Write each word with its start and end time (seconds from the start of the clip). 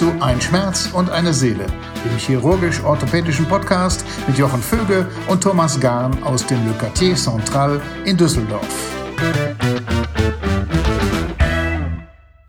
du 0.00 0.12
Ein 0.20 0.38
Schmerz 0.42 0.90
und 0.92 1.08
eine 1.10 1.32
Seele, 1.32 1.64
dem 2.04 2.18
chirurgisch-orthopädischen 2.18 3.46
Podcast 3.46 4.04
mit 4.26 4.36
Jochen 4.36 4.60
Vöge 4.60 5.08
und 5.26 5.42
Thomas 5.42 5.80
Gahn 5.80 6.22
aus 6.22 6.44
dem 6.44 6.66
Le 6.66 6.74
Quartier 6.74 7.14
Central 7.14 7.80
in 8.04 8.16
Düsseldorf. 8.16 8.68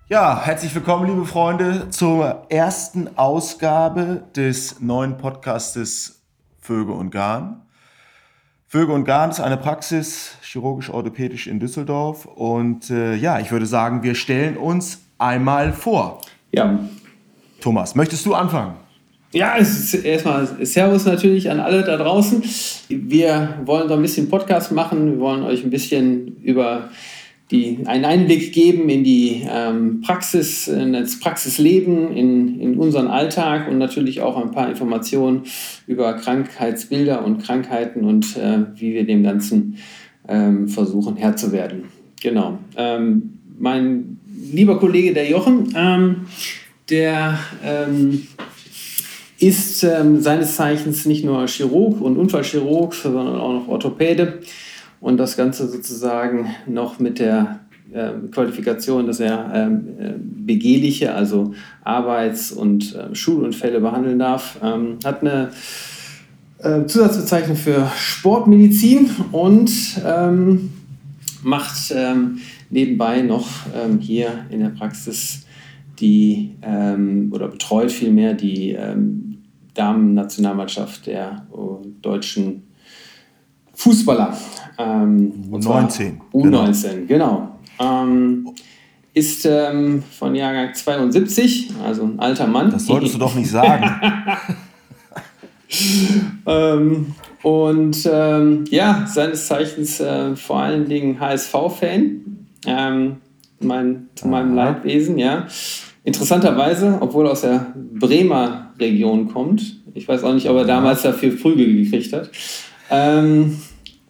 Ja, 0.09 0.41
herzlich 0.43 0.75
willkommen, 0.75 1.07
liebe 1.07 1.25
Freunde, 1.25 1.89
zur 1.89 2.45
ersten 2.49 3.17
Ausgabe 3.17 4.23
des 4.35 4.81
neuen 4.81 5.17
Podcastes 5.17 6.21
Vöge 6.59 6.91
und 6.91 7.11
Garn. 7.11 7.61
Vöge 8.67 8.91
und 8.91 9.05
Garn 9.05 9.29
ist 9.29 9.39
eine 9.39 9.55
Praxis 9.55 10.31
chirurgisch-orthopädisch 10.41 11.47
in 11.47 11.61
Düsseldorf 11.61 12.25
und 12.25 12.89
äh, 12.89 13.15
ja, 13.15 13.39
ich 13.39 13.51
würde 13.51 13.65
sagen, 13.65 14.03
wir 14.03 14.15
stellen 14.15 14.57
uns 14.57 14.99
einmal 15.17 15.71
vor. 15.71 16.19
Ja. 16.51 16.79
Thomas, 17.61 17.95
möchtest 17.95 18.25
du 18.25 18.33
anfangen? 18.33 18.75
Ja, 19.33 19.57
erstmal 19.57 20.47
Servus 20.65 21.05
natürlich 21.05 21.49
an 21.51 21.59
alle 21.59 21.83
da 21.83 21.97
draußen. 21.97 22.41
Wir 22.87 23.59
wollen 23.65 23.89
so 23.89 23.95
ein 23.95 24.01
bisschen 24.01 24.29
Podcast 24.29 24.71
machen. 24.71 25.11
Wir 25.11 25.19
wollen 25.19 25.43
euch 25.43 25.63
ein 25.63 25.69
bisschen 25.69 26.37
über 26.43 26.89
die, 27.51 27.79
einen 27.85 28.05
Einblick 28.05 28.53
geben 28.53 28.89
in 28.89 29.03
die 29.03 29.45
ähm, 29.49 30.01
Praxis, 30.01 30.67
in 30.67 30.93
das 30.93 31.19
Praxisleben, 31.19 32.15
in, 32.15 32.59
in 32.59 32.77
unseren 32.77 33.07
Alltag 33.07 33.69
und 33.69 33.77
natürlich 33.77 34.21
auch 34.21 34.37
ein 34.41 34.51
paar 34.51 34.69
Informationen 34.69 35.43
über 35.87 36.13
Krankheitsbilder 36.13 37.23
und 37.23 37.43
Krankheiten 37.43 38.03
und 38.05 38.35
äh, 38.37 38.59
wie 38.75 38.93
wir 38.93 39.05
dem 39.05 39.23
Ganzen 39.23 39.77
ähm, 40.27 40.67
versuchen 40.67 41.15
Herr 41.15 41.35
zu 41.35 41.51
werden. 41.51 41.85
Genau. 42.21 42.59
Ähm, 42.75 43.39
mein 43.59 44.19
lieber 44.51 44.79
Kollege, 44.79 45.13
der 45.13 45.29
Jochen, 45.29 45.73
ähm, 45.75 46.25
der 46.89 47.39
ähm, 47.63 48.27
ist 49.39 49.83
ähm, 49.83 50.21
seines 50.21 50.55
Zeichens 50.55 51.05
nicht 51.05 51.23
nur 51.23 51.47
Chirurg 51.47 52.01
und 52.01 52.17
Unfallchirurg, 52.17 52.93
sondern 52.93 53.35
auch 53.35 53.53
noch 53.53 53.67
Orthopäde. 53.67 54.39
Und 54.99 55.17
das 55.17 55.37
Ganze 55.37 55.67
sozusagen 55.67 56.47
noch 56.65 56.99
mit 56.99 57.19
der 57.19 57.59
äh, 57.93 58.13
Qualifikation, 58.31 59.05
dass 59.05 59.19
er 59.19 59.51
ähm, 59.53 59.87
äh, 59.99 60.13
begehliche, 60.17 61.13
also 61.13 61.53
Arbeits- 61.83 62.51
und 62.51 62.95
äh, 62.95 63.13
Schulunfälle 63.13 63.79
behandeln 63.79 64.19
darf, 64.19 64.57
ähm, 64.63 64.97
hat 65.05 65.21
eine 65.21 65.51
äh, 66.59 66.85
Zusatzbezeichnung 66.85 67.55
für 67.55 67.91
Sportmedizin 67.95 69.11
und 69.31 69.71
ähm, 70.03 70.71
macht 71.43 71.93
ähm, 71.95 72.39
nebenbei 72.71 73.21
noch 73.21 73.47
ähm, 73.75 73.99
hier 73.99 74.45
in 74.49 74.61
der 74.61 74.69
Praxis 74.69 75.46
die 75.99 76.55
ähm, 76.61 77.31
oder 77.33 77.47
betreut 77.47 77.91
vielmehr 77.91 78.33
die 78.33 78.71
ähm, 78.71 79.43
Damen-Nationalmannschaft 79.73 81.07
der 81.07 81.47
uh, 81.51 81.81
deutschen 82.01 82.63
Fußballer. 83.73 84.35
Ähm, 84.77 85.33
U19. 85.51 86.17
U19, 86.33 87.05
genau. 87.05 87.07
genau. 87.07 87.59
Ähm, 87.79 88.49
ist 89.13 89.45
ähm, 89.45 90.03
von 90.11 90.35
Jahrgang 90.35 90.73
72, 90.73 91.71
also 91.83 92.03
ein 92.03 92.19
alter 92.19 92.47
Mann. 92.47 92.71
Das 92.71 92.85
solltest 92.85 93.15
du 93.15 93.19
doch 93.19 93.35
nicht 93.35 93.49
sagen. 93.49 93.85
ähm, 96.45 97.15
und 97.43 98.03
ja, 98.03 99.07
seines 99.07 99.47
Zeichens 99.47 99.99
äh, 99.99 100.35
vor 100.35 100.59
allen 100.59 100.87
Dingen 100.87 101.19
HSV-Fan. 101.19 102.21
Mein, 103.59 104.09
zu 104.13 104.27
meinem 104.27 104.55
Leidwesen, 104.55 105.17
ja. 105.17 105.47
Interessanterweise, 106.07 106.99
obwohl 107.01 107.25
er 107.25 107.33
aus 107.33 107.41
der 107.41 107.73
Bremer 107.75 108.71
Region 108.79 109.27
kommt. 109.27 109.75
Ich 109.93 110.07
weiß 110.07 110.23
auch 110.23 110.33
nicht, 110.33 110.49
ob 110.49 110.55
er 110.55 110.63
damals 110.63 111.01
dafür 111.01 111.35
Prügel 111.35 111.83
gekriegt 111.83 112.13
hat. 112.13 112.29
Ähm, 112.89 113.59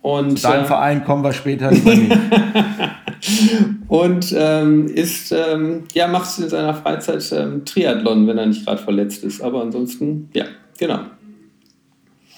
und, 0.04 0.38
Zu 0.38 0.48
deinem 0.48 0.66
äh, 0.66 0.68
Verein 0.68 1.04
kommen 1.04 1.24
wir 1.24 1.34
später. 1.34 1.72
und 3.88 4.32
ähm, 4.38 4.88
ist, 4.90 5.32
ähm, 5.32 5.86
ja, 5.96 6.08
macht 6.08 6.38
in 6.38 6.50
seiner 6.50 6.76
Freizeit 6.76 7.32
ähm, 7.32 7.66
Triathlon, 7.66 8.28
wenn 8.28 8.38
er 8.38 8.46
nicht 8.46 8.64
gerade 8.64 8.80
verletzt 8.80 9.24
ist. 9.24 9.42
Aber 9.42 9.64
ansonsten, 9.64 10.30
ja, 10.34 10.46
genau. 10.78 11.00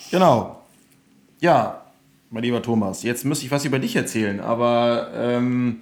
Genau. 0.09 0.61
Ja, 1.41 1.81
mein 2.29 2.43
lieber 2.43 2.61
Thomas, 2.61 3.03
jetzt 3.03 3.25
müsste 3.25 3.45
ich 3.45 3.51
was 3.51 3.65
über 3.65 3.79
dich 3.79 3.97
erzählen, 3.97 4.39
aber 4.39 5.09
ähm, 5.13 5.79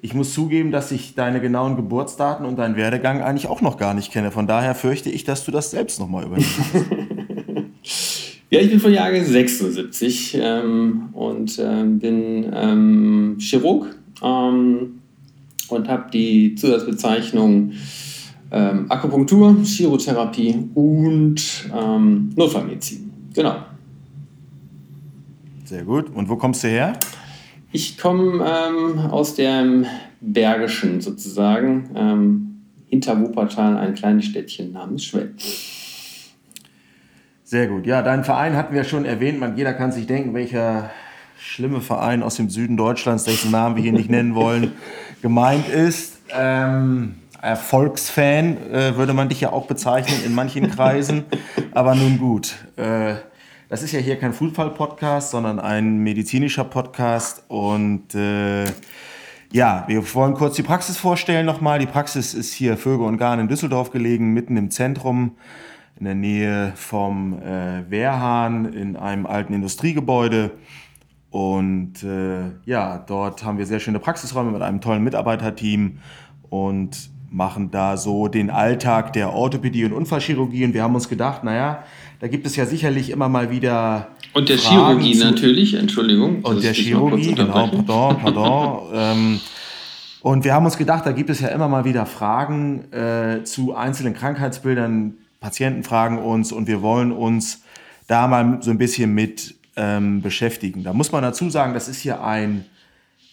ich 0.00 0.14
muss 0.14 0.32
zugeben, 0.32 0.70
dass 0.70 0.92
ich 0.92 1.14
deine 1.14 1.40
genauen 1.40 1.76
Geburtsdaten 1.76 2.46
und 2.46 2.56
deinen 2.56 2.76
Werdegang 2.76 3.20
eigentlich 3.20 3.48
auch 3.48 3.60
noch 3.60 3.76
gar 3.76 3.94
nicht 3.94 4.12
kenne. 4.12 4.30
Von 4.30 4.46
daher 4.46 4.74
fürchte 4.74 5.10
ich, 5.10 5.24
dass 5.24 5.44
du 5.44 5.50
das 5.50 5.70
selbst 5.70 5.98
nochmal 5.98 6.24
übernimmst. 6.24 6.60
ja, 8.50 8.60
ich 8.60 8.70
bin 8.70 8.78
von 8.78 8.92
Jahrgang 8.92 9.24
76 9.24 10.38
ähm, 10.40 11.08
und 11.12 11.58
ähm, 11.58 11.98
bin 11.98 12.50
ähm, 12.54 13.36
Chirurg 13.40 13.96
ähm, 14.22 15.00
und 15.68 15.88
habe 15.88 16.10
die 16.12 16.54
Zusatzbezeichnung 16.54 17.72
ähm, 18.50 18.86
Akupunktur, 18.90 19.56
Chirotherapie 19.64 20.70
und 20.74 21.70
ähm, 21.76 22.30
Notfallmedizin. 22.36 23.10
Genau. 23.34 23.56
Sehr 25.64 25.82
gut. 25.82 26.08
Und 26.14 26.28
wo 26.28 26.36
kommst 26.36 26.64
du 26.64 26.68
her? 26.68 26.94
Ich 27.70 27.98
komme 27.98 28.44
ähm, 28.44 28.98
aus 29.10 29.34
dem 29.34 29.84
Bergischen 30.20 31.00
sozusagen, 31.00 31.90
ähm, 31.94 32.64
hinter 32.86 33.20
Wuppertal, 33.20 33.76
ein 33.76 33.94
kleines 33.94 34.24
Städtchen 34.24 34.72
namens 34.72 35.04
Schwell. 35.04 35.34
Sehr 37.44 37.66
gut. 37.66 37.86
Ja, 37.86 38.02
deinen 38.02 38.24
Verein 38.24 38.56
hatten 38.56 38.74
wir 38.74 38.84
schon 38.84 39.04
erwähnt. 39.04 39.38
Man, 39.38 39.56
jeder 39.56 39.74
kann 39.74 39.92
sich 39.92 40.06
denken, 40.06 40.34
welcher 40.34 40.90
schlimme 41.38 41.80
Verein 41.80 42.22
aus 42.22 42.36
dem 42.36 42.48
Süden 42.48 42.76
Deutschlands, 42.76 43.24
dessen 43.24 43.50
Namen 43.50 43.76
wir 43.76 43.82
hier 43.82 43.92
nicht 43.92 44.10
nennen 44.10 44.34
wollen, 44.34 44.72
gemeint 45.22 45.68
ist. 45.68 46.18
Ähm, 46.30 47.16
Erfolgsfan 47.40 48.56
äh, 48.70 48.96
würde 48.96 49.12
man 49.12 49.28
dich 49.28 49.40
ja 49.40 49.52
auch 49.52 49.66
bezeichnen 49.66 50.24
in 50.24 50.34
manchen 50.34 50.70
Kreisen. 50.70 51.24
Aber 51.72 51.94
nun 51.94 52.18
gut. 52.18 52.56
Äh, 52.76 53.16
das 53.68 53.82
ist 53.82 53.92
ja 53.92 54.00
hier 54.00 54.16
kein 54.16 54.32
Fußball-Podcast, 54.32 55.30
sondern 55.30 55.60
ein 55.60 55.98
medizinischer 55.98 56.64
Podcast. 56.64 57.44
Und 57.48 58.14
äh, 58.14 58.64
ja, 59.52 59.84
wir 59.86 60.14
wollen 60.14 60.34
kurz 60.34 60.56
die 60.56 60.62
Praxis 60.62 60.96
vorstellen 60.96 61.44
nochmal. 61.44 61.78
Die 61.78 61.86
Praxis 61.86 62.32
ist 62.32 62.54
hier 62.54 62.78
Vögel 62.78 63.06
und 63.06 63.18
Garn 63.18 63.40
in 63.40 63.48
Düsseldorf 63.48 63.90
gelegen, 63.90 64.32
mitten 64.32 64.56
im 64.56 64.70
Zentrum, 64.70 65.36
in 65.98 66.06
der 66.06 66.14
Nähe 66.14 66.72
vom 66.76 67.42
äh, 67.42 67.90
Wehrhahn, 67.90 68.72
in 68.72 68.96
einem 68.96 69.26
alten 69.26 69.52
Industriegebäude. 69.52 70.52
Und 71.30 72.02
äh, 72.02 72.50
ja, 72.64 72.96
dort 72.98 73.44
haben 73.44 73.58
wir 73.58 73.66
sehr 73.66 73.80
schöne 73.80 73.98
Praxisräume 73.98 74.50
mit 74.50 74.62
einem 74.62 74.80
tollen 74.80 75.04
Mitarbeiterteam 75.04 75.98
und 76.48 77.10
machen 77.30 77.70
da 77.70 77.96
so 77.96 78.28
den 78.28 78.50
Alltag 78.50 79.12
der 79.12 79.32
Orthopädie 79.32 79.84
und 79.84 79.92
Unfallchirurgie. 79.92 80.64
Und 80.64 80.74
wir 80.74 80.82
haben 80.82 80.94
uns 80.94 81.08
gedacht, 81.08 81.44
naja, 81.44 81.84
da 82.20 82.28
gibt 82.28 82.46
es 82.46 82.56
ja 82.56 82.66
sicherlich 82.66 83.10
immer 83.10 83.28
mal 83.28 83.50
wieder. 83.50 84.08
Und 84.32 84.48
der 84.48 84.58
Fragen 84.58 85.00
Chirurgie 85.00 85.18
natürlich, 85.18 85.74
Entschuldigung. 85.74 86.42
Und 86.42 86.62
der 86.62 86.72
Chirurgie, 86.72 87.34
genau, 87.34 87.68
pardon, 87.68 88.18
pardon. 88.22 88.88
ähm, 88.94 89.40
und 90.20 90.44
wir 90.44 90.52
haben 90.52 90.64
uns 90.64 90.76
gedacht, 90.76 91.06
da 91.06 91.12
gibt 91.12 91.30
es 91.30 91.40
ja 91.40 91.48
immer 91.48 91.68
mal 91.68 91.84
wieder 91.84 92.04
Fragen 92.04 92.92
äh, 92.92 93.44
zu 93.44 93.74
einzelnen 93.74 94.14
Krankheitsbildern. 94.14 95.14
Patienten 95.40 95.84
fragen 95.84 96.18
uns 96.18 96.50
und 96.50 96.66
wir 96.66 96.82
wollen 96.82 97.12
uns 97.12 97.62
da 98.08 98.26
mal 98.26 98.58
so 98.60 98.70
ein 98.70 98.78
bisschen 98.78 99.14
mit 99.14 99.54
ähm, 99.76 100.20
beschäftigen. 100.20 100.82
Da 100.82 100.92
muss 100.92 101.12
man 101.12 101.22
dazu 101.22 101.48
sagen, 101.50 101.72
das 101.72 101.88
ist 101.88 102.00
hier 102.00 102.24
ein, 102.24 102.64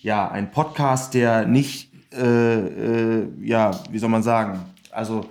ja, 0.03 0.29
ein 0.29 0.51
Podcast, 0.51 1.16
der 1.16 1.47
nicht, 1.47 1.89
äh, 2.16 3.20
äh, 3.20 3.28
ja, 3.41 3.72
wie 3.91 4.00
soll 4.00 4.09
man 4.09 4.23
sagen, 4.23 4.59
also 4.91 5.26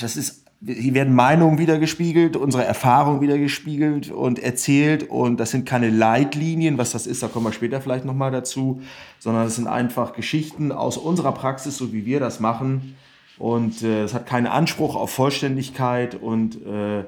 das 0.00 0.16
ist 0.16 0.44
hier 0.66 0.94
werden 0.94 1.14
Meinungen 1.14 1.58
wiedergespiegelt, 1.58 2.36
unsere 2.36 2.64
Erfahrungen 2.64 3.20
wiedergespiegelt 3.20 4.10
und 4.10 4.38
erzählt. 4.38 5.10
Und 5.10 5.38
das 5.38 5.50
sind 5.50 5.66
keine 5.66 5.90
Leitlinien, 5.90 6.78
was 6.78 6.92
das 6.92 7.06
ist, 7.06 7.22
da 7.22 7.28
kommen 7.28 7.46
wir 7.46 7.52
später 7.52 7.80
vielleicht 7.80 8.04
nochmal 8.04 8.30
dazu, 8.30 8.80
sondern 9.18 9.46
es 9.46 9.56
sind 9.56 9.66
einfach 9.66 10.14
Geschichten 10.14 10.72
aus 10.72 10.96
unserer 10.96 11.32
Praxis, 11.32 11.76
so 11.76 11.92
wie 11.92 12.06
wir 12.06 12.18
das 12.18 12.40
machen. 12.40 12.96
Und 13.38 13.82
äh, 13.82 14.04
es 14.04 14.12
äh, 14.12 14.14
hat 14.14 14.26
keinen 14.26 14.46
Anspruch 14.46 14.94
auf 14.96 15.10
Vollständigkeit 15.10 16.14
und 16.14 16.56
äh, 16.64 17.04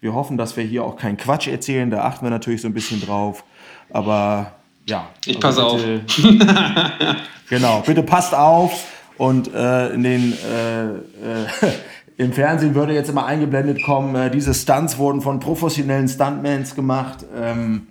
wir 0.00 0.14
hoffen, 0.14 0.36
dass 0.36 0.56
wir 0.56 0.64
hier 0.64 0.84
auch 0.84 0.96
keinen 0.96 1.16
Quatsch 1.16 1.48
erzählen. 1.48 1.90
Da 1.90 2.04
achten 2.04 2.24
wir 2.24 2.30
natürlich 2.30 2.62
so 2.62 2.68
ein 2.68 2.74
bisschen 2.74 3.00
drauf. 3.00 3.44
Aber 3.90 4.52
ja. 4.90 5.08
Ich 5.24 5.40
passe 5.40 5.62
also 5.62 5.76
auf. 5.76 5.80
genau, 7.48 7.82
bitte 7.86 8.02
passt 8.02 8.34
auf 8.34 8.86
und 9.16 9.52
äh, 9.54 9.94
in 9.94 10.02
den 10.02 10.32
äh, 10.32 10.88
äh, 10.88 11.72
im 12.16 12.32
Fernsehen 12.32 12.74
würde 12.74 12.92
jetzt 12.92 13.08
immer 13.08 13.24
eingeblendet 13.24 13.82
kommen, 13.82 14.14
äh, 14.14 14.30
diese 14.30 14.52
Stunts 14.52 14.98
wurden 14.98 15.22
von 15.22 15.40
professionellen 15.40 16.08
Stuntmans 16.08 16.74
gemacht. 16.74 17.24
Ähm, 17.34 17.86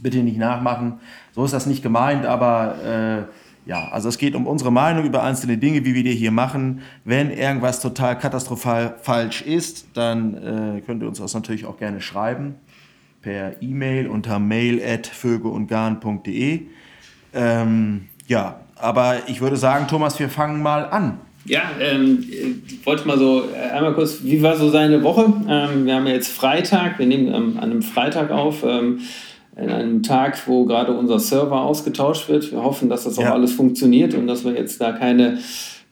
bitte 0.00 0.18
nicht 0.18 0.38
nachmachen. 0.38 0.98
So 1.32 1.44
ist 1.44 1.52
das 1.52 1.66
nicht 1.66 1.82
gemeint, 1.82 2.24
aber 2.24 3.28
äh, 3.66 3.68
ja, 3.68 3.88
also 3.90 4.08
es 4.08 4.16
geht 4.16 4.34
um 4.34 4.46
unsere 4.46 4.72
Meinung 4.72 5.04
über 5.04 5.22
einzelne 5.22 5.58
Dinge, 5.58 5.84
wie 5.84 5.94
wir 5.94 6.02
die 6.02 6.14
hier 6.14 6.32
machen. 6.32 6.80
Wenn 7.04 7.30
irgendwas 7.30 7.80
total 7.80 8.18
katastrophal 8.18 8.96
falsch 9.02 9.42
ist, 9.42 9.86
dann 9.92 10.78
äh, 10.78 10.80
könnt 10.80 11.02
ihr 11.02 11.08
uns 11.08 11.18
das 11.18 11.34
natürlich 11.34 11.66
auch 11.66 11.78
gerne 11.78 12.00
schreiben 12.00 12.56
per 13.22 13.62
E-Mail 13.62 14.08
unter 14.08 14.38
mail@vögeundgarn.de. 14.38 16.60
Ähm, 17.32 18.08
ja, 18.26 18.60
aber 18.76 19.28
ich 19.28 19.40
würde 19.40 19.56
sagen, 19.56 19.88
Thomas, 19.88 20.18
wir 20.18 20.28
fangen 20.28 20.60
mal 20.62 20.84
an. 20.86 21.20
Ja, 21.44 21.62
ähm, 21.80 22.24
ich 22.66 22.84
wollte 22.84 23.08
mal 23.08 23.18
so 23.18 23.44
äh, 23.54 23.70
einmal 23.70 23.94
kurz, 23.94 24.22
wie 24.22 24.42
war 24.42 24.56
so 24.56 24.68
seine 24.68 25.02
Woche? 25.02 25.32
Ähm, 25.48 25.86
wir 25.86 25.94
haben 25.94 26.06
ja 26.06 26.12
jetzt 26.12 26.28
Freitag, 26.28 26.98
wir 26.98 27.06
nehmen 27.06 27.28
ähm, 27.28 27.56
an 27.56 27.70
einem 27.70 27.82
Freitag 27.82 28.30
auf, 28.30 28.62
ähm, 28.62 29.00
in 29.56 29.70
einem 29.70 30.02
Tag, 30.02 30.46
wo 30.46 30.64
gerade 30.64 30.92
unser 30.92 31.18
Server 31.18 31.62
ausgetauscht 31.62 32.28
wird. 32.28 32.52
Wir 32.52 32.62
hoffen, 32.62 32.88
dass 32.88 33.04
das 33.04 33.18
auch 33.18 33.22
ja. 33.22 33.32
alles 33.32 33.52
funktioniert 33.52 34.14
und 34.14 34.26
dass 34.26 34.44
wir 34.44 34.52
jetzt 34.52 34.80
da 34.80 34.92
keine 34.92 35.38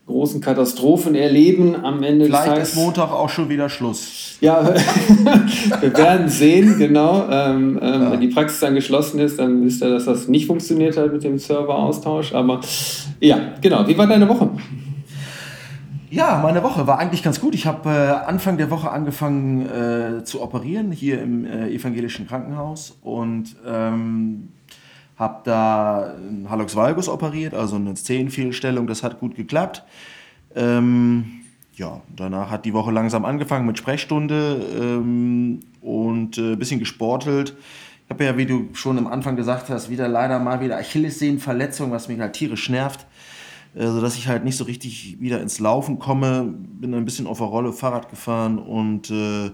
großen 0.09 0.41
Katastrophen 0.41 1.15
erleben 1.15 1.77
am 1.77 2.03
Ende 2.03 2.25
Vielleicht 2.25 2.47
des 2.47 2.53
Tages. 2.53 2.69
ist 2.71 2.77
Montag 2.77 3.13
auch 3.13 3.29
schon 3.29 3.49
wieder 3.49 3.69
Schluss. 3.69 4.37
Ja, 4.41 4.65
wir 5.81 5.97
werden 5.97 6.29
sehen, 6.29 6.77
genau. 6.79 7.29
Ähm, 7.31 7.79
ähm, 7.81 8.03
ja. 8.03 8.13
Wenn 8.13 8.21
die 8.21 8.29
Praxis 8.29 8.61
dann 8.61 8.75
geschlossen 8.75 9.21
ist, 9.21 9.39
dann 9.39 9.65
wisst 9.65 9.83
ihr, 9.83 9.91
dass 9.91 10.07
das 10.07 10.27
nicht 10.27 10.47
funktioniert 10.47 10.97
hat 10.97 11.13
mit 11.13 11.23
dem 11.23 11.39
Serveraustausch. 11.39 12.35
Aber 12.35 12.61
ja, 13.21 13.39
genau. 13.61 13.87
Wie 13.87 13.97
war 13.97 14.07
deine 14.07 14.29
Woche? 14.29 14.51
Ja, 16.11 16.41
meine 16.43 16.63
Woche 16.63 16.87
war 16.87 16.99
eigentlich 16.99 17.23
ganz 17.23 17.41
gut. 17.41 17.55
Ich 17.55 17.67
habe 17.67 17.91
äh, 17.91 18.27
Anfang 18.27 18.57
der 18.57 18.71
Woche 18.71 18.91
angefangen 18.91 19.67
äh, 19.67 20.25
zu 20.25 20.41
operieren 20.41 20.91
hier 20.91 21.21
im 21.21 21.45
äh, 21.45 21.69
evangelischen 21.69 22.27
Krankenhaus 22.27 22.97
und 23.03 23.57
ähm, 23.67 24.49
habe 25.19 25.41
da 25.45 26.15
einen 26.15 26.49
Hallux 26.49 26.77
valgus 26.77 27.09
operiert, 27.09 27.55
also 27.55 27.77
eine 27.77 27.95
Zehenfehlstellung. 27.95 28.87
Das 28.87 29.03
hat 29.03 29.19
gut 29.19 29.35
geklappt. 29.35 29.85
Ähm, 30.55 31.43
ja, 31.75 32.01
danach 32.15 32.51
hat 32.51 32.65
die 32.65 32.73
Woche 32.73 32.91
langsam 32.91 33.25
angefangen 33.25 33.67
mit 33.67 33.79
Sprechstunde 33.79 34.61
ähm, 34.81 35.61
und 35.81 36.37
ein 36.39 36.53
äh, 36.55 36.57
bisschen 36.57 36.79
gesportelt. 36.79 37.57
Ich 38.05 38.11
habe 38.11 38.25
ja, 38.25 38.37
wie 38.37 38.47
du 38.47 38.69
schon 38.73 38.97
am 38.97 39.07
Anfang 39.07 39.37
gesagt 39.37 39.69
hast, 39.69 39.91
wieder 39.91 40.09
leider 40.09 40.39
mal 40.39 40.61
wieder 40.61 40.79
Achillessehnenverletzung, 40.79 41.91
was 41.91 42.09
mich 42.09 42.19
halt 42.19 42.33
tierisch 42.33 42.69
nervt. 42.71 43.07
Also, 43.79 44.01
dass 44.01 44.17
ich 44.17 44.29
halt 44.29 44.45
nicht 44.45 44.57
so 44.57 44.65
richtig 44.65 45.21
wieder 45.21 45.41
ins 45.41 45.61
Laufen 45.61 45.99
komme. 45.99 46.55
Bin 46.57 46.95
ein 46.95 47.05
bisschen 47.05 47.27
auf 47.27 47.39
der 47.39 47.49
Rolle 47.49 47.73
Fahrrad 47.73 48.09
gefahren 48.09 48.59
und 48.59 49.11
äh, 49.11 49.51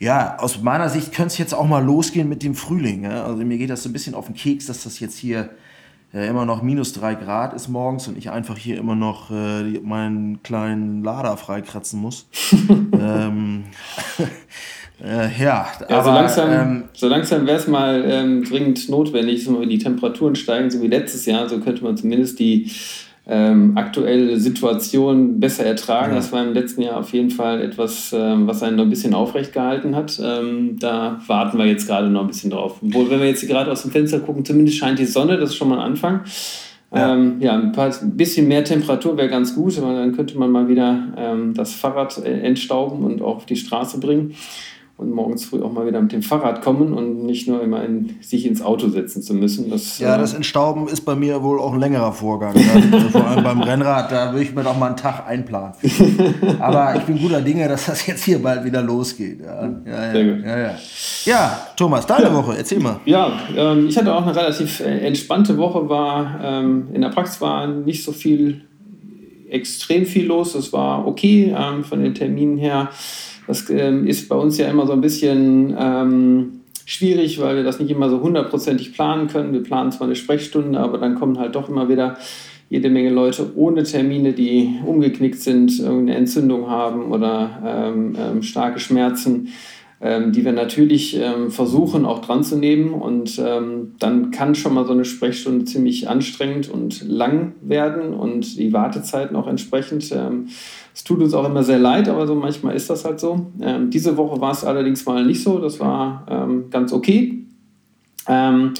ja, 0.00 0.38
aus 0.38 0.62
meiner 0.62 0.88
Sicht 0.88 1.12
könnte 1.12 1.28
es 1.28 1.38
jetzt 1.38 1.54
auch 1.54 1.66
mal 1.66 1.84
losgehen 1.84 2.28
mit 2.28 2.42
dem 2.42 2.54
Frühling. 2.54 3.04
Ja? 3.04 3.24
Also 3.24 3.44
mir 3.44 3.58
geht 3.58 3.68
das 3.68 3.82
so 3.82 3.90
ein 3.90 3.92
bisschen 3.92 4.14
auf 4.14 4.26
den 4.26 4.34
Keks, 4.34 4.66
dass 4.66 4.82
das 4.82 4.98
jetzt 4.98 5.18
hier 5.18 5.50
äh, 6.14 6.26
immer 6.26 6.46
noch 6.46 6.62
minus 6.62 6.94
drei 6.94 7.14
Grad 7.14 7.52
ist 7.52 7.68
morgens 7.68 8.08
und 8.08 8.16
ich 8.16 8.30
einfach 8.30 8.56
hier 8.56 8.78
immer 8.78 8.94
noch 8.94 9.30
äh, 9.30 9.62
meinen 9.82 10.42
kleinen 10.42 11.04
Lader 11.04 11.36
freikratzen 11.36 12.00
muss. 12.00 12.26
ähm, 12.70 13.64
äh, 15.04 15.28
ja, 15.38 15.68
ja, 15.78 15.86
aber, 15.88 16.04
so 16.04 16.10
langsam, 16.10 16.50
ähm, 16.50 16.84
so 16.94 17.06
langsam 17.06 17.46
wäre 17.46 17.58
es 17.58 17.68
mal 17.68 18.02
ähm, 18.06 18.42
dringend 18.42 18.88
notwendig, 18.88 19.44
so 19.44 19.60
wenn 19.60 19.68
die 19.68 19.78
Temperaturen 19.78 20.34
steigen, 20.34 20.70
so 20.70 20.80
wie 20.80 20.88
letztes 20.88 21.26
Jahr, 21.26 21.46
so 21.46 21.60
könnte 21.60 21.84
man 21.84 21.98
zumindest 21.98 22.38
die 22.38 22.70
ähm, 23.30 23.72
aktuelle 23.76 24.38
Situation 24.40 25.38
besser 25.38 25.64
ertragen. 25.64 26.10
Ja. 26.10 26.16
Das 26.16 26.32
war 26.32 26.44
im 26.44 26.52
letzten 26.52 26.82
Jahr 26.82 26.98
auf 26.98 27.12
jeden 27.12 27.30
Fall 27.30 27.62
etwas, 27.62 28.12
ähm, 28.12 28.48
was 28.48 28.62
einen 28.62 28.76
noch 28.76 28.84
ein 28.84 28.90
bisschen 28.90 29.14
aufrecht 29.14 29.52
gehalten 29.52 29.94
hat. 29.94 30.20
Ähm, 30.22 30.76
da 30.80 31.20
warten 31.28 31.56
wir 31.56 31.66
jetzt 31.66 31.86
gerade 31.86 32.08
noch 32.08 32.22
ein 32.22 32.26
bisschen 32.26 32.50
drauf. 32.50 32.78
Obwohl, 32.82 33.08
wenn 33.08 33.20
wir 33.20 33.28
jetzt 33.28 33.46
gerade 33.46 33.70
aus 33.70 33.82
dem 33.82 33.92
Fenster 33.92 34.18
gucken, 34.18 34.44
zumindest 34.44 34.78
scheint 34.78 34.98
die 34.98 35.06
Sonne, 35.06 35.36
das 35.36 35.50
ist 35.50 35.56
schon 35.56 35.68
mal 35.68 35.78
ein 35.78 35.92
Anfang. 35.92 36.22
Ja, 36.92 37.14
ähm, 37.14 37.36
ja 37.38 37.52
ein, 37.52 37.70
paar, 37.70 37.92
ein 38.02 38.16
bisschen 38.16 38.48
mehr 38.48 38.64
Temperatur 38.64 39.16
wäre 39.16 39.28
ganz 39.28 39.54
gut, 39.54 39.78
aber 39.78 39.94
dann 39.94 40.12
könnte 40.12 40.36
man 40.36 40.50
mal 40.50 40.68
wieder 40.68 41.12
ähm, 41.16 41.54
das 41.54 41.72
Fahrrad 41.72 42.18
äh, 42.18 42.40
entstauben 42.40 43.04
und 43.04 43.22
auch 43.22 43.36
auf 43.36 43.46
die 43.46 43.54
Straße 43.54 44.00
bringen 44.00 44.34
und 45.00 45.12
morgens 45.12 45.46
früh 45.46 45.62
auch 45.62 45.72
mal 45.72 45.86
wieder 45.86 46.00
mit 46.00 46.12
dem 46.12 46.22
Fahrrad 46.22 46.62
kommen 46.62 46.92
und 46.92 47.24
nicht 47.24 47.48
nur 47.48 47.62
immer 47.62 47.82
in, 47.84 48.16
sich 48.20 48.46
ins 48.46 48.60
Auto 48.60 48.88
setzen 48.88 49.22
zu 49.22 49.32
müssen. 49.34 49.70
Das, 49.70 49.98
ja, 49.98 50.18
das 50.18 50.34
Entstauben 50.34 50.88
ist 50.88 51.02
bei 51.06 51.14
mir 51.14 51.42
wohl 51.42 51.58
auch 51.58 51.72
ein 51.72 51.80
längerer 51.80 52.12
Vorgang. 52.12 52.54
also 52.54 53.08
vor 53.08 53.26
allem 53.26 53.42
beim 53.42 53.62
Rennrad, 53.62 54.12
da 54.12 54.32
würde 54.32 54.44
ich 54.44 54.54
mir 54.54 54.62
doch 54.62 54.76
mal 54.76 54.88
einen 54.88 54.96
Tag 54.96 55.26
einplanen. 55.26 55.72
Aber 56.60 56.96
ich 56.96 57.02
bin 57.04 57.18
guter 57.18 57.40
Dinge, 57.40 57.66
dass 57.66 57.86
das 57.86 58.06
jetzt 58.06 58.24
hier 58.24 58.42
bald 58.42 58.64
wieder 58.64 58.82
losgeht. 58.82 59.40
Ja, 59.40 59.68
ja, 59.86 60.12
ja, 60.12 60.36
ja, 60.36 60.58
ja. 60.58 60.74
ja 61.24 61.66
Thomas, 61.76 62.06
deine. 62.06 62.30
Woche, 62.34 62.56
erzähl 62.56 62.78
mal. 62.78 63.00
Ja, 63.06 63.32
ähm, 63.56 63.88
ich 63.88 63.96
hatte 63.96 64.14
auch 64.14 64.22
eine 64.22 64.36
relativ 64.36 64.80
äh, 64.80 65.00
entspannte 65.00 65.56
Woche, 65.56 65.88
war 65.88 66.40
ähm, 66.42 66.88
in 66.92 67.00
der 67.00 67.08
Praxis 67.08 67.40
war 67.40 67.66
nicht 67.66 68.04
so 68.04 68.12
viel, 68.12 68.62
extrem 69.48 70.06
viel 70.06 70.26
los. 70.26 70.54
Es 70.54 70.72
war 70.72 71.06
okay 71.06 71.54
ähm, 71.56 71.84
von 71.84 72.02
den 72.02 72.14
Terminen 72.14 72.58
her. 72.58 72.90
Das 73.50 73.68
ähm, 73.68 74.06
ist 74.06 74.28
bei 74.28 74.36
uns 74.36 74.58
ja 74.58 74.68
immer 74.68 74.86
so 74.86 74.92
ein 74.92 75.00
bisschen 75.00 75.74
ähm, 75.76 76.60
schwierig, 76.84 77.40
weil 77.40 77.56
wir 77.56 77.64
das 77.64 77.80
nicht 77.80 77.90
immer 77.90 78.08
so 78.08 78.20
hundertprozentig 78.20 78.92
planen 78.92 79.26
können. 79.26 79.52
Wir 79.52 79.62
planen 79.64 79.90
zwar 79.90 80.06
eine 80.06 80.14
Sprechstunde, 80.14 80.78
aber 80.78 80.98
dann 80.98 81.16
kommen 81.16 81.36
halt 81.36 81.56
doch 81.56 81.68
immer 81.68 81.88
wieder 81.88 82.16
jede 82.68 82.88
Menge 82.90 83.10
Leute 83.10 83.50
ohne 83.56 83.82
Termine, 83.82 84.34
die 84.34 84.76
umgeknickt 84.86 85.40
sind, 85.40 85.80
irgendeine 85.80 86.16
Entzündung 86.16 86.70
haben 86.70 87.10
oder 87.10 87.60
ähm, 87.66 88.16
ähm 88.16 88.42
starke 88.44 88.78
Schmerzen 88.78 89.48
ähm, 90.00 90.32
die 90.32 90.44
wir 90.44 90.52
natürlich 90.52 91.16
ähm, 91.16 91.50
versuchen 91.50 92.06
auch 92.06 92.20
dran 92.20 92.42
zu 92.42 92.56
nehmen. 92.56 92.94
Und 92.94 93.38
ähm, 93.38 93.96
dann 93.98 94.30
kann 94.30 94.54
schon 94.54 94.74
mal 94.74 94.86
so 94.86 94.92
eine 94.92 95.04
Sprechstunde 95.04 95.66
ziemlich 95.66 96.08
anstrengend 96.08 96.70
und 96.70 97.06
lang 97.06 97.52
werden 97.60 98.14
und 98.14 98.58
die 98.58 98.72
Wartezeiten 98.72 99.36
auch 99.36 99.46
entsprechend. 99.46 100.10
Ähm, 100.12 100.48
es 100.94 101.04
tut 101.04 101.20
uns 101.20 101.34
auch 101.34 101.44
immer 101.44 101.62
sehr 101.62 101.78
leid, 101.78 102.08
aber 102.08 102.26
so 102.26 102.34
manchmal 102.34 102.74
ist 102.74 102.88
das 102.88 103.04
halt 103.04 103.20
so. 103.20 103.46
Ähm, 103.60 103.90
diese 103.90 104.16
Woche 104.16 104.40
war 104.40 104.52
es 104.52 104.64
allerdings 104.64 105.04
mal 105.04 105.24
nicht 105.24 105.42
so. 105.42 105.58
Das 105.58 105.78
war 105.80 106.26
ähm, 106.28 106.70
ganz 106.70 106.92
okay. 106.92 107.44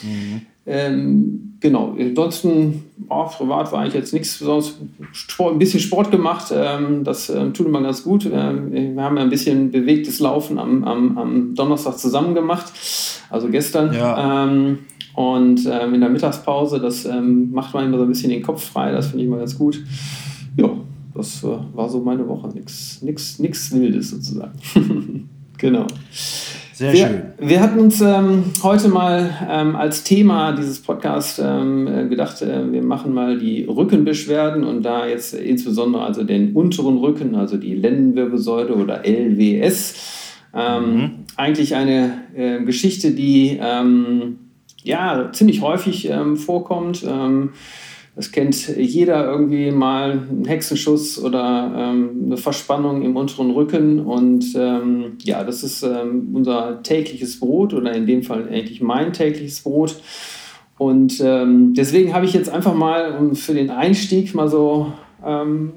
Mhm. 0.03 0.47
Genau, 1.61 1.97
ansonsten 1.99 2.85
oh, 3.09 3.25
privat 3.25 3.73
war 3.73 3.87
ich 3.87 3.95
jetzt 3.95 4.13
nichts 4.13 4.39
besonders, 4.39 4.79
Sport, 5.13 5.55
ein 5.55 5.59
bisschen 5.59 5.81
Sport 5.81 6.11
gemacht, 6.11 6.53
ähm, 6.55 7.05
das 7.05 7.29
äh, 7.29 7.51
tut 7.51 7.67
immer 7.67 7.83
ganz 7.83 8.05
gut. 8.05 8.29
Ähm, 8.33 8.73
wir 8.73 9.03
haben 9.03 9.17
ja 9.17 9.23
ein 9.23 9.31
bisschen 9.31 9.71
bewegtes 9.71 10.21
Laufen 10.21 10.59
am, 10.59 10.85
am, 10.85 11.19
am 11.19 11.55
Donnerstag 11.55 11.99
zusammen 11.99 12.35
gemacht, 12.35 12.73
also 13.29 13.49
gestern. 13.49 13.93
Ja. 13.93 14.45
Ähm, 14.45 14.79
und 15.15 15.69
ähm, 15.71 15.95
in 15.95 16.01
der 16.01 16.09
Mittagspause, 16.09 16.79
das 16.79 17.05
ähm, 17.05 17.51
macht 17.51 17.75
man 17.75 17.85
immer 17.87 17.99
so 17.99 18.05
ein 18.05 18.09
bisschen 18.09 18.31
den 18.31 18.43
Kopf 18.43 18.65
frei, 18.65 18.93
das 18.93 19.09
finde 19.09 19.25
ich 19.25 19.31
mal 19.31 19.39
ganz 19.39 19.59
gut. 19.59 19.83
Ja, 20.57 20.71
das 21.15 21.43
äh, 21.43 21.49
war 21.75 21.89
so 21.89 22.01
meine 22.01 22.27
Woche, 22.29 22.49
nichts 22.49 23.73
Wildes 23.75 24.11
sozusagen. 24.11 25.29
genau. 25.59 25.87
Sehr 26.81 26.95
wir, 26.95 27.07
schön. 27.09 27.23
Wir 27.37 27.61
hatten 27.61 27.79
uns 27.79 28.01
ähm, 28.01 28.45
heute 28.63 28.89
mal 28.89 29.37
ähm, 29.51 29.77
als 29.77 30.03
Thema 30.03 30.53
dieses 30.53 30.81
Podcasts 30.81 31.39
ähm, 31.39 31.87
äh, 31.87 32.09
gedacht, 32.09 32.41
äh, 32.41 32.73
wir 32.73 32.83
machen 32.83 33.13
mal 33.13 33.37
die 33.37 33.65
Rückenbeschwerden 33.65 34.65
und 34.65 34.83
da 34.83 35.07
jetzt 35.07 35.35
insbesondere 35.35 36.03
also 36.03 36.25
den 36.25 36.55
unteren 36.55 36.97
Rücken, 36.97 37.35
also 37.35 37.59
die 37.59 37.75
Lendenwirbelsäule 37.75 38.75
oder 38.75 39.03
LWS. 39.05 39.95
Ähm, 40.55 40.95
mhm. 40.95 41.11
Eigentlich 41.37 41.75
eine 41.75 42.15
äh, 42.35 42.65
Geschichte, 42.65 43.11
die 43.11 43.61
ähm, 43.63 44.39
ja 44.83 45.29
ziemlich 45.33 45.61
häufig 45.61 46.09
ähm, 46.09 46.39
vorkommt 46.39 47.05
das 48.17 48.33
kennt 48.33 48.69
jeder 48.77 49.25
irgendwie 49.25 49.71
mal, 49.71 50.11
einen 50.13 50.45
Hexenschuss 50.45 51.23
oder 51.23 51.73
ähm, 51.77 52.25
eine 52.27 52.37
Verspannung 52.37 53.03
im 53.03 53.17
unteren 53.17 53.51
Rücken. 53.51 54.01
Und 54.01 54.45
ähm, 54.57 55.19
ja, 55.23 55.45
das 55.45 55.63
ist 55.63 55.83
ähm, 55.83 56.31
unser 56.35 56.83
tägliches 56.83 57.39
Brot 57.39 57.73
oder 57.73 57.95
in 57.95 58.07
dem 58.07 58.23
Fall 58.23 58.49
eigentlich 58.49 58.81
mein 58.81 59.13
tägliches 59.13 59.61
Brot. 59.61 59.97
Und 60.77 61.21
ähm, 61.23 61.75
deswegen 61.75 62.15
habe 62.15 62.25
ich 62.25 62.33
jetzt 62.33 62.49
einfach 62.49 62.75
mal 62.75 63.17
um 63.17 63.35
für 63.35 63.55
den 63.55 63.71
Einstieg 63.71 64.35
mal 64.35 64.49
so 64.49 64.93
ähm, 65.25 65.73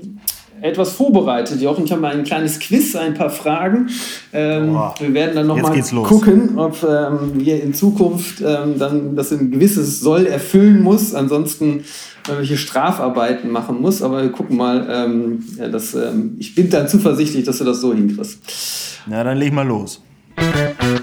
etwas 0.64 0.94
vorbereitet, 0.94 1.62
Jochen. 1.62 1.84
Ich 1.84 1.92
habe 1.92 2.02
mal 2.02 2.16
ein 2.16 2.24
kleines 2.24 2.58
Quiz, 2.58 2.96
ein 2.96 3.14
paar 3.14 3.30
Fragen. 3.30 3.90
Ähm, 4.32 4.80
wir 4.98 5.14
werden 5.14 5.36
dann 5.36 5.48
nochmal 5.48 5.78
gucken, 5.82 6.58
ob 6.58 6.82
ähm, 6.84 7.34
wir 7.34 7.62
in 7.62 7.74
Zukunft 7.74 8.40
ähm, 8.40 8.80
dann 8.80 9.16
das 9.16 9.34
ein 9.34 9.52
gewisses 9.52 10.00
Soll 10.00 10.26
erfüllen 10.26 10.82
muss. 10.82 11.14
Ansonsten 11.14 11.84
irgendwelche 12.26 12.58
Strafarbeiten 12.58 13.52
machen 13.52 13.82
muss. 13.82 14.02
Aber 14.02 14.24
wir 14.24 14.32
gucken 14.32 14.56
mal. 14.56 14.88
Ähm, 14.90 15.44
ja, 15.58 15.68
das, 15.68 15.96
ähm, 15.96 16.38
ich 16.40 16.56
bin 16.56 16.70
dann 16.70 16.88
zuversichtlich, 16.88 17.44
dass 17.44 17.58
du 17.58 17.66
das 17.66 17.82
so 17.82 17.94
hinkriegst. 17.94 19.02
Na, 19.08 19.22
dann 19.22 19.38
leg 19.38 19.52
mal 19.52 19.68
los. 19.68 20.02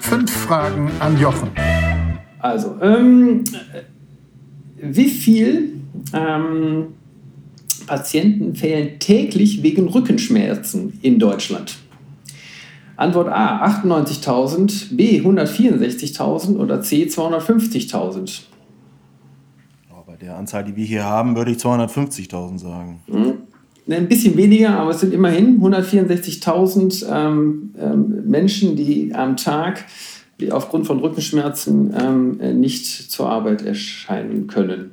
Fünf 0.00 0.32
Fragen 0.32 0.90
an 1.00 1.20
Jochen. 1.20 1.50
Also, 2.38 2.76
ähm, 2.80 3.44
wie 4.80 5.08
viel 5.10 5.74
Patienten 7.90 8.54
fehlen 8.54 9.00
täglich 9.00 9.64
wegen 9.64 9.88
Rückenschmerzen 9.88 11.00
in 11.02 11.18
Deutschland? 11.18 11.76
Antwort 12.94 13.26
A 13.26 13.66
98.000, 13.66 14.94
B 14.94 15.20
164.000 15.20 16.56
oder 16.56 16.82
C 16.82 17.06
250.000? 17.06 18.42
bei 20.06 20.16
der 20.16 20.36
Anzahl, 20.36 20.62
die 20.62 20.76
wir 20.76 20.84
hier 20.84 21.04
haben, 21.04 21.34
würde 21.34 21.50
ich 21.50 21.58
250.000 21.58 22.58
sagen. 22.58 23.00
Mhm. 23.08 23.92
Ein 23.92 24.08
bisschen 24.08 24.36
weniger, 24.36 24.78
aber 24.78 24.90
es 24.90 25.00
sind 25.00 25.12
immerhin 25.12 25.60
164.000 25.60 27.06
ähm, 27.10 27.74
ähm, 27.76 28.22
Menschen, 28.24 28.76
die 28.76 29.12
am 29.14 29.36
Tag 29.36 29.84
aufgrund 30.50 30.86
von 30.86 31.00
Rückenschmerzen 31.00 31.92
ähm, 32.00 32.60
nicht 32.60 32.86
zur 33.10 33.28
Arbeit 33.28 33.62
erscheinen 33.62 34.46
können. 34.46 34.92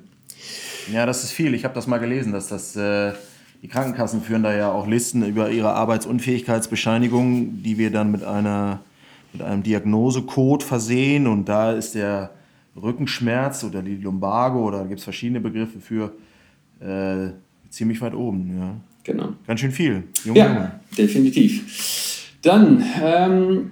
Ja, 0.92 1.06
das 1.06 1.24
ist 1.24 1.32
viel. 1.32 1.54
Ich 1.54 1.64
habe 1.64 1.74
das 1.74 1.88
mal 1.88 1.98
gelesen, 1.98 2.32
dass 2.32 2.48
das 2.48 2.76
äh, 2.76 3.14
die 3.62 3.68
Krankenkassen 3.68 4.22
führen 4.22 4.44
da 4.44 4.56
ja 4.56 4.72
auch 4.72 4.88
Listen 4.88 5.26
über 5.26 5.50
ihre 5.50 5.74
Arbeitsunfähigkeitsbescheinigung, 5.74 7.64
die 7.64 7.78
wir 7.78 7.92
dann 7.92 8.12
mit 8.12 8.24
einer 8.24 8.82
mit 9.34 9.42
einem 9.42 9.64
Diagnosecode 9.64 10.64
versehen 10.64 11.28
und 11.28 11.50
da 11.50 11.72
ist 11.74 11.96
der 11.96 12.32
Rückenschmerz 12.82 13.64
oder 13.64 13.82
die 13.82 13.96
Lumbago 13.96 14.68
oder 14.68 14.80
da 14.80 14.86
gibt 14.86 15.00
es 15.00 15.04
verschiedene 15.04 15.40
Begriffe 15.40 15.80
für 15.80 16.14
äh, 16.80 17.32
ziemlich 17.70 18.02
weit 18.02 18.14
oben. 18.14 18.58
Ja. 18.58 18.76
Genau. 19.04 19.34
Ganz 19.46 19.60
schön 19.60 19.72
viel. 19.72 20.04
Junge, 20.24 20.40
ja, 20.40 20.48
Junge. 20.48 20.80
definitiv. 20.98 22.34
Dann, 22.42 22.84
ähm, 23.02 23.72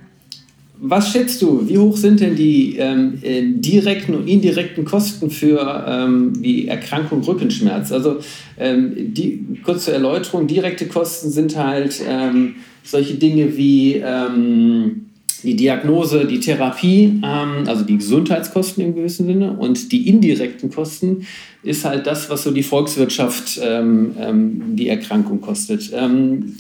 was 0.79 1.12
schätzt 1.12 1.41
du, 1.41 1.67
wie 1.67 1.77
hoch 1.77 1.96
sind 1.96 2.20
denn 2.20 2.36
die 2.36 2.75
ähm, 2.77 3.20
äh, 3.22 3.44
direkten 3.44 4.13
und 4.15 4.27
indirekten 4.27 4.86
Kosten 4.86 5.29
für 5.29 5.86
ähm, 5.88 6.34
die 6.41 6.67
Erkrankung 6.67 7.22
Rückenschmerz? 7.24 7.91
Also 7.91 8.17
ähm, 8.58 8.94
die, 8.96 9.46
kurz 9.63 9.86
zur 9.86 9.94
Erläuterung, 9.94 10.48
direkte 10.48 10.88
Kosten 10.88 11.29
sind 11.29 11.55
halt 11.55 12.01
ähm, 12.08 12.55
solche 12.84 13.15
Dinge 13.15 13.55
wie 13.55 13.96
ähm, 13.96 15.08
die 15.44 15.55
Diagnose, 15.55 16.25
die 16.25 16.39
Therapie, 16.39 17.22
ähm, 17.24 17.63
also 17.67 17.84
die 17.84 17.98
Gesundheitskosten 17.98 18.84
im 18.84 18.96
gewissen 18.96 19.27
Sinne 19.27 19.53
und 19.53 19.91
die 19.91 20.10
indirekten 20.10 20.70
Kosten 20.72 21.25
ist 21.63 21.86
halt 21.86 22.05
das, 22.05 22.29
was 22.29 22.44
so 22.44 22.51
die 22.51 22.63
Volkswirtschaft 22.63 23.60
die 23.60 24.88
Erkrankung 24.88 25.41
kostet. 25.41 25.91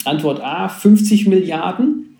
Antwort 0.03 0.41
A, 0.41 0.67
50 0.67 1.27
Milliarden. 1.27 2.14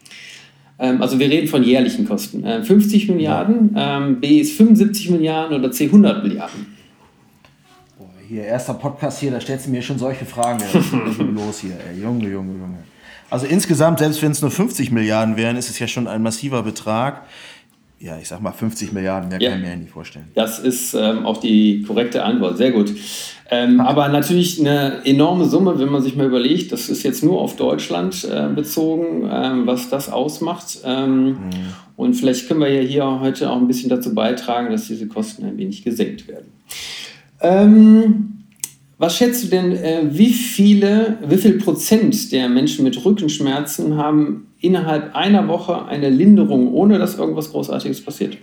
Ähm, 0.80 1.02
also 1.02 1.20
wir 1.20 1.30
reden 1.30 1.48
von 1.48 1.64
jährlichen 1.64 2.08
Kosten. 2.08 2.44
50 2.64 3.10
äh, 3.10 3.12
Milliarden, 3.12 3.76
ähm, 3.78 4.20
B 4.20 4.40
ist 4.40 4.58
75 4.58 5.10
Milliarden 5.12 5.58
oder 5.58 5.72
C 5.72 5.86
100 5.86 6.24
Milliarden. 6.24 6.76
Hier, 8.28 8.44
erster 8.44 8.74
Podcast 8.74 9.20
hier, 9.20 9.30
da 9.30 9.40
stellst 9.40 9.68
du 9.68 9.70
mir 9.70 9.84
schon 9.84 10.00
solche 10.00 10.26
Fragen. 10.26 10.60
Was 10.60 10.74
ist 10.74 10.92
denn 11.20 11.36
los 11.36 11.60
hier? 11.60 11.78
Ey, 11.90 12.02
Junge, 12.02 12.28
Junge, 12.28 12.54
Junge. 12.54 12.78
Also 13.30 13.46
insgesamt, 13.46 14.00
selbst 14.00 14.22
wenn 14.22 14.32
es 14.32 14.42
nur 14.42 14.52
50 14.52 14.92
Milliarden 14.92 15.38
wären, 15.38 15.58
ist 15.58 15.70
es 15.70 15.80
ja 15.80 15.88
schon 15.88 16.08
ein 16.08 16.22
massiver 16.22 16.64
Betrag 16.64 17.24
ja, 18.00 18.18
ich 18.20 18.28
sag 18.28 18.42
mal 18.42 18.52
50 18.52 18.92
Milliarden, 18.92 19.30
mehr 19.30 19.42
ja. 19.42 19.52
kann 19.52 19.62
ich 19.62 19.68
mir 19.68 19.78
nicht 19.78 19.92
vorstellen. 19.92 20.28
Das 20.36 20.60
ist 20.60 20.94
ähm, 20.94 21.26
auch 21.26 21.38
die 21.38 21.82
korrekte 21.84 22.24
Antwort, 22.24 22.58
sehr 22.58 22.72
gut. 22.72 22.94
Ähm, 23.50 23.80
aber 23.80 24.10
natürlich 24.10 24.60
eine 24.60 25.06
enorme 25.06 25.46
Summe, 25.46 25.78
wenn 25.80 25.90
man 25.90 26.02
sich 26.02 26.16
mal 26.16 26.26
überlegt, 26.26 26.72
das 26.72 26.90
ist 26.90 27.04
jetzt 27.04 27.24
nur 27.24 27.40
auf 27.40 27.56
Deutschland 27.56 28.24
äh, 28.30 28.50
bezogen, 28.54 29.30
ähm, 29.32 29.68
was 29.68 29.90
das 29.90 30.12
ausmacht. 30.12 30.80
Ähm, 30.84 31.28
mhm. 31.28 31.38
Und 31.96 32.16
vielleicht 32.16 32.48
können 32.48 32.60
wir 32.60 32.70
ja 32.70 32.82
hier 32.82 33.20
heute 33.22 33.50
auch 33.50 33.58
ein 33.58 33.68
bisschen 33.68 33.90
dazu 33.90 34.14
beitragen, 34.14 34.72
dass 34.72 34.88
diese 34.88 35.08
Kosten 35.08 35.46
ein 35.46 35.58
wenig 35.58 35.84
gesenkt 35.84 36.28
werden. 36.28 36.52
Was 38.98 39.18
schätzt 39.18 39.44
du 39.44 39.48
denn, 39.48 39.74
äh, 39.74 40.04
wie 40.10 40.32
viele, 40.32 41.18
wie 41.28 41.38
viel 41.38 41.58
Prozent 41.60 42.32
der 42.32 42.48
Menschen 42.48 42.84
mit 42.84 43.04
Rückenschmerzen 43.04 43.98
haben 43.98 44.54
innerhalb 44.60 45.14
einer 45.16 45.48
Woche 45.48 45.86
eine 45.86 46.10
Linderung, 46.10 46.74
ohne 46.74 46.98
dass 46.98 47.18
irgendwas 47.18 47.52
Großartiges 47.52 48.04
passiert? 48.04 48.38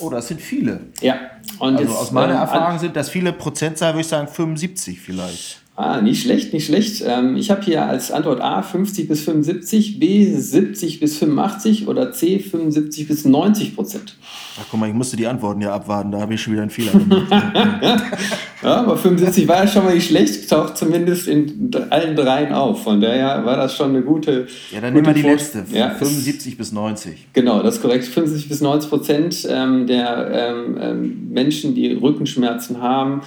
Oh, 0.00 0.08
das 0.08 0.28
sind 0.28 0.40
viele. 0.40 0.80
Ja. 1.00 1.18
Und 1.58 1.76
also 1.76 1.88
jetzt, 1.88 2.00
aus 2.00 2.12
meiner 2.12 2.34
äh, 2.34 2.38
Erfahrung 2.38 2.78
sind 2.78 2.94
das 2.94 3.08
viele 3.08 3.32
Prozentzahl, 3.32 3.92
würde 3.92 4.02
ich 4.02 4.06
sagen 4.08 4.28
75 4.28 5.00
vielleicht. 5.00 5.63
Ah, 5.76 6.00
nicht 6.00 6.22
schlecht, 6.22 6.52
nicht 6.52 6.66
schlecht. 6.66 7.02
Ähm, 7.04 7.36
ich 7.36 7.50
habe 7.50 7.62
hier 7.62 7.84
als 7.84 8.12
Antwort 8.12 8.40
A 8.40 8.62
50 8.62 9.08
bis 9.08 9.22
75, 9.22 9.98
B 9.98 10.32
70 10.32 11.00
bis 11.00 11.18
85 11.18 11.88
oder 11.88 12.12
C 12.12 12.38
75 12.38 13.08
bis 13.08 13.24
90 13.24 13.74
Prozent. 13.74 14.16
Ach 14.60 14.64
guck 14.70 14.78
mal, 14.78 14.88
ich 14.88 14.94
musste 14.94 15.16
die 15.16 15.26
Antworten 15.26 15.60
ja 15.60 15.74
abwarten, 15.74 16.12
da 16.12 16.20
habe 16.20 16.34
ich 16.34 16.42
schon 16.42 16.52
wieder 16.52 16.62
einen 16.62 16.70
Fehler 16.70 16.92
gemacht. 16.92 17.26
ja, 18.62 18.76
aber 18.76 18.96
75 18.96 19.48
war 19.48 19.64
ja 19.64 19.66
schon 19.66 19.84
mal 19.84 19.96
nicht 19.96 20.06
schlecht, 20.06 20.48
taucht 20.48 20.76
zumindest 20.76 21.26
in 21.26 21.72
allen 21.90 22.14
dreien 22.14 22.52
auf. 22.52 22.84
Von 22.84 23.00
daher 23.00 23.44
war 23.44 23.56
das 23.56 23.74
schon 23.74 23.90
eine 23.90 24.02
gute. 24.02 24.46
Ja, 24.70 24.80
dann 24.80 24.94
nehmen 24.94 25.06
wir 25.06 25.12
die 25.12 25.22
letzte, 25.22 25.64
ja, 25.72 25.90
75 25.90 26.56
bis 26.56 26.70
90. 26.70 27.30
Genau, 27.32 27.64
das 27.64 27.76
ist 27.76 27.82
korrekt. 27.82 28.04
75 28.04 28.48
bis 28.48 28.60
90 28.60 28.90
Prozent 28.90 29.48
ähm, 29.50 29.88
der 29.88 30.30
ähm, 30.32 30.78
ähm, 30.80 31.28
Menschen, 31.30 31.74
die 31.74 31.94
Rückenschmerzen 31.94 32.80
haben, 32.80 33.22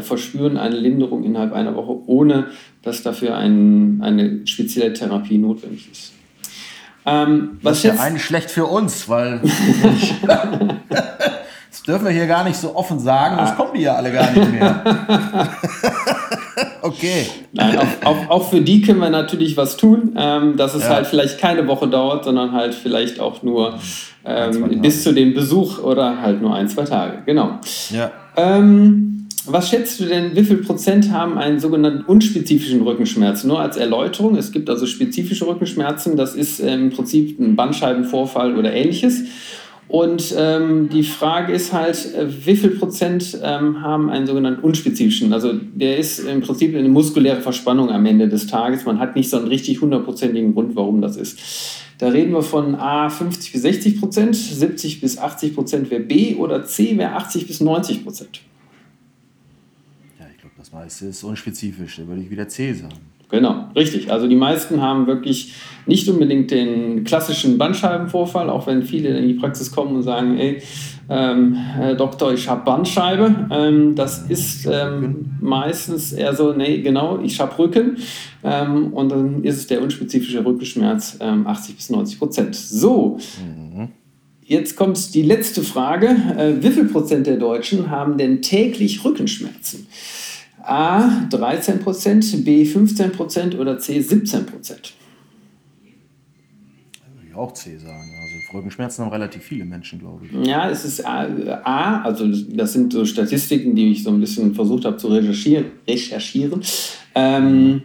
verspüren 0.00 0.56
eine 0.56 0.76
Linderung 0.76 1.24
innerhalb 1.24 1.52
einer 1.52 1.74
Woche, 1.74 1.98
ohne 2.06 2.46
dass 2.82 3.02
dafür 3.02 3.36
ein, 3.36 4.00
eine 4.02 4.46
spezielle 4.46 4.92
Therapie 4.92 5.38
notwendig 5.38 5.88
ist. 5.90 6.12
Ähm, 7.04 7.58
was 7.62 7.82
das 7.82 7.92
ist 7.92 7.98
ja 7.98 8.04
eigentlich 8.04 8.24
schlecht 8.24 8.50
für 8.50 8.66
uns, 8.66 9.08
weil 9.08 9.40
das 10.88 11.82
dürfen 11.84 12.04
wir 12.04 12.12
hier 12.12 12.28
gar 12.28 12.44
nicht 12.44 12.56
so 12.56 12.76
offen 12.76 13.00
sagen, 13.00 13.36
sonst 13.36 13.56
kommen 13.56 13.74
die 13.74 13.82
ja 13.82 13.96
alle 13.96 14.12
gar 14.12 14.30
nicht 14.30 14.52
mehr. 14.52 14.84
okay. 16.82 17.26
Nein, 17.52 17.78
auch, 17.78 18.06
auch, 18.06 18.30
auch, 18.30 18.50
für 18.50 18.60
die 18.60 18.82
können 18.82 19.00
wir 19.00 19.10
natürlich 19.10 19.56
was 19.56 19.76
tun, 19.76 20.16
ähm, 20.16 20.56
dass 20.56 20.74
es 20.74 20.84
ja. 20.84 20.90
halt 20.90 21.08
vielleicht 21.08 21.40
keine 21.40 21.66
Woche 21.66 21.88
dauert, 21.88 22.24
sondern 22.24 22.52
halt 22.52 22.74
vielleicht 22.74 23.18
auch 23.18 23.42
nur 23.42 23.80
ähm, 24.24 24.80
bis 24.80 25.02
zu 25.02 25.12
dem 25.12 25.34
Besuch 25.34 25.82
oder 25.82 26.22
halt 26.22 26.40
nur 26.40 26.54
ein, 26.54 26.68
zwei 26.68 26.84
Tage. 26.84 27.22
Genau. 27.26 27.58
Ja. 27.90 28.12
Ähm, 28.36 29.21
was 29.46 29.70
schätzt 29.70 29.98
du 30.00 30.04
denn, 30.04 30.36
wie 30.36 30.44
viel 30.44 30.58
Prozent 30.58 31.10
haben 31.10 31.36
einen 31.38 31.58
sogenannten 31.58 32.04
unspezifischen 32.04 32.82
Rückenschmerz? 32.82 33.44
Nur 33.44 33.60
als 33.60 33.76
Erläuterung, 33.76 34.36
es 34.36 34.52
gibt 34.52 34.70
also 34.70 34.86
spezifische 34.86 35.46
Rückenschmerzen, 35.46 36.16
das 36.16 36.34
ist 36.34 36.60
äh, 36.60 36.74
im 36.74 36.90
Prinzip 36.90 37.40
ein 37.40 37.56
Bandscheibenvorfall 37.56 38.56
oder 38.56 38.72
ähnliches. 38.72 39.22
Und 39.88 40.34
ähm, 40.38 40.88
die 40.88 41.02
Frage 41.02 41.52
ist 41.52 41.72
halt, 41.72 42.14
äh, 42.14 42.26
wie 42.46 42.56
viel 42.56 42.70
Prozent 42.70 43.38
ähm, 43.42 43.82
haben 43.82 44.10
einen 44.10 44.26
sogenannten 44.26 44.62
unspezifischen? 44.62 45.32
Also 45.32 45.52
der 45.52 45.98
ist 45.98 46.20
im 46.20 46.40
Prinzip 46.40 46.74
eine 46.74 46.88
muskuläre 46.88 47.40
Verspannung 47.40 47.90
am 47.90 48.06
Ende 48.06 48.28
des 48.28 48.46
Tages. 48.46 48.84
Man 48.84 49.00
hat 49.00 49.16
nicht 49.16 49.28
so 49.28 49.38
einen 49.38 49.48
richtig 49.48 49.80
hundertprozentigen 49.80 50.54
Grund, 50.54 50.76
warum 50.76 51.02
das 51.02 51.16
ist. 51.16 51.38
Da 51.98 52.08
reden 52.08 52.32
wir 52.32 52.42
von 52.42 52.74
A 52.76 53.10
50 53.10 53.52
bis 53.52 53.62
60 53.62 54.00
Prozent, 54.00 54.34
70 54.34 55.00
bis 55.00 55.18
80 55.18 55.54
Prozent 55.54 55.90
wäre 55.90 56.00
B 56.00 56.36
oder 56.36 56.64
C 56.64 56.96
wäre 56.96 57.12
80 57.12 57.46
bis 57.46 57.60
90 57.60 58.04
Prozent. 58.04 58.40
Das 60.72 60.80
meiste 60.80 61.06
ist 61.06 61.22
unspezifisch, 61.22 61.96
da 61.96 62.06
würde 62.06 62.22
ich 62.22 62.30
wieder 62.30 62.48
C 62.48 62.72
sagen. 62.72 62.94
Genau, 63.28 63.66
richtig. 63.76 64.10
Also 64.10 64.26
die 64.26 64.36
meisten 64.36 64.80
haben 64.80 65.06
wirklich 65.06 65.54
nicht 65.84 66.08
unbedingt 66.08 66.50
den 66.50 67.04
klassischen 67.04 67.58
Bandscheibenvorfall, 67.58 68.48
auch 68.48 68.66
wenn 68.66 68.82
viele 68.82 69.10
in 69.18 69.28
die 69.28 69.34
Praxis 69.34 69.70
kommen 69.70 69.94
und 69.96 70.02
sagen, 70.02 70.38
ey, 70.38 70.62
ähm, 71.10 71.52
Herr 71.52 71.94
Doktor, 71.94 72.32
ich 72.32 72.48
habe 72.48 72.64
Bandscheibe. 72.64 73.48
Ähm, 73.50 73.94
das 73.94 74.30
ist 74.30 74.66
ähm, 74.66 75.26
meistens 75.42 76.14
eher 76.14 76.34
so, 76.34 76.54
nee, 76.54 76.80
genau, 76.80 77.20
ich 77.22 77.38
habe 77.38 77.58
Rücken. 77.58 77.98
Ähm, 78.42 78.94
und 78.94 79.10
dann 79.10 79.44
ist 79.44 79.58
es 79.58 79.66
der 79.66 79.82
unspezifische 79.82 80.42
Rückenschmerz, 80.42 81.18
80 81.20 81.20
ähm, 81.20 81.76
bis 81.76 81.90
90 81.90 82.18
Prozent. 82.18 82.54
So. 82.54 83.18
Mhm. 83.44 83.88
Jetzt 84.42 84.76
kommt 84.76 85.14
die 85.14 85.22
letzte 85.22 85.62
Frage. 85.62 86.08
Äh, 86.38 86.62
wie 86.62 86.70
viel 86.70 86.86
Prozent 86.86 87.26
der 87.26 87.36
Deutschen 87.36 87.90
haben 87.90 88.16
denn 88.16 88.40
täglich 88.40 89.04
Rückenschmerzen? 89.04 89.86
A 90.62 91.26
13 91.30 91.80
Prozent, 91.80 92.44
B 92.44 92.64
15 92.64 93.12
Prozent 93.12 93.58
oder 93.58 93.78
C 93.78 94.00
17 94.00 94.46
Prozent? 94.46 94.94
Würde 97.14 97.28
ich 97.28 97.34
auch 97.34 97.52
C 97.52 97.76
sagen. 97.76 98.10
Also 98.22 98.58
Rückenschmerzen 98.58 99.04
haben 99.04 99.12
relativ 99.12 99.42
viele 99.42 99.64
Menschen, 99.64 99.98
glaube 99.98 100.26
ich. 100.26 100.46
Ja, 100.46 100.70
es 100.70 100.84
ist 100.84 101.04
A, 101.06 101.26
A, 101.64 102.02
also 102.02 102.26
das 102.26 102.72
sind 102.72 102.92
so 102.92 103.04
Statistiken, 103.04 103.74
die 103.74 103.92
ich 103.92 104.02
so 104.02 104.10
ein 104.10 104.20
bisschen 104.20 104.54
versucht 104.54 104.84
habe 104.84 104.96
zu 104.96 105.08
recherchieren. 105.08 105.66
recherchieren. 105.88 106.62
Ähm, 107.14 107.82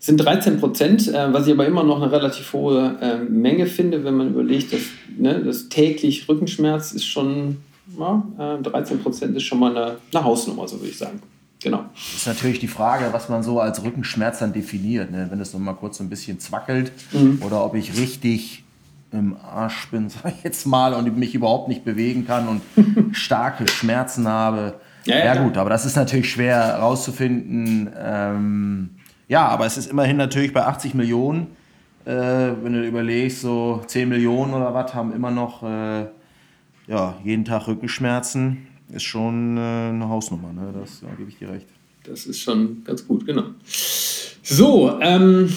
sind 0.00 0.16
13 0.16 0.58
Prozent, 0.58 1.08
äh, 1.08 1.32
was 1.32 1.46
ich 1.46 1.52
aber 1.52 1.66
immer 1.66 1.84
noch 1.84 2.00
eine 2.00 2.10
relativ 2.10 2.52
hohe 2.54 2.98
äh, 3.00 3.18
Menge 3.18 3.66
finde, 3.66 4.02
wenn 4.02 4.16
man 4.16 4.30
überlegt, 4.30 4.72
dass 4.72 4.80
ne, 5.16 5.42
das 5.44 5.68
täglich 5.68 6.26
Rückenschmerz 6.28 6.92
ist 6.92 7.04
schon, 7.04 7.58
ja, 7.98 8.26
äh, 8.38 8.62
13 8.62 9.00
Prozent 9.00 9.36
ist 9.36 9.42
schon 9.42 9.58
mal 9.58 9.76
eine, 9.76 9.96
eine 10.12 10.24
Hausnummer, 10.24 10.66
so 10.66 10.78
würde 10.78 10.88
ich 10.88 10.98
sagen. 10.98 11.20
Genau. 11.62 11.84
Das 11.94 12.14
ist 12.14 12.26
natürlich 12.26 12.58
die 12.58 12.68
Frage, 12.68 13.12
was 13.12 13.28
man 13.28 13.42
so 13.42 13.60
als 13.60 13.82
Rückenschmerz 13.84 14.38
dann 14.38 14.52
definiert. 14.52 15.10
Ne? 15.10 15.26
Wenn 15.30 15.40
es 15.40 15.52
noch 15.52 15.60
mal 15.60 15.74
kurz 15.74 15.98
so 15.98 16.04
ein 16.04 16.08
bisschen 16.08 16.40
zwackelt 16.40 16.92
mhm. 17.12 17.42
oder 17.44 17.64
ob 17.64 17.74
ich 17.74 17.98
richtig 17.98 18.64
im 19.12 19.36
Arsch 19.36 19.88
bin, 19.90 20.08
sag 20.08 20.32
ich 20.36 20.42
jetzt 20.42 20.66
mal, 20.66 20.94
und 20.94 21.16
mich 21.16 21.34
überhaupt 21.34 21.68
nicht 21.68 21.84
bewegen 21.84 22.26
kann 22.26 22.48
und 22.48 22.62
starke 23.16 23.68
Schmerzen 23.68 24.26
habe. 24.26 24.80
Ja, 25.04 25.18
ja, 25.18 25.34
ja 25.34 25.42
gut, 25.42 25.56
aber 25.56 25.70
das 25.70 25.84
ist 25.84 25.96
natürlich 25.96 26.30
schwer 26.30 26.56
herauszufinden. 26.56 27.90
Ähm, 27.98 28.90
ja, 29.28 29.46
aber 29.46 29.66
es 29.66 29.76
ist 29.76 29.90
immerhin 29.90 30.16
natürlich 30.16 30.52
bei 30.52 30.64
80 30.64 30.94
Millionen, 30.94 31.48
äh, 32.04 32.12
wenn 32.12 32.72
du 32.72 32.86
überlegst, 32.86 33.40
so 33.40 33.82
10 33.86 34.08
Millionen 34.08 34.54
oder 34.54 34.74
was 34.74 34.94
haben 34.94 35.12
immer 35.12 35.30
noch 35.30 35.62
äh, 35.62 36.06
ja, 36.86 37.14
jeden 37.22 37.44
Tag 37.44 37.66
Rückenschmerzen. 37.66 38.66
Ist 38.92 39.04
schon 39.04 39.56
äh, 39.56 39.60
eine 39.60 40.08
Hausnummer, 40.08 40.52
ne? 40.52 40.72
das 40.78 41.00
da 41.00 41.08
gebe 41.16 41.30
ich 41.30 41.38
dir 41.38 41.50
recht. 41.50 41.66
Das 42.04 42.26
ist 42.26 42.40
schon 42.40 42.82
ganz 42.84 43.06
gut, 43.06 43.26
genau. 43.26 43.44
So, 44.42 44.98
ähm, 45.00 45.52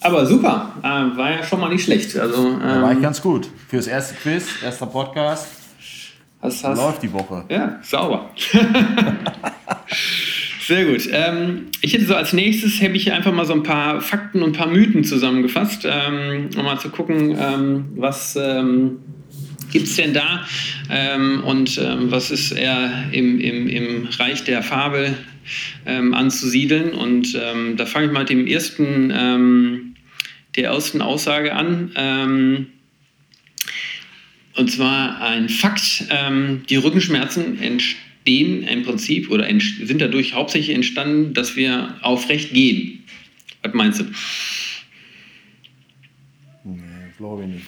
aber 0.00 0.26
super, 0.26 0.74
äh, 0.82 0.84
war 0.84 1.30
ja 1.30 1.42
schon 1.42 1.60
mal 1.60 1.70
nicht 1.70 1.84
schlecht. 1.84 2.16
Also, 2.16 2.46
ähm, 2.46 2.60
da 2.60 2.82
war 2.82 2.92
ich 2.92 3.02
ganz 3.02 3.20
gut. 3.20 3.48
Fürs 3.68 3.86
erste 3.86 4.14
Quiz, 4.14 4.44
erster 4.62 4.86
Podcast. 4.86 5.48
Hast, 6.40 6.62
hast, 6.62 6.78
läuft 6.78 7.02
die 7.02 7.12
Woche. 7.12 7.44
Ja, 7.48 7.80
sauber. 7.82 8.30
Sehr 10.68 10.84
gut. 10.84 11.08
Ähm, 11.10 11.66
ich 11.80 11.94
hätte 11.94 12.04
so 12.04 12.14
als 12.14 12.32
nächstes, 12.32 12.80
habe 12.80 12.94
ich 12.94 13.10
einfach 13.10 13.32
mal 13.32 13.46
so 13.46 13.54
ein 13.54 13.64
paar 13.64 14.00
Fakten 14.00 14.42
und 14.42 14.50
ein 14.50 14.58
paar 14.58 14.68
Mythen 14.68 15.02
zusammengefasst, 15.02 15.84
ähm, 15.84 16.50
um 16.56 16.64
mal 16.64 16.78
zu 16.78 16.90
gucken, 16.90 17.36
ähm, 17.40 17.86
was 17.96 18.36
ähm, 18.36 18.98
gibt 19.70 19.86
es 19.86 19.96
denn 19.96 20.14
da 20.14 20.46
ähm, 20.90 21.42
und 21.44 21.78
ähm, 21.78 22.10
was 22.10 22.30
ist 22.30 22.52
eher 22.52 23.08
im, 23.12 23.40
im, 23.40 23.68
im 23.68 24.06
Reich 24.18 24.44
der 24.44 24.62
Fabel 24.62 25.16
ähm, 25.86 26.14
anzusiedeln. 26.14 26.92
Und 26.92 27.34
da 27.34 27.86
fange 27.86 28.06
ich 28.06 28.12
mal 28.12 28.20
mit 28.20 28.28
dem 28.28 28.46
ersten, 28.46 29.94
der 30.56 30.64
ersten 30.64 31.00
Aussage 31.00 31.54
an. 31.54 32.68
Und 34.58 34.72
zwar 34.72 35.20
ein 35.20 35.48
Fakt, 35.48 36.04
ähm, 36.10 36.64
die 36.68 36.74
Rückenschmerzen 36.76 37.62
entstehen 37.62 38.64
im 38.64 38.82
Prinzip 38.82 39.30
oder 39.30 39.48
sind 39.48 40.00
dadurch 40.00 40.34
hauptsächlich 40.34 40.74
entstanden, 40.74 41.32
dass 41.32 41.54
wir 41.54 41.96
aufrecht 42.02 42.52
gehen. 42.52 43.04
Was 43.62 43.72
meinst 43.72 44.00
du? 44.00 44.04
Nee, 46.64 46.82
glaube 47.16 47.44
ich 47.44 47.48
nicht. 47.50 47.66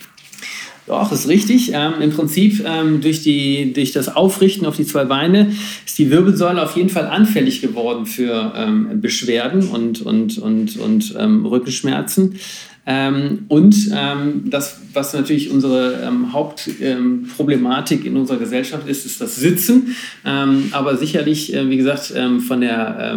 Doch, 0.91 1.13
ist 1.13 1.29
richtig. 1.29 1.71
Ähm, 1.73 2.01
Im 2.01 2.11
Prinzip 2.11 2.65
ähm, 2.67 3.01
durch, 3.01 3.23
die, 3.23 3.73
durch 3.73 3.93
das 3.93 4.09
Aufrichten 4.09 4.67
auf 4.67 4.75
die 4.75 4.85
zwei 4.85 5.05
Beine 5.05 5.53
ist 5.87 5.97
die 6.01 6.11
Wirbelsäule 6.11 6.61
auf 6.61 6.77
jeden 6.77 6.89
Fall 6.89 7.07
anfällig 7.07 7.61
geworden 7.61 8.07
für 8.07 8.53
ähm, 8.57 9.01
Beschwerden 9.01 9.69
und, 9.69 10.03
und, 10.03 10.39
und, 10.39 10.77
und 10.79 11.15
ähm, 11.17 11.47
Rückenschmerzen. 11.47 12.41
Ähm, 12.87 13.45
und 13.47 13.77
ähm, 13.95 14.51
das, 14.51 14.81
was 14.93 15.15
natürlich 15.15 15.53
unsere 15.53 16.11
Hauptproblematik 16.33 18.05
in 18.05 18.17
unserer 18.17 18.39
Gesellschaft 18.39 18.89
ist, 18.89 19.07
ist 19.07 19.21
das 19.21 19.37
Sitzen. 19.37 19.95
Aber 20.25 20.97
sicherlich, 20.97 21.55
äh, 21.55 21.71
wie 21.71 21.77
gesagt, 21.77 22.13
von 22.49 22.61
der 22.63 23.13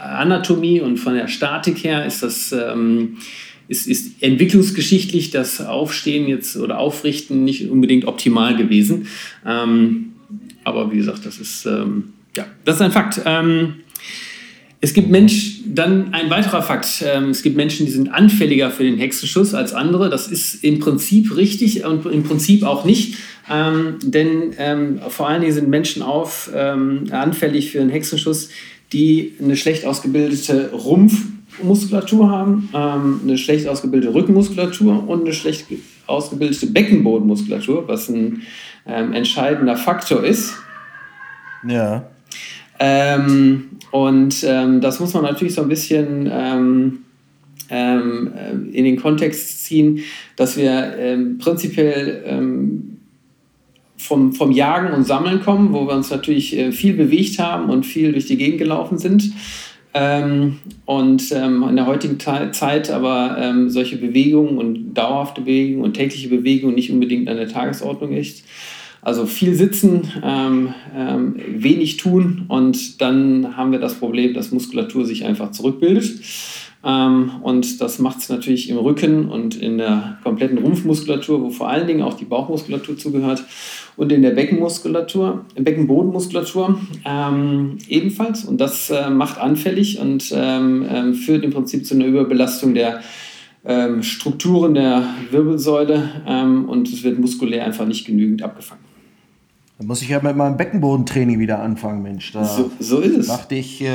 Anatomie 0.00 0.80
und 0.80 0.98
von 0.98 1.14
der 1.14 1.26
Statik 1.26 1.82
her 1.82 2.06
ist 2.06 2.22
das 2.22 2.54
ist, 3.68 3.86
ist 3.86 4.22
entwicklungsgeschichtlich 4.22 5.30
das 5.30 5.60
Aufstehen 5.60 6.28
jetzt 6.28 6.56
oder 6.56 6.78
Aufrichten 6.78 7.44
nicht 7.44 7.70
unbedingt 7.70 8.04
optimal 8.04 8.56
gewesen. 8.56 9.08
aber 9.44 10.92
wie 10.92 10.96
gesagt, 10.96 11.26
das 11.26 11.38
ist 11.38 11.64
ja, 11.64 12.46
das 12.64 12.76
ist 12.76 12.82
ein 12.82 12.92
Fakt. 12.92 13.20
Es 14.80 14.92
gibt 14.92 15.10
Menschen, 15.10 15.74
dann 15.74 16.12
ein 16.12 16.28
weiterer 16.30 16.62
Fakt, 16.62 17.02
ähm, 17.04 17.30
es 17.30 17.42
gibt 17.42 17.56
Menschen, 17.56 17.86
die 17.86 17.92
sind 17.92 18.08
anfälliger 18.12 18.70
für 18.70 18.84
den 18.84 18.98
Hexenschuss 18.98 19.54
als 19.54 19.72
andere. 19.72 20.10
Das 20.10 20.28
ist 20.28 20.62
im 20.62 20.80
Prinzip 20.80 21.34
richtig 21.36 21.84
und 21.84 22.04
im 22.06 22.22
Prinzip 22.22 22.62
auch 22.62 22.84
nicht. 22.84 23.16
Ähm, 23.50 23.96
denn 24.02 24.54
ähm, 24.58 25.00
vor 25.08 25.28
allen 25.28 25.40
Dingen 25.40 25.54
sind 25.54 25.68
Menschen 25.68 26.02
auf, 26.02 26.50
ähm, 26.54 27.04
anfällig 27.10 27.70
für 27.70 27.78
den 27.78 27.88
Hexenschuss, 27.88 28.50
die 28.92 29.34
eine 29.42 29.56
schlecht 29.56 29.86
ausgebildete 29.86 30.70
Rumpfmuskulatur 31.58 32.30
haben, 32.30 32.68
ähm, 32.74 33.20
eine 33.24 33.38
schlecht 33.38 33.66
ausgebildete 33.68 34.14
Rückenmuskulatur 34.14 35.08
und 35.08 35.22
eine 35.22 35.32
schlecht 35.32 35.66
ausgebildete 36.06 36.66
Beckenbodenmuskulatur, 36.68 37.86
was 37.88 38.08
ein 38.08 38.42
ähm, 38.86 39.12
entscheidender 39.12 39.76
Faktor 39.76 40.24
ist. 40.24 40.54
Ja. 41.66 42.06
Ähm, 42.78 43.70
und 43.90 44.44
ähm, 44.46 44.80
das 44.80 45.00
muss 45.00 45.14
man 45.14 45.22
natürlich 45.22 45.54
so 45.54 45.62
ein 45.62 45.68
bisschen 45.68 46.28
ähm, 46.30 46.98
ähm 47.70 48.30
in 48.72 48.84
den 48.84 48.96
Kontext 48.96 49.64
ziehen, 49.64 50.00
dass 50.36 50.56
wir 50.56 51.16
prinzipiell 51.40 52.56
vom, 54.06 54.32
vom 54.32 54.52
Jagen 54.52 54.92
und 54.92 55.04
Sammeln 55.04 55.42
kommen, 55.42 55.72
wo 55.72 55.86
wir 55.86 55.94
uns 55.94 56.10
natürlich 56.10 56.56
äh, 56.56 56.72
viel 56.72 56.94
bewegt 56.94 57.38
haben 57.38 57.70
und 57.70 57.84
viel 57.84 58.12
durch 58.12 58.26
die 58.26 58.36
Gegend 58.36 58.58
gelaufen 58.58 58.98
sind. 58.98 59.32
Und 60.84 61.30
in 61.30 61.76
der 61.76 61.86
heutigen 61.86 62.18
Zeit 62.20 62.90
aber 62.90 63.54
solche 63.68 63.96
Bewegungen 63.96 64.58
und 64.58 64.94
dauerhafte 64.94 65.40
Bewegungen 65.40 65.84
und 65.84 65.94
tägliche 65.94 66.28
Bewegungen 66.28 66.74
nicht 66.74 66.90
unbedingt 66.90 67.28
an 67.28 67.36
der 67.36 67.48
Tagesordnung 67.48 68.12
ist. 68.12 68.44
Also 69.06 69.24
viel 69.26 69.54
sitzen, 69.54 70.02
ähm, 70.24 70.74
ähm, 70.92 71.36
wenig 71.48 71.96
tun 71.96 72.46
und 72.48 73.00
dann 73.00 73.56
haben 73.56 73.70
wir 73.70 73.78
das 73.78 73.94
Problem, 73.94 74.34
dass 74.34 74.50
Muskulatur 74.50 75.04
sich 75.04 75.24
einfach 75.24 75.52
zurückbildet. 75.52 76.10
Ähm, 76.84 77.30
und 77.42 77.80
das 77.80 77.98
macht 77.98 78.18
es 78.18 78.28
natürlich 78.28 78.68
im 78.68 78.76
Rücken 78.78 79.28
und 79.28 79.56
in 79.56 79.78
der 79.78 80.18
kompletten 80.22 80.58
Rumpfmuskulatur, 80.58 81.42
wo 81.42 81.50
vor 81.50 81.68
allen 81.68 81.86
Dingen 81.86 82.02
auch 82.02 82.14
die 82.14 82.24
Bauchmuskulatur 82.24 82.96
zugehört 82.96 83.44
und 83.96 84.12
in 84.12 84.22
der 84.22 84.30
Beckenmuskulatur, 84.30 85.44
Beckenbodenmuskulatur 85.56 86.78
ähm, 87.04 87.78
ebenfalls. 87.88 88.44
Und 88.44 88.60
das 88.60 88.90
äh, 88.90 89.10
macht 89.10 89.38
anfällig 89.38 89.98
und 89.98 90.32
ähm, 90.34 90.86
ähm, 90.88 91.14
führt 91.14 91.44
im 91.44 91.52
Prinzip 91.52 91.86
zu 91.86 91.94
einer 91.94 92.06
Überbelastung 92.06 92.74
der 92.74 93.00
Strukturen 94.02 94.74
der 94.74 95.02
Wirbelsäule 95.32 96.08
und 96.68 96.86
es 96.86 97.02
wird 97.02 97.18
muskulär 97.18 97.64
einfach 97.64 97.84
nicht 97.84 98.06
genügend 98.06 98.44
abgefangen. 98.44 98.84
Da 99.78 99.84
muss 99.84 100.02
ich 100.02 100.08
ja 100.08 100.22
mit 100.22 100.36
meinem 100.36 100.56
Beckenbodentraining 100.56 101.38
wieder 101.38 101.60
anfangen, 101.60 102.02
Mensch. 102.02 102.32
Da 102.32 102.44
so, 102.44 102.70
so 102.78 103.00
ist 103.00 103.16
es. 103.16 103.26
Dachte 103.26 103.56
ich, 103.56 103.82
äh, 103.82 103.88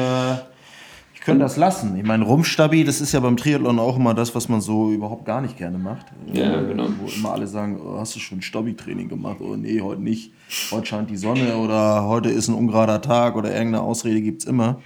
ich 1.22 1.26
könnte 1.26 1.44
das 1.44 1.56
lassen. 1.56 1.96
Ich 1.98 2.04
meine, 2.04 2.24
Rumpfstabi, 2.24 2.84
das 2.84 3.00
ist 3.00 3.12
ja 3.12 3.20
beim 3.20 3.38
Triathlon 3.38 3.78
auch 3.78 3.96
immer 3.96 4.16
das, 4.16 4.34
was 4.34 4.50
man 4.50 4.60
so 4.60 4.90
überhaupt 4.92 5.24
gar 5.24 5.40
nicht 5.40 5.56
gerne 5.56 5.78
macht. 5.78 6.08
Ja, 6.34 6.60
äh, 6.60 6.66
genau. 6.66 6.88
Wo 7.00 7.08
immer 7.16 7.34
alle 7.34 7.46
sagen, 7.46 7.80
oh, 7.80 8.00
hast 8.00 8.16
du 8.16 8.20
schon 8.20 8.42
Stabi-Training 8.42 9.08
gemacht? 9.08 9.38
Oh 9.40 9.56
nee, 9.56 9.82
heute 9.82 10.02
nicht. 10.02 10.34
Heute 10.72 10.88
scheint 10.88 11.12
die 11.12 11.18
Sonne 11.18 11.58
oder 11.58 12.08
heute 12.08 12.32
ist 12.32 12.48
ein 12.48 12.56
ungerader 12.56 13.04
Tag 13.04 13.36
oder 13.36 13.52
irgendeine 13.52 13.84
Ausrede 13.84 14.20
gibt 14.20 14.42
es 14.42 14.48
immer. 14.48 14.82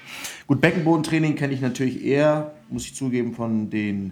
Gut, 0.45 0.59
Beckenbodentraining 0.59 1.35
kenne 1.35 1.53
ich 1.53 1.61
natürlich 1.61 2.03
eher, 2.03 2.51
muss 2.69 2.83
ich 2.83 2.95
zugeben, 2.95 3.33
von 3.33 3.69
den 3.69 4.11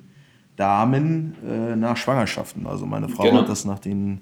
Damen 0.56 1.36
äh, 1.46 1.76
nach 1.76 1.98
Schwangerschaften. 1.98 2.68
Also 2.68 2.86
meine 2.86 3.10
Frau 3.10 3.24
genau. 3.24 3.42
hat 3.42 3.50
das 3.50 3.66
nach 3.66 3.80
den 3.80 4.22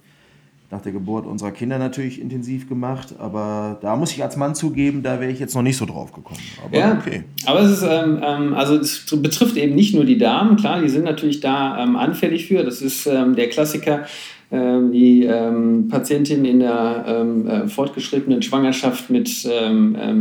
nach 0.72 0.82
der 0.82 0.94
Geburt 0.94 1.26
unserer 1.26 1.52
Kinder 1.52 1.78
natürlich 1.78 2.22
intensiv 2.22 2.68
gemacht. 2.70 3.16
Aber 3.20 3.78
da 3.82 3.96
muss 3.96 4.12
ich 4.14 4.24
als 4.24 4.38
Mann 4.38 4.56
zugeben, 4.56 5.04
da 5.04 5.20
wäre 5.20 5.32
ich 5.32 5.40
jetzt 5.40 5.54
noch 5.54 5.62
nicht 5.62 5.78
so 5.78 5.86
drauf 5.86 6.14
gekommen. 6.14 6.40
Aber 6.66 6.78
ja, 6.78 6.98
okay. 6.98 7.24
Aber 7.46 7.60
es 7.60 7.72
ist, 7.72 7.84
ähm, 7.84 8.22
ähm, 8.24 8.54
also 8.54 8.78
es 8.78 9.06
betrifft 9.22 9.58
eben 9.58 9.76
nicht 9.76 9.94
nur 9.94 10.06
die 10.06 10.18
Damen, 10.18 10.56
klar, 10.56 10.82
die 10.82 10.90
sind 10.90 11.04
natürlich 11.04 11.42
da 11.42 11.84
ähm, 11.84 11.96
anfällig 11.96 12.48
für. 12.48 12.64
Das 12.64 12.82
ist 12.82 13.06
ähm, 13.06 13.36
der 13.36 13.50
Klassiker. 13.50 14.06
Ähm, 14.54 14.92
die 14.92 15.24
ähm, 15.24 15.88
Patientin 15.88 16.44
in 16.44 16.60
der 16.60 17.06
äh, 17.06 17.68
fortgeschrittenen 17.70 18.42
Schwangerschaft 18.42 19.10
mit 19.10 19.48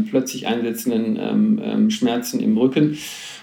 plötzlich 0.09 0.47
einsetzenden 0.47 1.91
Schmerzen 1.91 2.39
im 2.39 2.57
Rücken 2.57 2.97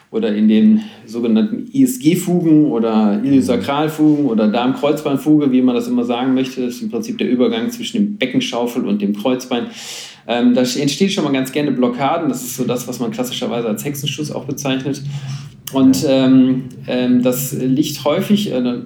oder 0.09 0.33
in 0.33 0.47
den 0.47 0.83
sogenannten 1.05 1.67
ISG-Fugen 1.73 2.65
oder 2.65 3.19
Iliosakralfugen 3.23 4.25
oder 4.25 4.47
Darm-Kreuzbeinfuge, 4.47 5.51
wie 5.51 5.61
man 5.61 5.75
das 5.75 5.87
immer 5.87 6.05
sagen 6.05 6.33
möchte. 6.33 6.65
Das 6.65 6.75
ist 6.75 6.81
im 6.81 6.89
Prinzip 6.89 7.17
der 7.17 7.29
Übergang 7.29 7.69
zwischen 7.71 7.97
dem 7.97 8.17
Beckenschaufel 8.17 8.85
und 8.85 9.01
dem 9.01 9.15
Kreuzbein. 9.15 9.67
Ähm, 10.27 10.53
da 10.53 10.61
entsteht 10.61 11.11
schon 11.11 11.25
mal 11.25 11.33
ganz 11.33 11.51
gerne 11.51 11.71
Blockaden. 11.71 12.29
Das 12.29 12.43
ist 12.43 12.55
so 12.55 12.63
das, 12.63 12.87
was 12.87 12.99
man 12.99 13.11
klassischerweise 13.11 13.67
als 13.67 13.83
Hexenschuss 13.83 14.31
auch 14.31 14.45
bezeichnet. 14.45 15.01
Und 15.73 16.05
ähm, 16.07 16.63
ähm, 16.87 17.21
das 17.21 17.51
liegt 17.53 18.05
häufig 18.05 18.51
äh, 18.51 18.77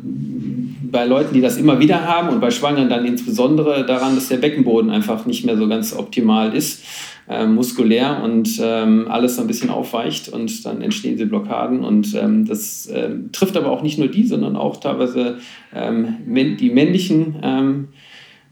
bei 0.92 1.06
Leuten, 1.06 1.34
die 1.34 1.42
das 1.42 1.58
immer 1.58 1.80
wieder 1.80 2.08
haben 2.08 2.30
und 2.30 2.42
bei 2.42 2.50
Schwangeren 2.50 2.90
dann 2.90 3.06
insbesondere 3.06 3.86
daran, 3.86 4.16
dass 4.16 4.28
der 4.28 4.38
Beckenboden 4.38 4.90
einfach 4.90 5.26
nicht 5.28 5.46
mehr 5.46 5.56
so 5.56 5.68
ganz 5.68 5.96
optimal 5.96 6.56
ist 6.56 6.84
äh, 7.30 7.46
muskulär 7.46 8.22
und 8.24 8.60
ähm, 8.62 9.08
alles 9.10 9.36
so 9.36 9.42
ein 9.42 9.48
bisschen 9.48 9.70
aufweicht 9.70 10.30
und 10.30 10.66
dann 10.66 10.82
entstehen 10.82 11.18
diese 11.18 11.28
Blockaden. 11.28 11.84
Und 11.84 12.14
ähm, 12.16 12.46
das 12.46 12.88
äh, 12.88 13.12
trifft 13.32 13.58
aber 13.58 13.72
auch 13.72 13.84
nicht 13.84 13.98
nur 13.98 14.08
die, 14.08 14.26
sondern 14.26 14.56
auch 14.56 14.78
teilweise 14.78 15.38
ähm, 15.74 16.18
die 16.26 16.70
männlichen 16.70 17.38
ähm, 17.42 17.88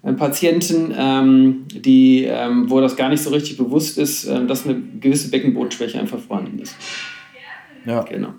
äh, 0.04 0.14
Patienten, 0.14 0.94
ähm, 0.98 1.66
die, 1.74 2.26
ähm, 2.26 2.70
wo 2.70 2.80
das 2.82 2.96
gar 2.96 3.10
nicht 3.10 3.22
so 3.22 3.32
richtig 3.32 3.58
bewusst 3.58 3.98
ist, 3.98 4.28
dass 4.28 4.66
eine 4.66 4.82
gewisse 5.00 5.30
Beckenbodenschwäche 5.32 6.00
einfach 6.00 6.20
vorhanden 6.20 6.60
ist. 6.60 6.76
Ja. 7.86 8.04
Genau. 8.04 8.34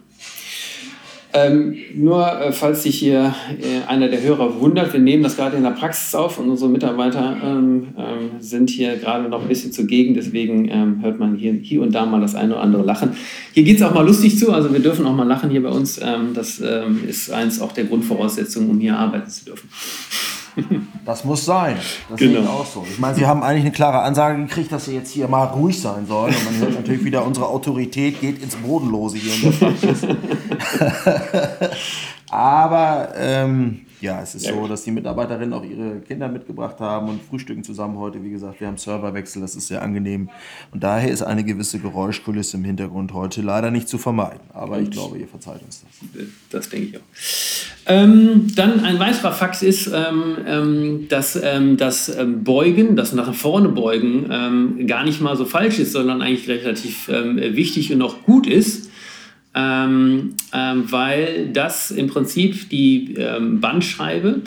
Ähm, 1.33 1.77
nur 1.95 2.27
äh, 2.27 2.53
falls 2.53 2.83
sich 2.83 2.99
hier 2.99 3.35
äh, 3.61 3.89
einer 3.89 4.09
der 4.09 4.21
Hörer 4.21 4.61
wundert, 4.61 4.93
wir 4.93 4.99
nehmen 4.99 5.23
das 5.23 5.37
gerade 5.37 5.57
in 5.57 5.63
der 5.63 5.71
Praxis 5.71 6.13
auf 6.15 6.39
und 6.39 6.51
unsere 6.51 6.69
Mitarbeiter 6.69 7.37
ähm, 7.43 7.89
ähm, 7.97 8.31
sind 8.41 8.69
hier 8.69 8.97
gerade 8.97 9.29
noch 9.29 9.43
ein 9.43 9.49
bisschen 9.49 9.71
zugegen, 9.73 10.15
deswegen 10.15 10.69
ähm, 10.69 11.03
hört 11.03 11.21
man 11.21 11.37
hier, 11.37 11.53
hier 11.53 11.83
und 11.83 11.95
da 11.95 12.05
mal 12.05 12.21
das 12.21 12.35
eine 12.35 12.55
oder 12.55 12.63
andere 12.63 12.83
Lachen. 12.83 13.11
Hier 13.53 13.63
geht 13.63 13.77
es 13.77 13.83
auch 13.83 13.95
mal 13.95 14.05
lustig 14.05 14.39
zu, 14.39 14.53
also 14.53 14.73
wir 14.73 14.81
dürfen 14.81 15.07
auch 15.07 15.15
mal 15.15 15.27
lachen 15.27 15.51
hier 15.51 15.63
bei 15.63 15.71
uns. 15.71 16.01
Ähm, 16.03 16.35
das 16.35 16.61
ähm, 16.61 17.03
ist 17.09 17.31
eins 17.31 17.61
auch 17.61 17.73
der 17.73 17.85
Grundvoraussetzungen, 17.85 18.69
um 18.69 18.81
hier 18.81 18.99
arbeiten 18.99 19.31
zu 19.31 19.45
dürfen. 19.45 19.69
Das 21.05 21.25
muss 21.25 21.45
sein. 21.45 21.77
Das 22.09 22.19
genau. 22.19 22.33
sehe 22.33 22.43
ich 22.43 22.49
auch 22.49 22.67
so. 22.67 22.87
Ich 22.89 22.99
meine, 22.99 23.15
Sie 23.15 23.27
haben 23.27 23.43
eigentlich 23.43 23.65
eine 23.65 23.73
klare 23.73 24.01
Ansage 24.01 24.43
gekriegt, 24.43 24.73
dass 24.73 24.85
Sie 24.85 24.95
jetzt 24.95 25.11
hier 25.11 25.29
mal 25.29 25.45
ruhig 25.45 25.81
sein 25.81 26.07
sollen. 26.07 26.35
Und 26.35 26.45
man 26.45 26.57
hört 26.59 26.75
natürlich 26.75 27.05
wieder, 27.05 27.25
unsere 27.25 27.47
Autorität 27.47 28.21
geht 28.21 28.43
ins 28.43 28.57
Bodenlose 28.57 29.19
hier 29.19 29.35
in 29.35 29.59
der. 29.59 31.71
Aber 32.31 33.09
ähm, 33.17 33.87
ja, 34.01 34.23
es 34.23 34.35
ist 34.35 34.47
ja, 34.47 34.55
so, 34.55 34.67
dass 34.67 34.85
die 34.85 34.91
Mitarbeiterinnen 34.91 35.53
auch 35.53 35.65
ihre 35.65 36.01
Kinder 36.01 36.29
mitgebracht 36.29 36.81
haben 36.81 37.09
und 37.09 37.23
frühstücken 37.23 37.63
zusammen 37.63 37.99
heute. 37.99 38.23
Wie 38.25 38.31
gesagt, 38.31 38.61
wir 38.61 38.67
haben 38.67 38.79
Serverwechsel, 38.79 39.43
das 39.43 39.55
ist 39.55 39.69
sehr 39.69 39.83
angenehm. 39.83 40.31
Und 40.71 40.83
daher 40.83 41.11
ist 41.11 41.23
eine 41.23 41.45
gewisse 41.45 41.79
Geräuschkulisse 41.79 42.57
im 42.57 42.65
Hintergrund 42.65 43.13
heute 43.13 43.43
leider 43.43 43.71
nicht 43.71 43.89
zu 43.89 43.99
vermeiden. 43.99 44.41
Aber 44.55 44.77
und 44.77 44.85
ich 44.85 44.91
glaube, 44.91 45.19
ihr 45.19 45.29
verzeiht 45.29 45.63
uns 45.63 45.83
das. 45.83 46.27
Das 46.51 46.69
denke 46.69 46.87
ich 46.87 46.97
auch. 46.97 47.01
Ähm, 47.87 48.53
dann 48.55 48.85
ein 48.85 48.99
weiterer 48.99 49.33
Fakt 49.33 49.63
ist, 49.63 49.87
ähm, 49.89 50.37
ähm 50.47 51.07
dass 51.09 51.37
ähm, 51.37 51.77
das 51.77 52.09
ähm, 52.09 52.45
Beugen, 52.45 52.97
das 52.97 53.13
nach 53.13 53.35
vorne 53.35 53.69
beugen, 53.69 54.29
ähm, 54.31 54.87
gar 54.87 55.05
nicht 55.05 55.21
mal 55.21 55.37
so 55.37 55.45
falsch 55.45 55.79
ist, 55.79 55.93
sondern 55.93 56.23
eigentlich 56.23 56.49
relativ 56.49 57.09
wichtig 57.09 57.93
und 57.93 58.03
auch 58.03 58.23
gut 58.23 58.47
ist 58.47 58.90
ähm, 59.53 60.35
ähm, 60.55 60.85
weil 60.91 61.51
das 61.53 61.91
im 61.91 62.07
Prinzip 62.07 62.69
die 62.71 63.15
ähm, 63.17 63.61
Bandscheibe 63.61 64.43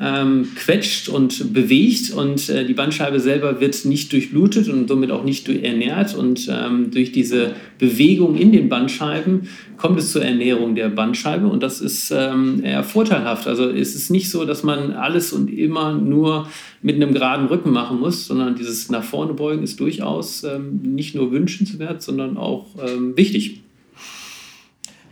ähm, 0.00 0.48
quetscht 0.54 1.10
und 1.10 1.52
bewegt 1.52 2.10
und 2.10 2.48
äh, 2.48 2.64
die 2.64 2.72
Bandscheibe 2.72 3.20
selber 3.20 3.60
wird 3.60 3.84
nicht 3.84 4.12
durchblutet 4.12 4.68
und 4.68 4.88
somit 4.88 5.10
auch 5.10 5.24
nicht 5.24 5.46
ernährt 5.50 6.14
und 6.14 6.48
ähm, 6.50 6.90
durch 6.90 7.12
diese 7.12 7.54
Bewegung 7.78 8.36
in 8.36 8.50
den 8.50 8.70
Bandscheiben 8.70 9.48
kommt 9.76 9.98
es 9.98 10.12
zur 10.12 10.24
Ernährung 10.24 10.74
der 10.74 10.88
Bandscheibe 10.88 11.46
und 11.48 11.62
das 11.62 11.82
ist 11.82 12.10
ähm, 12.10 12.64
eher 12.64 12.82
vorteilhaft. 12.82 13.46
Also 13.46 13.68
es 13.68 13.94
ist 13.94 14.10
nicht 14.10 14.30
so, 14.30 14.46
dass 14.46 14.62
man 14.62 14.92
alles 14.92 15.34
und 15.34 15.52
immer 15.52 15.92
nur 15.92 16.48
mit 16.80 16.96
einem 16.96 17.12
geraden 17.12 17.46
Rücken 17.46 17.72
machen 17.72 18.00
muss, 18.00 18.26
sondern 18.26 18.56
dieses 18.56 18.88
nach 18.88 19.04
vorne 19.04 19.34
beugen 19.34 19.62
ist 19.62 19.80
durchaus 19.80 20.46
nicht 20.82 21.14
nur 21.14 21.30
wünschenswert, 21.32 22.00
sondern 22.00 22.36
auch 22.36 22.68
wichtig. 23.16 23.65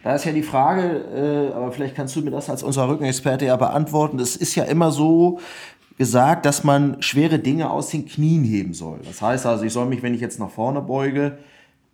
Da 0.04 0.14
ist 0.14 0.26
ja 0.26 0.32
die 0.32 0.42
Frage, 0.42 1.50
äh, 1.52 1.54
aber 1.54 1.72
vielleicht 1.72 1.94
kannst 1.94 2.14
du 2.14 2.20
mir 2.20 2.30
das 2.30 2.50
als 2.50 2.62
unser 2.62 2.86
Rückenexperte 2.88 3.46
ja 3.46 3.56
beantworten. 3.56 4.18
Es 4.18 4.36
ist 4.36 4.54
ja 4.54 4.64
immer 4.64 4.92
so 4.92 5.40
gesagt, 5.96 6.44
dass 6.44 6.62
man 6.62 7.00
schwere 7.00 7.38
Dinge 7.38 7.70
aus 7.70 7.88
den 7.88 8.04
Knien 8.04 8.44
heben 8.44 8.74
soll. 8.74 8.98
Das 9.06 9.22
heißt 9.22 9.46
also, 9.46 9.64
ich 9.64 9.72
soll 9.72 9.86
mich, 9.86 10.02
wenn 10.02 10.12
ich 10.12 10.20
jetzt 10.20 10.38
nach 10.38 10.50
vorne 10.50 10.82
beuge, 10.82 11.38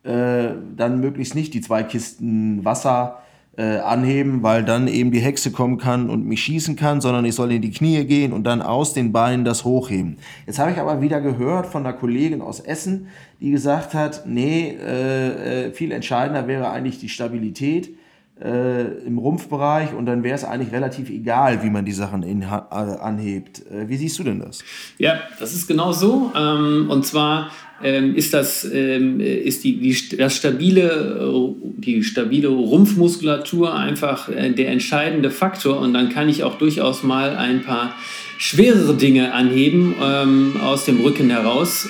äh, 0.03 0.49
dann 0.77 1.01
möglichst 1.01 1.37
nicht 1.37 1.55
die 1.55 1.61
zwei 1.61 1.85
Kisten 1.85 2.64
Wasser 2.64 3.20
äh, 3.57 3.77
anheben, 3.79 4.42
weil 4.42 4.64
dann 4.64 4.88
eben 4.88 5.12
die 5.12 5.20
Hexe 5.20 5.53
kommen 5.53 5.79
kann 5.79 6.11
und 6.11 6.27
mich 6.27 6.42
schießen 6.42 6.75
kann, 6.75 7.01
sondern 7.01 7.25
ich 7.25 7.37
soll 7.37 7.53
in 7.53 7.62
die 7.62 7.70
Knie 7.70 8.05
gehen 8.07 8.33
und 8.33 8.42
dann 8.42 8.61
aus 8.61 8.92
den 8.92 9.12
Beinen 9.12 9.44
das 9.44 9.64
hochheben. 9.64 10.16
Jetzt 10.49 10.59
habe 10.59 10.73
ich 10.73 10.79
aber 10.79 11.01
wieder 11.01 11.20
gehört 11.20 11.66
von 11.66 11.87
einer 11.87 11.96
Kollegin 11.96 12.42
aus 12.42 12.59
Essen, 12.59 13.07
die 13.40 13.53
gesagt 13.53 13.94
hat, 13.94 14.25
nee, 14.27 14.70
äh, 14.70 15.66
äh 15.68 15.73
viel 15.73 15.92
entscheidender 15.92 16.49
wäre 16.49 16.70
eigentlich 16.70 16.99
die 16.99 17.09
Stabilität 17.09 17.99
äh, 18.42 19.05
im 19.07 19.18
Rumpfbereich 19.18 19.92
und 19.92 20.07
dann 20.07 20.22
wäre 20.22 20.35
es 20.35 20.44
eigentlich 20.44 20.72
relativ 20.72 21.11
egal, 21.11 21.62
wie 21.62 21.70
man 21.70 21.85
die 21.85 21.92
Sachen 21.92 22.22
in, 22.22 22.42
äh, 22.42 22.46
anhebt. 22.46 23.62
Äh, 23.70 23.88
wie 23.88 23.96
siehst 23.96 24.18
du 24.18 24.24
denn 24.24 24.40
das? 24.40 24.64
Ja, 24.98 25.20
das 25.38 25.55
ist 25.55 25.66
genau 25.66 25.92
so. 25.92 26.33
Ähm, 26.35 26.88
und 26.90 27.05
zwar 27.05 27.50
ähm, 27.83 28.14
ist 28.14 28.35
das 28.35 28.64
ähm, 28.64 29.20
ist 29.20 29.64
die, 29.64 29.79
die, 29.79 30.16
das 30.16 30.37
stabile, 30.37 31.33
die 31.76 32.03
stabile 32.03 32.48
Rumpfmuskulatur 32.48 33.74
einfach 33.74 34.29
äh, 34.29 34.50
der 34.50 34.68
entscheidende 34.68 35.31
Faktor 35.31 35.81
und 35.81 35.94
dann 35.94 36.09
kann 36.09 36.29
ich 36.29 36.44
auch 36.44 36.57
durchaus 36.57 37.03
mal 37.03 37.37
ein 37.37 37.62
paar 37.62 37.94
schwerere 38.38 38.94
Dinge 38.94 39.33
anheben 39.33 39.94
ähm, 40.03 40.57
aus 40.62 40.87
dem 40.87 41.00
Rücken 41.00 41.31
heraus. 41.31 41.88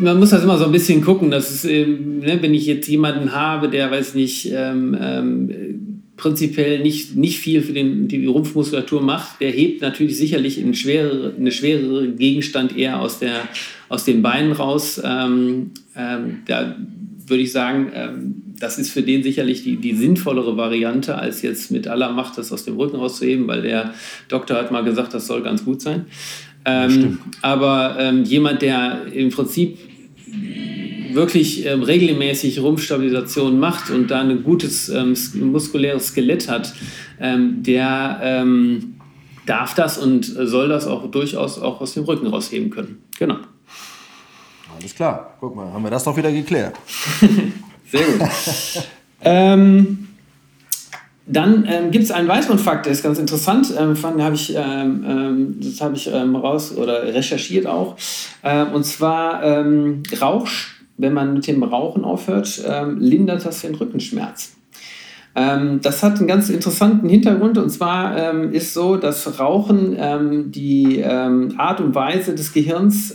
Man 0.00 0.18
muss 0.18 0.30
das 0.30 0.42
immer 0.42 0.56
so 0.56 0.64
ein 0.64 0.72
bisschen 0.72 1.02
gucken, 1.02 1.30
dass 1.30 1.50
es, 1.50 1.64
ähm, 1.64 2.20
ne, 2.20 2.38
wenn 2.40 2.54
ich 2.54 2.66
jetzt 2.66 2.88
jemanden 2.88 3.32
habe, 3.32 3.68
der, 3.68 3.90
weiß 3.90 4.14
nicht, 4.14 4.50
ähm, 4.52 4.96
ähm, 4.98 6.00
prinzipiell 6.16 6.80
nicht, 6.80 7.16
nicht 7.16 7.38
viel 7.38 7.62
für 7.62 7.72
den, 7.72 8.08
die 8.08 8.26
Rumpfmuskulatur 8.26 9.02
macht, 9.02 9.40
der 9.40 9.50
hebt 9.50 9.80
natürlich 9.82 10.16
sicherlich 10.16 10.58
einen 10.58 10.74
schwerere, 10.74 11.34
eine 11.36 11.50
schwerere 11.50 12.08
Gegenstand 12.08 12.76
eher 12.76 13.00
aus, 13.00 13.18
der, 13.18 13.48
aus 13.88 14.04
den 14.04 14.22
Beinen 14.22 14.52
raus. 14.52 15.00
Ähm, 15.02 15.72
ähm, 15.96 16.38
da 16.46 16.76
würde 17.26 17.42
ich 17.42 17.52
sagen, 17.52 17.90
ähm, 17.94 18.42
das 18.58 18.78
ist 18.78 18.90
für 18.90 19.02
den 19.02 19.22
sicherlich 19.22 19.62
die, 19.62 19.76
die 19.76 19.94
sinnvollere 19.94 20.56
Variante, 20.56 21.16
als 21.16 21.40
jetzt 21.40 21.70
mit 21.70 21.88
aller 21.88 22.12
Macht 22.12 22.36
das 22.36 22.52
aus 22.52 22.64
dem 22.64 22.76
Rücken 22.76 22.96
rauszuheben, 22.96 23.46
weil 23.46 23.62
der 23.62 23.94
Doktor 24.28 24.56
hat 24.56 24.70
mal 24.70 24.84
gesagt, 24.84 25.14
das 25.14 25.26
soll 25.26 25.42
ganz 25.42 25.64
gut 25.64 25.80
sein. 25.80 26.04
Ähm, 26.64 27.18
aber 27.42 27.96
ähm, 27.98 28.24
jemand, 28.24 28.62
der 28.62 29.06
im 29.12 29.30
Prinzip 29.30 29.78
wirklich 31.12 31.66
ähm, 31.66 31.82
regelmäßig 31.82 32.60
Rumpfstabilisation 32.60 33.58
macht 33.58 33.90
und 33.90 34.10
da 34.10 34.20
ein 34.20 34.42
gutes 34.42 34.88
ähm, 34.88 35.16
muskuläres 35.34 36.08
Skelett 36.08 36.48
hat, 36.48 36.74
ähm, 37.18 37.62
der 37.62 38.20
ähm, 38.22 39.00
darf 39.46 39.74
das 39.74 39.98
und 39.98 40.24
soll 40.24 40.68
das 40.68 40.86
auch 40.86 41.10
durchaus 41.10 41.58
auch 41.58 41.80
aus 41.80 41.94
dem 41.94 42.04
Rücken 42.04 42.26
rausheben 42.26 42.70
können. 42.70 43.02
Genau. 43.18 43.38
Alles 44.78 44.94
klar. 44.94 45.36
Guck 45.40 45.56
mal, 45.56 45.72
haben 45.72 45.82
wir 45.82 45.90
das 45.90 46.04
doch 46.04 46.16
wieder 46.16 46.30
geklärt. 46.30 46.76
Sehr 47.90 48.06
gut. 48.06 48.28
ähm, 49.22 50.09
dann 51.30 51.64
ähm, 51.68 51.90
gibt 51.90 52.04
es 52.04 52.10
einen 52.10 52.28
weiteren 52.28 52.58
Fakt, 52.58 52.86
der 52.86 52.92
ist 52.92 53.02
ganz 53.02 53.18
interessant. 53.18 53.72
Ähm, 53.78 53.96
hab 54.02 54.34
ich, 54.34 54.54
ähm, 54.54 55.04
ähm, 55.06 55.56
das 55.60 55.80
habe 55.80 55.96
ich 55.96 56.10
ähm, 56.12 56.36
raus 56.36 56.76
oder 56.76 57.02
recherchiert 57.14 57.66
auch. 57.66 57.96
Ähm, 58.42 58.72
und 58.72 58.84
zwar 58.84 59.42
ähm, 59.42 60.02
Rauch, 60.20 60.48
wenn 60.96 61.12
man 61.12 61.34
mit 61.34 61.46
dem 61.46 61.62
Rauchen 61.62 62.04
aufhört, 62.04 62.62
lindert 62.98 63.46
das 63.46 63.62
den 63.62 63.74
Rückenschmerz. 63.74 64.52
das 65.34 66.02
hat 66.02 66.18
einen 66.18 66.26
ganz 66.26 66.50
interessanten 66.50 67.08
Hintergrund 67.08 67.56
und 67.56 67.70
zwar 67.70 68.34
ist 68.52 68.74
so, 68.74 68.98
dass 68.98 69.40
Rauchen 69.40 70.52
die 70.52 71.02
Art 71.02 71.80
und 71.80 71.94
Weise 71.94 72.34
des 72.34 72.52
Gehirns 72.52 73.14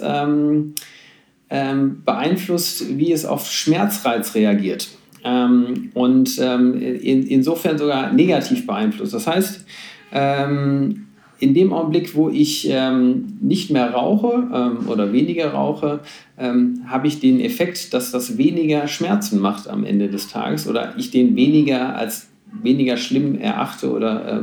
beeinflusst, 1.50 2.98
wie 2.98 3.12
es 3.12 3.24
auf 3.24 3.52
Schmerzreiz 3.52 4.34
reagiert 4.34 4.88
ähm, 5.26 5.90
und 5.96 6.40
ähm, 6.40 6.80
in, 6.80 7.24
insofern 7.24 7.78
sogar 7.78 8.14
negativ 8.14 8.66
beeinflusst. 8.66 9.14
Das 9.14 9.28
heißt, 9.28 9.66
ähm, 10.14 11.08
in 11.40 11.54
dem 11.54 11.74
Augenblick, 11.74 12.16
wo 12.16 12.30
ich 12.30 12.70
ähm, 12.70 13.38
nicht 13.42 13.72
mehr 13.72 13.92
rauche 13.92 14.48
ähm, 14.54 14.88
oder 14.88 15.12
weniger 15.12 15.52
rauche, 15.52 16.00
ähm, 16.38 16.84
habe 16.88 17.08
ich 17.08 17.20
den 17.20 17.42
Effekt, 17.42 17.94
dass 17.94 18.12
das 18.12 18.38
weniger 18.38 18.88
Schmerzen 18.88 19.42
macht 19.42 19.68
am 19.68 19.84
Ende 19.84 20.08
des 20.08 20.30
Tages 20.30 20.68
oder 20.68 20.94
ich 20.98 21.12
den 21.12 21.36
weniger 21.36 21.98
als 21.98 22.28
weniger 22.62 22.96
schlimm 22.96 23.38
erachte 23.38 23.92
oder 23.92 24.42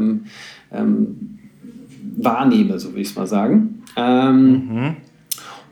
wahrnehme, 2.19 2.79
so 2.79 2.91
würde 2.91 3.01
ich 3.01 3.09
es 3.09 3.17
mal 3.17 3.27
sagen. 3.27 3.83
Mhm. 3.97 4.97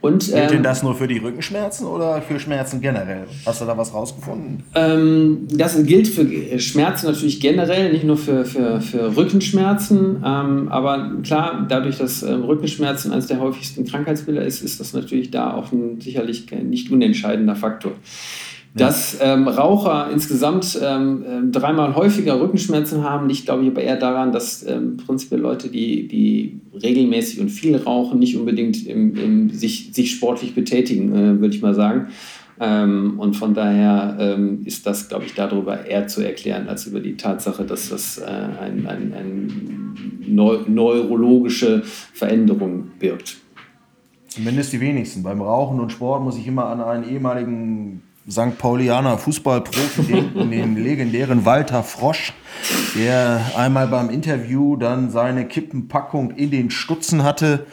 Und, 0.00 0.26
Gilt 0.26 0.36
ähm, 0.36 0.48
denn 0.48 0.62
das 0.62 0.82
nur 0.82 0.94
für 0.94 1.06
die 1.06 1.18
Rückenschmerzen 1.18 1.86
oder 1.86 2.22
für 2.22 2.40
Schmerzen 2.40 2.80
generell? 2.80 3.26
Hast 3.44 3.60
du 3.60 3.66
da 3.66 3.76
was 3.76 3.92
rausgefunden? 3.92 4.62
Ähm, 4.74 5.46
das 5.50 5.82
gilt 5.84 6.08
für 6.08 6.58
Schmerzen 6.58 7.06
natürlich 7.06 7.40
generell, 7.40 7.92
nicht 7.92 8.04
nur 8.04 8.16
für, 8.16 8.44
für, 8.44 8.80
für 8.80 9.16
Rückenschmerzen. 9.16 10.22
Ähm, 10.24 10.68
aber 10.68 11.12
klar, 11.22 11.66
dadurch, 11.68 11.98
dass 11.98 12.22
ähm, 12.22 12.44
Rückenschmerzen 12.44 13.12
eines 13.12 13.26
der 13.26 13.40
häufigsten 13.40 13.84
Krankheitsbilder 13.84 14.42
ist, 14.42 14.62
ist 14.62 14.80
das 14.80 14.94
natürlich 14.94 15.30
da 15.30 15.54
auch 15.54 15.70
ein 15.72 16.00
sicherlich 16.00 16.50
nicht 16.50 16.90
unentscheidender 16.90 17.56
Faktor. 17.56 17.92
Dass 18.72 19.18
ähm, 19.20 19.48
Raucher 19.48 20.10
insgesamt 20.12 20.78
ähm, 20.80 21.24
ähm, 21.28 21.52
dreimal 21.52 21.96
häufiger 21.96 22.40
Rückenschmerzen 22.40 23.02
haben, 23.02 23.28
liegt, 23.28 23.46
glaube 23.46 23.64
ich, 23.64 23.70
aber 23.70 23.82
eher 23.82 23.96
daran, 23.96 24.30
dass 24.30 24.64
ähm, 24.64 24.96
prinzipiell 24.96 25.40
Leute, 25.40 25.68
die, 25.68 26.06
die 26.06 26.60
regelmäßig 26.80 27.40
und 27.40 27.48
viel 27.48 27.76
rauchen, 27.76 28.20
nicht 28.20 28.36
unbedingt 28.36 28.86
im, 28.86 29.16
im 29.16 29.50
sich, 29.50 29.90
sich 29.92 30.12
sportlich 30.12 30.54
betätigen, 30.54 31.12
äh, 31.12 31.40
würde 31.40 31.54
ich 31.54 31.62
mal 31.62 31.74
sagen. 31.74 32.08
Ähm, 32.60 33.18
und 33.18 33.34
von 33.34 33.54
daher 33.54 34.16
ähm, 34.20 34.60
ist 34.64 34.86
das, 34.86 35.08
glaube 35.08 35.24
ich, 35.24 35.34
darüber 35.34 35.86
eher 35.86 36.06
zu 36.06 36.20
erklären, 36.20 36.68
als 36.68 36.86
über 36.86 37.00
die 37.00 37.16
Tatsache, 37.16 37.64
dass 37.64 37.88
das 37.88 38.18
äh, 38.18 38.24
eine 38.24 38.88
ein, 38.88 39.14
ein 39.14 39.94
neu, 40.28 40.58
neurologische 40.68 41.82
Veränderung 41.82 42.90
birgt. 42.98 43.38
Zumindest 44.28 44.72
die 44.72 44.80
wenigsten. 44.80 45.22
Beim 45.24 45.40
Rauchen 45.40 45.80
und 45.80 45.90
Sport 45.90 46.22
muss 46.22 46.36
ich 46.36 46.46
immer 46.46 46.66
an 46.66 46.80
einen 46.80 47.08
ehemaligen 47.08 48.02
St. 48.28 48.58
Paulianer 48.58 49.18
Fußballprofi 49.18 50.02
denken, 50.02 50.50
den 50.50 50.76
legendären 50.76 51.44
Walter 51.44 51.82
Frosch, 51.82 52.32
der 52.96 53.40
einmal 53.56 53.86
beim 53.88 54.10
Interview 54.10 54.76
dann 54.76 55.10
seine 55.10 55.46
Kippenpackung 55.46 56.32
in 56.32 56.50
den 56.50 56.70
Stutzen 56.70 57.22
hatte. 57.22 57.66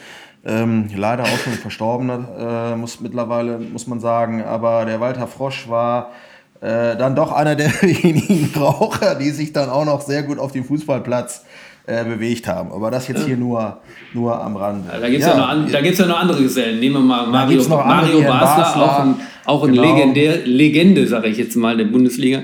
Ähm, 0.44 0.88
leider 0.94 1.24
auch 1.24 1.38
schon 1.38 1.52
verstorben, 1.54 2.10
äh, 2.10 2.76
muss 2.76 3.00
mittlerweile, 3.00 3.58
muss 3.58 3.86
man 3.86 4.00
sagen. 4.00 4.42
Aber 4.42 4.84
der 4.84 5.00
Walter 5.00 5.26
Frosch 5.26 5.68
war 5.68 6.12
äh, 6.60 6.96
dann 6.96 7.14
doch 7.14 7.32
einer 7.32 7.54
der 7.54 7.70
wenigen 7.82 8.50
Raucher, 8.56 9.14
die 9.16 9.30
sich 9.30 9.52
dann 9.52 9.68
auch 9.68 9.84
noch 9.84 10.00
sehr 10.00 10.22
gut 10.22 10.38
auf 10.38 10.52
dem 10.52 10.64
Fußballplatz 10.64 11.44
äh, 11.44 11.67
bewegt 12.04 12.46
haben. 12.46 12.72
Aber 12.72 12.90
das 12.90 13.08
jetzt 13.08 13.24
hier 13.24 13.36
nur, 13.36 13.78
nur 14.12 14.42
am 14.42 14.56
Rande. 14.56 14.88
Da 14.88 15.08
gibt 15.08 15.20
es 15.20 15.26
ja, 15.26 15.36
ja, 15.36 15.54
noch, 15.54 15.70
ja 15.70 16.06
noch 16.06 16.20
andere 16.20 16.42
Gesellen. 16.42 16.80
Nehmen 16.80 16.96
wir 16.96 17.00
mal 17.00 17.26
Mario, 17.26 17.66
Mario 17.68 18.20
Basler, 18.22 18.62
Basler, 18.62 18.82
auch 18.82 18.98
ein, 19.00 19.14
auch 19.46 19.64
ein 19.64 19.72
genau. 19.72 19.82
Legendär, 19.82 20.46
Legende, 20.46 21.06
sage 21.06 21.28
ich 21.28 21.38
jetzt 21.38 21.56
mal, 21.56 21.76
der 21.76 21.86
Bundesliga. 21.86 22.42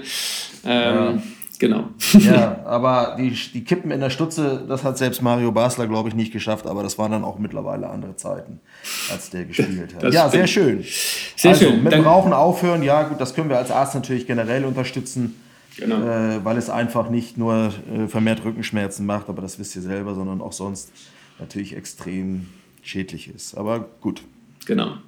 Ähm, 0.65 0.95
ja. 0.95 1.15
Genau. 1.59 1.85
Ja, 2.19 2.59
aber 2.67 3.17
die, 3.19 3.31
die 3.31 3.65
Kippen 3.65 3.91
in 3.91 4.01
der 4.01 4.11
Stutze, 4.11 4.65
das 4.69 4.83
hat 4.83 4.99
selbst 4.99 5.23
Mario 5.23 5.53
Basler, 5.53 5.87
glaube 5.87 6.09
ich, 6.09 6.15
nicht 6.15 6.33
geschafft. 6.33 6.67
Aber 6.67 6.83
das 6.83 6.99
waren 6.99 7.13
dann 7.13 7.25
auch 7.25 7.39
mittlerweile 7.39 7.89
andere 7.89 8.17
Zeiten, 8.17 8.61
als 9.11 9.31
der 9.31 9.45
gespielt 9.45 9.95
hat. 9.95 10.03
Das 10.03 10.15
ja, 10.15 10.29
sehr 10.29 10.47
schön. 10.47 10.85
Sehr 11.37 11.53
also, 11.53 11.67
schön. 11.67 11.83
Mit 11.83 11.93
dem 11.93 12.05
Rauchen 12.05 12.33
aufhören, 12.33 12.83
ja 12.83 13.05
gut, 13.05 13.21
das 13.21 13.35
können 13.35 13.49
wir 13.49 13.59
als 13.59 13.71
Arzt 13.71 13.95
natürlich 13.95 14.27
generell 14.27 14.65
unterstützen. 14.65 15.37
Genau. 15.77 15.97
Äh, 15.97 16.45
weil 16.45 16.57
es 16.57 16.71
einfach 16.71 17.11
nicht 17.11 17.37
nur 17.37 17.73
äh, 17.93 18.07
vermehrt 18.07 18.45
Rückenschmerzen 18.45 19.07
macht, 19.07 19.29
aber 19.29 19.43
das 19.43 19.59
wisst 19.59 19.75
ihr 19.77 19.83
selber, 19.83 20.15
sondern 20.15 20.41
auch 20.41 20.53
sonst 20.53 20.93
natürlich 21.39 21.77
extrem 21.77 22.47
schädlich 22.83 23.29
ist. 23.29 23.57
Aber 23.57 23.89
gut. 24.01 24.23
Genau. 24.67 24.99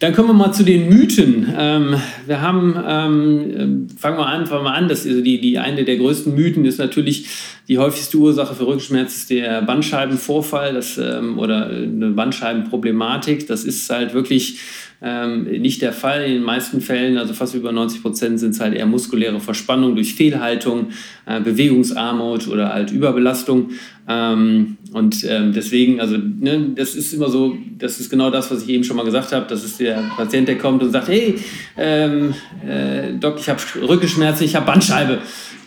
Dann 0.00 0.14
kommen 0.14 0.30
wir 0.30 0.34
mal 0.34 0.52
zu 0.52 0.64
den 0.64 0.88
Mythen. 0.88 1.54
Ähm, 1.56 1.94
wir 2.26 2.40
haben, 2.40 2.74
ähm, 2.84 3.86
fangen 3.96 4.18
wir 4.18 4.26
einfach 4.26 4.62
mal 4.62 4.72
an, 4.72 4.88
das 4.88 5.04
ist 5.04 5.24
die, 5.24 5.40
die 5.40 5.58
eine 5.58 5.84
der 5.84 5.96
größten 5.96 6.34
Mythen 6.34 6.64
ist 6.64 6.78
natürlich 6.78 7.28
die 7.68 7.78
häufigste 7.78 8.16
Ursache 8.16 8.54
für 8.54 8.66
Rückenschmerz 8.66 9.14
ist 9.14 9.30
der 9.30 9.62
Bandscheibenvorfall 9.62 10.74
das, 10.74 10.98
ähm, 10.98 11.38
oder 11.38 11.66
eine 11.66 12.10
Bandscheibenproblematik. 12.10 13.46
Das 13.46 13.62
ist 13.62 13.88
halt 13.90 14.14
wirklich 14.14 14.58
ähm, 15.02 15.44
nicht 15.44 15.82
der 15.82 15.92
Fall. 15.92 16.24
In 16.24 16.34
den 16.34 16.42
meisten 16.42 16.80
Fällen, 16.80 17.18
also 17.18 17.34
fast 17.34 17.54
über 17.54 17.72
90 17.72 18.02
Prozent, 18.02 18.38
sind 18.38 18.50
es 18.50 18.60
halt 18.60 18.74
eher 18.74 18.86
muskuläre 18.86 19.40
Verspannung 19.40 19.96
durch 19.96 20.14
Fehlhaltung, 20.14 20.88
äh, 21.26 21.40
Bewegungsarmut 21.40 22.46
oder 22.46 22.72
halt 22.72 22.92
Überbelastung. 22.92 23.70
Ähm, 24.08 24.76
und 24.92 25.24
ähm, 25.28 25.52
deswegen, 25.52 26.00
also 26.00 26.16
ne, 26.18 26.70
das 26.76 26.94
ist 26.94 27.12
immer 27.12 27.28
so, 27.28 27.56
das 27.78 27.98
ist 27.98 28.10
genau 28.10 28.30
das, 28.30 28.50
was 28.50 28.62
ich 28.62 28.68
eben 28.68 28.84
schon 28.84 28.96
mal 28.96 29.04
gesagt 29.04 29.32
habe. 29.32 29.46
Das 29.48 29.64
ist 29.64 29.80
der 29.80 30.02
Patient, 30.16 30.46
der 30.46 30.58
kommt 30.58 30.82
und 30.82 30.92
sagt, 30.92 31.08
hey, 31.08 31.34
ähm, 31.76 32.34
äh, 32.66 33.12
Doc, 33.18 33.40
ich 33.40 33.48
habe 33.48 33.60
Rückenschmerzen, 33.88 34.44
ich 34.44 34.54
habe 34.54 34.66
Bandscheibe. 34.66 35.18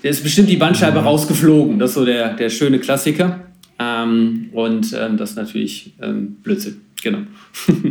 Der 0.02 0.12
ist 0.12 0.24
bestimmt 0.24 0.50
die 0.50 0.58
Bandscheibe 0.58 1.02
mhm. 1.02 1.08
rausgeflogen. 1.08 1.80
Das 1.80 1.89
ist 1.89 1.95
so 1.95 2.06
der, 2.06 2.36
der 2.36 2.50
schöne 2.50 2.80
Klassiker. 2.80 3.41
Ähm, 3.80 4.50
und 4.54 4.95
ähm, 4.98 5.17
das 5.17 5.32
ist 5.32 5.36
natürlich 5.36 5.93
ähm, 6.02 6.38
Blödsinn. 6.41 6.78
Genau. 7.04 7.19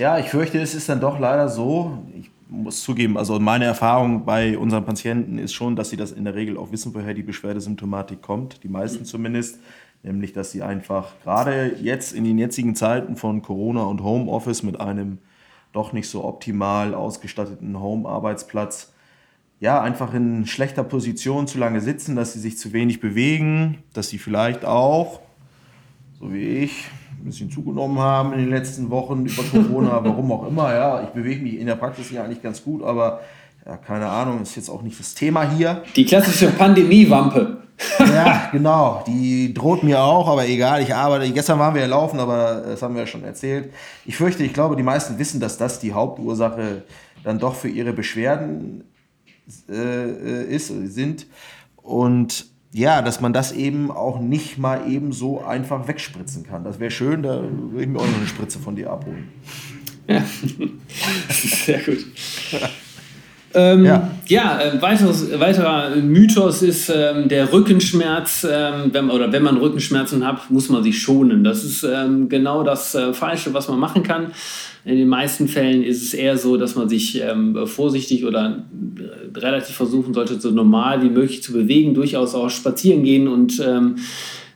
Ja, 0.00 0.18
ich 0.18 0.30
fürchte, 0.30 0.58
es 0.58 0.74
ist 0.74 0.88
dann 0.88 0.98
doch 0.98 1.18
leider 1.18 1.50
so. 1.50 1.98
Ich 2.18 2.30
muss 2.48 2.82
zugeben, 2.82 3.18
also 3.18 3.38
meine 3.38 3.66
Erfahrung 3.66 4.24
bei 4.24 4.56
unseren 4.56 4.86
Patienten 4.86 5.36
ist 5.36 5.52
schon, 5.52 5.76
dass 5.76 5.90
sie 5.90 5.98
das 5.98 6.10
in 6.10 6.24
der 6.24 6.34
Regel 6.34 6.56
auch 6.56 6.72
wissen, 6.72 6.94
woher 6.94 7.12
die 7.12 7.22
Beschwerdesymptomatik 7.22 8.22
kommt. 8.22 8.64
Die 8.64 8.68
meisten 8.68 9.04
zumindest. 9.04 9.58
Nämlich, 10.02 10.32
dass 10.32 10.52
sie 10.52 10.62
einfach 10.62 11.12
gerade 11.22 11.76
jetzt 11.82 12.14
in 12.14 12.24
den 12.24 12.38
jetzigen 12.38 12.74
Zeiten 12.74 13.16
von 13.16 13.42
Corona 13.42 13.82
und 13.82 14.02
Homeoffice 14.02 14.62
mit 14.62 14.80
einem 14.80 15.18
doch 15.74 15.92
nicht 15.92 16.08
so 16.08 16.24
optimal 16.24 16.94
ausgestatteten 16.94 17.78
Home-Arbeitsplatz 17.78 18.94
ja, 19.60 19.82
einfach 19.82 20.14
in 20.14 20.46
schlechter 20.46 20.82
Position 20.82 21.46
zu 21.46 21.58
lange 21.58 21.82
sitzen, 21.82 22.16
dass 22.16 22.32
sie 22.32 22.40
sich 22.40 22.56
zu 22.56 22.72
wenig 22.72 23.00
bewegen, 23.00 23.82
dass 23.92 24.08
sie 24.08 24.16
vielleicht 24.16 24.64
auch, 24.64 25.20
so 26.20 26.32
wie 26.32 26.64
ich, 26.64 26.84
ein 27.18 27.24
bisschen 27.24 27.50
zugenommen 27.50 27.98
haben 27.98 28.32
in 28.32 28.40
den 28.40 28.50
letzten 28.50 28.90
Wochen 28.90 29.24
über 29.24 29.42
Corona, 29.42 30.00
warum 30.04 30.30
auch 30.32 30.46
immer. 30.46 30.74
Ja, 30.74 31.02
ich 31.02 31.08
bewege 31.10 31.42
mich 31.42 31.58
in 31.58 31.66
der 31.66 31.76
Praxis 31.76 32.10
ja 32.10 32.24
eigentlich 32.24 32.42
ganz 32.42 32.62
gut, 32.62 32.82
aber 32.82 33.20
ja, 33.64 33.76
keine 33.76 34.08
Ahnung, 34.08 34.42
ist 34.42 34.56
jetzt 34.56 34.68
auch 34.68 34.82
nicht 34.82 34.98
das 34.98 35.14
Thema 35.14 35.50
hier. 35.50 35.82
Die 35.96 36.04
klassische 36.04 36.48
Pandemiewampe. 36.48 37.58
ja, 37.98 38.48
genau. 38.52 39.02
Die 39.06 39.54
droht 39.54 39.82
mir 39.82 40.00
auch, 40.00 40.28
aber 40.28 40.46
egal, 40.46 40.82
ich 40.82 40.94
arbeite. 40.94 41.30
Gestern 41.32 41.58
waren 41.58 41.74
wir 41.74 41.80
ja 41.80 41.86
laufen, 41.86 42.20
aber 42.20 42.62
das 42.66 42.82
haben 42.82 42.94
wir 42.94 43.02
ja 43.02 43.06
schon 43.06 43.24
erzählt. 43.24 43.72
Ich 44.04 44.16
fürchte, 44.16 44.44
ich 44.44 44.52
glaube, 44.52 44.76
die 44.76 44.82
meisten 44.82 45.18
wissen, 45.18 45.40
dass 45.40 45.56
das 45.56 45.80
die 45.80 45.94
Hauptursache 45.94 46.82
dann 47.24 47.38
doch 47.38 47.54
für 47.54 47.68
ihre 47.68 47.94
Beschwerden 47.94 48.84
äh, 49.68 50.44
ist, 50.44 50.68
sind. 50.68 51.26
Und 51.76 52.49
ja, 52.72 53.02
dass 53.02 53.20
man 53.20 53.32
das 53.32 53.52
eben 53.52 53.90
auch 53.90 54.20
nicht 54.20 54.58
mal 54.58 54.88
eben 54.90 55.12
so 55.12 55.42
einfach 55.42 55.88
wegspritzen 55.88 56.44
kann. 56.44 56.64
Das 56.64 56.78
wäre 56.78 56.90
schön, 56.90 57.22
da 57.22 57.42
würde 57.42 57.82
ich 57.82 57.88
mir 57.88 57.98
auch 57.98 58.06
noch 58.06 58.16
eine 58.16 58.26
Spritze 58.26 58.58
von 58.58 58.76
dir 58.76 58.90
abholen. 58.90 59.28
Ja, 60.06 60.22
sehr 61.30 61.80
gut. 61.80 62.06
Ähm, 63.52 63.84
ja, 63.84 64.10
ja 64.26 64.60
äh, 64.60 64.80
weiteres, 64.80 65.38
weiterer 65.38 65.96
Mythos 65.96 66.62
ist 66.62 66.90
ähm, 66.94 67.28
der 67.28 67.52
Rückenschmerz. 67.52 68.46
Ähm, 68.48 68.90
wenn, 68.92 69.10
oder 69.10 69.32
wenn 69.32 69.42
man 69.42 69.56
Rückenschmerzen 69.56 70.26
hat, 70.26 70.50
muss 70.50 70.68
man 70.68 70.82
sich 70.82 71.00
schonen. 71.00 71.42
Das 71.42 71.64
ist 71.64 71.82
ähm, 71.82 72.28
genau 72.28 72.62
das 72.62 72.94
äh, 72.94 73.12
Falsche, 73.12 73.52
was 73.52 73.68
man 73.68 73.78
machen 73.78 74.02
kann. 74.02 74.28
In 74.84 74.96
den 74.96 75.08
meisten 75.08 75.48
Fällen 75.48 75.82
ist 75.82 76.02
es 76.02 76.14
eher 76.14 76.38
so, 76.38 76.56
dass 76.56 76.74
man 76.74 76.88
sich 76.88 77.20
ähm, 77.20 77.66
vorsichtig 77.66 78.24
oder 78.24 78.64
äh, 78.96 79.38
relativ 79.38 79.74
versuchen 79.74 80.14
sollte, 80.14 80.40
so 80.40 80.50
normal 80.50 81.02
wie 81.02 81.10
möglich 81.10 81.42
zu 81.42 81.52
bewegen, 81.52 81.94
durchaus 81.94 82.34
auch 82.34 82.50
spazieren 82.50 83.02
gehen 83.02 83.28
und 83.28 83.60
ähm, 83.60 83.96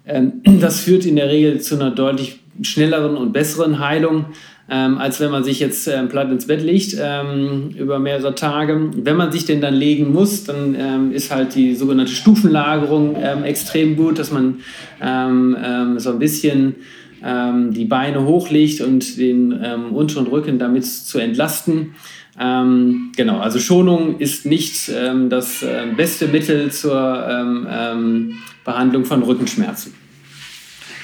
das 0.60 0.80
führt 0.80 1.04
in 1.04 1.16
der 1.16 1.28
Regel 1.28 1.60
zu 1.60 1.74
einer 1.76 1.90
deutlich 1.90 2.38
schnelleren 2.62 3.16
und 3.16 3.32
besseren 3.32 3.78
Heilung. 3.78 4.26
Ähm, 4.70 4.96
als 4.96 5.20
wenn 5.20 5.30
man 5.30 5.44
sich 5.44 5.60
jetzt 5.60 5.86
ähm, 5.88 6.08
platt 6.08 6.30
ins 6.30 6.46
Bett 6.46 6.62
legt 6.62 6.96
ähm, 6.98 7.70
über 7.78 7.98
mehrere 7.98 8.34
Tage. 8.34 8.90
Wenn 8.94 9.16
man 9.16 9.30
sich 9.30 9.44
denn 9.44 9.60
dann 9.60 9.74
legen 9.74 10.10
muss, 10.10 10.44
dann 10.44 10.74
ähm, 10.74 11.12
ist 11.12 11.30
halt 11.30 11.54
die 11.54 11.74
sogenannte 11.74 12.12
Stufenlagerung 12.12 13.14
ähm, 13.20 13.44
extrem 13.44 13.94
gut, 13.96 14.18
dass 14.18 14.30
man 14.30 14.60
ähm, 15.02 15.98
so 15.98 16.10
ein 16.10 16.18
bisschen 16.18 16.76
ähm, 17.22 17.72
die 17.72 17.84
Beine 17.84 18.24
hochlegt 18.24 18.80
und 18.80 19.18
den 19.18 19.58
ähm, 19.62 19.94
unteren 19.94 20.26
Rücken 20.26 20.58
damit 20.58 20.86
zu 20.86 21.18
entlasten. 21.18 21.94
Ähm, 22.38 23.12
genau, 23.16 23.38
also 23.38 23.58
Schonung 23.58 24.18
ist 24.18 24.44
nicht 24.44 24.90
ähm, 24.94 25.30
das 25.30 25.62
äh, 25.62 25.86
beste 25.96 26.26
Mittel 26.28 26.70
zur 26.72 27.26
ähm, 27.28 27.66
ähm, 27.70 28.34
Behandlung 28.64 29.04
von 29.04 29.22
Rückenschmerzen. 29.22 29.94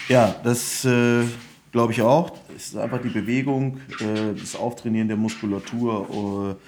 Ja, 0.08 0.34
das 0.42 0.84
äh, 0.84 1.22
glaube 1.72 1.92
ich 1.92 2.02
auch. 2.02 2.32
Es 2.56 2.68
ist 2.68 2.76
einfach 2.76 3.00
die 3.00 3.08
Bewegung, 3.08 3.78
äh, 4.00 4.38
das 4.38 4.56
Auftrainieren 4.56 5.08
der 5.08 5.16
Muskulatur. 5.16 6.56
Äh, 6.58 6.64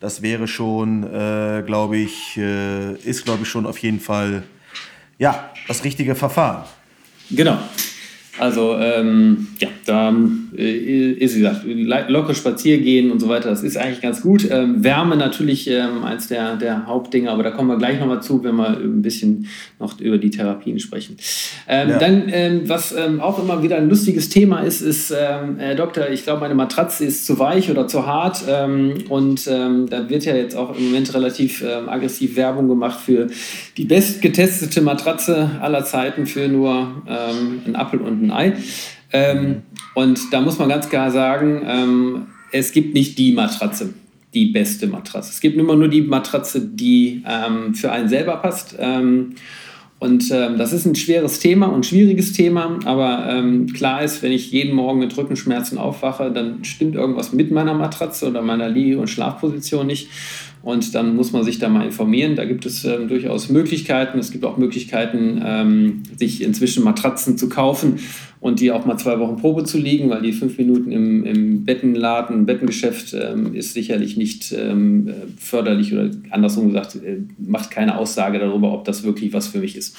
das 0.00 0.22
wäre 0.22 0.46
schon, 0.46 1.02
äh, 1.04 1.62
glaube 1.64 1.96
ich, 1.96 2.36
äh, 2.36 2.94
ist, 2.94 3.24
glaube 3.24 3.44
ich, 3.44 3.48
schon 3.48 3.66
auf 3.66 3.78
jeden 3.78 4.00
Fall 4.00 4.42
ja, 5.18 5.50
das 5.68 5.84
richtige 5.84 6.14
Verfahren. 6.14 6.64
Genau. 7.30 7.58
Also 8.38 8.76
ähm, 8.80 9.48
ja, 9.60 9.68
da 9.86 10.12
äh, 10.56 11.12
ist 11.12 11.36
wie 11.36 11.40
gesagt, 11.40 12.08
locker 12.08 12.34
spazieren 12.34 12.82
gehen 12.82 13.10
und 13.12 13.20
so 13.20 13.28
weiter, 13.28 13.48
das 13.48 13.62
ist 13.62 13.76
eigentlich 13.76 14.00
ganz 14.00 14.22
gut. 14.22 14.48
Ähm, 14.50 14.82
Wärme 14.82 15.16
natürlich 15.16 15.68
ähm, 15.68 16.02
eins 16.04 16.28
der, 16.28 16.56
der 16.56 16.86
Hauptdinge, 16.86 17.30
aber 17.30 17.44
da 17.44 17.50
kommen 17.50 17.68
wir 17.68 17.78
gleich 17.78 18.00
nochmal 18.00 18.22
zu, 18.22 18.42
wenn 18.42 18.56
wir 18.56 18.76
ein 18.76 19.02
bisschen 19.02 19.46
noch 19.78 20.00
über 20.00 20.18
die 20.18 20.30
Therapien 20.30 20.80
sprechen. 20.80 21.16
Ähm, 21.68 21.90
ja. 21.90 21.98
Dann, 21.98 22.24
ähm, 22.28 22.62
was 22.66 22.92
ähm, 22.92 23.20
auch 23.20 23.42
immer 23.42 23.62
wieder 23.62 23.76
ein 23.76 23.88
lustiges 23.88 24.28
Thema 24.28 24.60
ist, 24.60 24.80
ist, 24.80 25.12
ähm, 25.12 25.56
Herr 25.58 25.76
Doktor, 25.76 26.10
ich 26.10 26.24
glaube, 26.24 26.40
meine 26.40 26.54
Matratze 26.54 27.04
ist 27.04 27.26
zu 27.26 27.38
weich 27.38 27.70
oder 27.70 27.86
zu 27.86 28.06
hart 28.06 28.44
und 29.08 29.46
da 29.46 30.08
wird 30.08 30.24
ja 30.24 30.34
jetzt 30.34 30.56
auch 30.56 30.76
im 30.76 30.86
Moment 30.86 31.14
relativ 31.14 31.64
aggressiv 31.64 32.36
Werbung 32.36 32.68
gemacht 32.68 33.00
für 33.00 33.28
die 33.76 33.84
bestgetestete 33.84 34.80
Matratze 34.80 35.50
aller 35.60 35.84
Zeiten 35.84 36.26
für 36.26 36.48
nur 36.48 37.02
einen 37.06 37.76
Apfel 37.76 38.00
und 38.00 38.23
ein 38.26 38.32
Ei. 38.32 38.52
Ähm, 39.12 39.62
und 39.94 40.32
da 40.32 40.40
muss 40.40 40.58
man 40.58 40.68
ganz 40.68 40.88
klar 40.88 41.10
sagen, 41.10 41.62
ähm, 41.66 42.26
es 42.52 42.72
gibt 42.72 42.94
nicht 42.94 43.18
die 43.18 43.32
Matratze, 43.32 43.94
die 44.32 44.46
beste 44.46 44.86
Matratze. 44.86 45.30
Es 45.30 45.40
gibt 45.40 45.56
immer 45.56 45.76
nur 45.76 45.88
die 45.88 46.02
Matratze, 46.02 46.60
die 46.60 47.22
ähm, 47.28 47.74
für 47.74 47.92
einen 47.92 48.08
selber 48.08 48.36
passt. 48.36 48.76
Ähm, 48.78 49.34
und 50.00 50.30
ähm, 50.32 50.58
das 50.58 50.72
ist 50.72 50.84
ein 50.84 50.94
schweres 50.96 51.38
Thema 51.38 51.66
und 51.66 51.86
schwieriges 51.86 52.32
Thema, 52.34 52.78
aber 52.84 53.26
ähm, 53.30 53.72
klar 53.72 54.02
ist, 54.02 54.22
wenn 54.22 54.32
ich 54.32 54.50
jeden 54.50 54.74
Morgen 54.74 54.98
mit 54.98 55.16
Rückenschmerzen 55.16 55.78
aufwache, 55.78 56.30
dann 56.30 56.62
stimmt 56.64 56.94
irgendwas 56.94 57.32
mit 57.32 57.50
meiner 57.50 57.72
Matratze 57.72 58.28
oder 58.28 58.42
meiner 58.42 58.68
Liege- 58.68 58.98
und 58.98 59.08
Schlafposition 59.08 59.86
nicht. 59.86 60.08
Und 60.64 60.94
dann 60.94 61.14
muss 61.14 61.32
man 61.32 61.44
sich 61.44 61.58
da 61.58 61.68
mal 61.68 61.84
informieren. 61.84 62.36
Da 62.36 62.46
gibt 62.46 62.64
es 62.64 62.86
ähm, 62.86 63.06
durchaus 63.06 63.50
Möglichkeiten. 63.50 64.18
Es 64.18 64.30
gibt 64.30 64.46
auch 64.46 64.56
Möglichkeiten, 64.56 65.42
ähm, 65.44 66.02
sich 66.16 66.42
inzwischen 66.42 66.82
Matratzen 66.84 67.36
zu 67.36 67.50
kaufen 67.50 67.98
und 68.40 68.60
die 68.60 68.72
auch 68.72 68.86
mal 68.86 68.96
zwei 68.96 69.18
Wochen 69.20 69.36
Probe 69.36 69.64
zu 69.64 69.76
liegen, 69.76 70.08
weil 70.08 70.22
die 70.22 70.32
fünf 70.32 70.56
Minuten 70.56 70.90
im, 70.90 71.24
im 71.26 71.64
Bettenladen, 71.66 72.46
Bettengeschäft 72.46 73.12
ähm, 73.12 73.54
ist 73.54 73.74
sicherlich 73.74 74.16
nicht 74.16 74.52
ähm, 74.52 75.12
förderlich 75.36 75.92
oder 75.92 76.10
andersrum 76.30 76.68
gesagt, 76.68 76.96
äh, 76.96 77.18
macht 77.38 77.70
keine 77.70 77.98
Aussage 77.98 78.38
darüber, 78.38 78.72
ob 78.72 78.86
das 78.86 79.04
wirklich 79.04 79.34
was 79.34 79.48
für 79.48 79.58
mich 79.58 79.76
ist. 79.76 79.94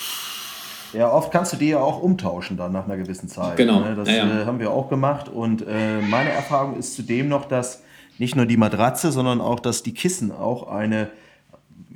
Ja, 0.94 1.12
oft 1.12 1.32
kannst 1.32 1.54
du 1.54 1.58
die 1.58 1.70
ja 1.70 1.80
auch 1.80 2.02
umtauschen 2.02 2.58
dann 2.58 2.72
nach 2.72 2.86
einer 2.86 2.98
gewissen 2.98 3.30
Zeit. 3.30 3.58
Genau. 3.58 3.82
Ne? 3.82 3.96
Das 3.96 4.08
ja, 4.08 4.16
ja. 4.16 4.42
Äh, 4.42 4.46
haben 4.46 4.60
wir 4.60 4.72
auch 4.72 4.90
gemacht. 4.90 5.30
Und 5.30 5.62
äh, 5.62 6.02
meine 6.10 6.32
Erfahrung 6.32 6.80
ist 6.80 6.96
zudem 6.96 7.28
noch, 7.28 7.46
dass 7.46 7.84
nicht 8.18 8.36
nur 8.36 8.46
die 8.46 8.58
Matratze, 8.58 9.12
sondern 9.12 9.42
auch, 9.42 9.60
dass 9.60 9.84
die 9.84 9.94
Kissen 9.94 10.32
auch 10.32 10.70
eine, 10.70 11.10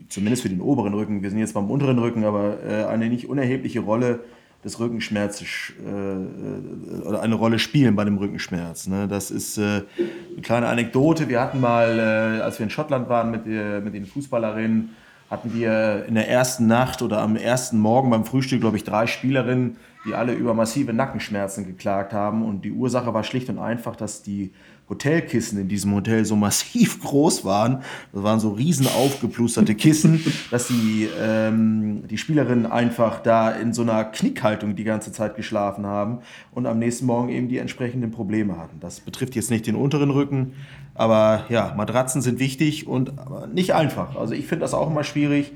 zumindest 0.09 0.43
für 0.43 0.49
den 0.49 0.61
oberen 0.61 0.93
Rücken, 0.93 1.23
wir 1.23 1.29
sind 1.29 1.39
jetzt 1.39 1.53
beim 1.53 1.69
unteren 1.69 1.99
Rücken, 1.99 2.23
aber 2.23 2.57
äh, 2.63 2.85
eine 2.85 3.09
nicht 3.09 3.29
unerhebliche 3.29 3.79
Rolle 3.79 4.19
des 4.63 4.79
Rückenschmerzes 4.79 5.47
äh, 5.79 7.07
oder 7.07 7.21
eine 7.21 7.35
Rolle 7.35 7.59
spielen 7.59 7.95
bei 7.95 8.03
dem 8.03 8.17
Rückenschmerz. 8.17 8.87
Ne? 8.87 9.07
Das 9.07 9.31
ist 9.31 9.57
äh, 9.57 9.61
eine 9.61 10.41
kleine 10.41 10.67
Anekdote. 10.67 11.29
Wir 11.29 11.39
hatten 11.39 11.61
mal, 11.61 11.97
äh, 11.97 12.41
als 12.41 12.59
wir 12.59 12.65
in 12.65 12.69
Schottland 12.69 13.07
waren 13.07 13.31
mit, 13.31 13.47
äh, 13.47 13.79
mit 13.79 13.93
den 13.93 14.05
Fußballerinnen, 14.05 14.89
hatten 15.29 15.53
wir 15.53 16.05
in 16.07 16.15
der 16.15 16.27
ersten 16.27 16.67
Nacht 16.67 17.01
oder 17.01 17.21
am 17.21 17.35
ersten 17.35 17.79
Morgen 17.79 18.09
beim 18.09 18.25
Frühstück, 18.25 18.61
glaube 18.61 18.77
ich, 18.77 18.83
drei 18.83 19.05
Spielerinnen, 19.07 19.77
die 20.05 20.13
alle 20.13 20.33
über 20.33 20.53
massive 20.53 20.91
Nackenschmerzen 20.91 21.65
geklagt 21.65 22.13
haben. 22.13 22.43
Und 22.43 22.65
die 22.65 22.71
Ursache 22.71 23.13
war 23.13 23.23
schlicht 23.23 23.47
und 23.49 23.59
einfach, 23.59 23.95
dass 23.95 24.23
die 24.23 24.51
Hotelkissen 24.89 25.59
in 25.59 25.67
diesem 25.67 25.93
Hotel 25.93 26.25
so 26.25 26.35
massiv 26.35 27.01
groß 27.03 27.45
waren, 27.45 27.83
das 28.11 28.23
waren 28.23 28.39
so 28.39 28.49
riesen 28.49 28.87
aufgeplusterte 28.87 29.75
Kissen, 29.75 30.23
dass 30.51 30.67
die, 30.67 31.07
ähm, 31.21 32.07
die 32.07 32.17
Spielerinnen 32.17 32.65
einfach 32.65 33.21
da 33.21 33.51
in 33.51 33.73
so 33.73 33.83
einer 33.83 34.03
Knickhaltung 34.03 34.75
die 34.75 34.83
ganze 34.83 35.11
Zeit 35.11 35.35
geschlafen 35.35 35.85
haben 35.85 36.19
und 36.51 36.65
am 36.65 36.79
nächsten 36.79 37.05
Morgen 37.05 37.29
eben 37.29 37.47
die 37.47 37.59
entsprechenden 37.59 38.11
Probleme 38.11 38.57
hatten. 38.57 38.79
Das 38.79 38.99
betrifft 38.99 39.35
jetzt 39.35 39.51
nicht 39.51 39.67
den 39.67 39.75
unteren 39.75 40.09
Rücken, 40.09 40.53
aber 40.95 41.45
ja, 41.49 41.73
Matratzen 41.77 42.21
sind 42.21 42.39
wichtig 42.39 42.87
und 42.87 43.13
nicht 43.53 43.73
einfach. 43.73 44.15
Also 44.15 44.33
ich 44.33 44.47
finde 44.47 44.61
das 44.61 44.73
auch 44.73 44.89
immer 44.89 45.03
schwierig 45.03 45.53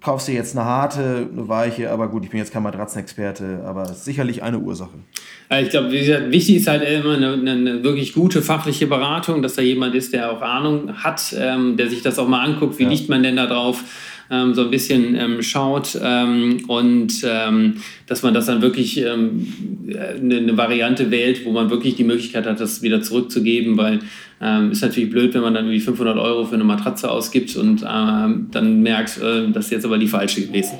kaufst 0.00 0.28
du 0.28 0.32
jetzt 0.32 0.56
eine 0.56 0.64
harte, 0.64 1.28
eine 1.32 1.48
weiche, 1.48 1.90
aber 1.90 2.08
gut, 2.08 2.24
ich 2.24 2.30
bin 2.30 2.38
jetzt 2.38 2.52
kein 2.52 2.62
Matratzenexperte, 2.62 3.62
aber 3.64 3.86
sicherlich 3.86 4.42
eine 4.42 4.58
Ursache. 4.58 4.98
Ich 5.60 5.70
glaube, 5.70 5.90
wichtig 5.90 6.56
ist 6.56 6.68
halt 6.68 6.82
immer 6.88 7.14
eine, 7.14 7.32
eine, 7.32 7.82
wirklich 7.82 8.12
gute 8.12 8.42
fachliche 8.42 8.86
Beratung, 8.86 9.42
dass 9.42 9.54
da 9.54 9.62
jemand 9.62 9.94
ist, 9.94 10.12
der 10.12 10.30
auch 10.30 10.42
Ahnung 10.42 11.02
hat, 11.02 11.34
ähm, 11.38 11.76
der 11.76 11.88
sich 11.88 12.02
das 12.02 12.18
auch 12.18 12.28
mal 12.28 12.44
anguckt, 12.44 12.78
wie 12.78 12.84
ja. 12.84 12.90
liegt 12.90 13.08
man 13.08 13.22
denn 13.22 13.36
da 13.36 13.46
drauf 13.46 13.82
ähm, 14.30 14.54
so 14.54 14.62
ein 14.62 14.70
bisschen 14.70 15.14
ähm, 15.14 15.42
schaut 15.42 15.98
ähm, 16.02 16.58
und 16.68 17.24
ähm, 17.24 17.76
dass 18.06 18.22
man 18.22 18.34
das 18.34 18.46
dann 18.46 18.62
wirklich 18.62 18.98
ähm, 18.98 19.46
eine, 19.88 20.36
eine, 20.36 20.56
Variante 20.56 21.10
wählt, 21.10 21.44
wo 21.44 21.52
man 21.52 21.70
wirklich 21.70 21.96
die 21.96 22.04
Möglichkeit 22.04 22.46
hat, 22.46 22.60
das 22.60 22.82
wieder 22.82 23.00
zurückzugeben, 23.02 23.76
weil 23.76 24.00
ähm, 24.40 24.72
ist 24.72 24.82
natürlich 24.82 25.10
blöd, 25.10 25.34
wenn 25.34 25.42
man 25.42 25.54
dann 25.54 25.64
irgendwie 25.64 25.80
500 25.80 26.16
Euro 26.18 26.44
für 26.44 26.54
eine 26.54 26.64
Matratze 26.64 27.10
ausgibt 27.10 27.56
und 27.56 27.82
dann 27.82 28.82
merkt, 28.82 29.18
äh, 29.18 29.50
das 29.50 29.66
ist 29.66 29.70
jetzt 29.70 29.84
aber 29.84 29.98
die 29.98 30.06
falsche 30.06 30.46
gewesen. 30.46 30.78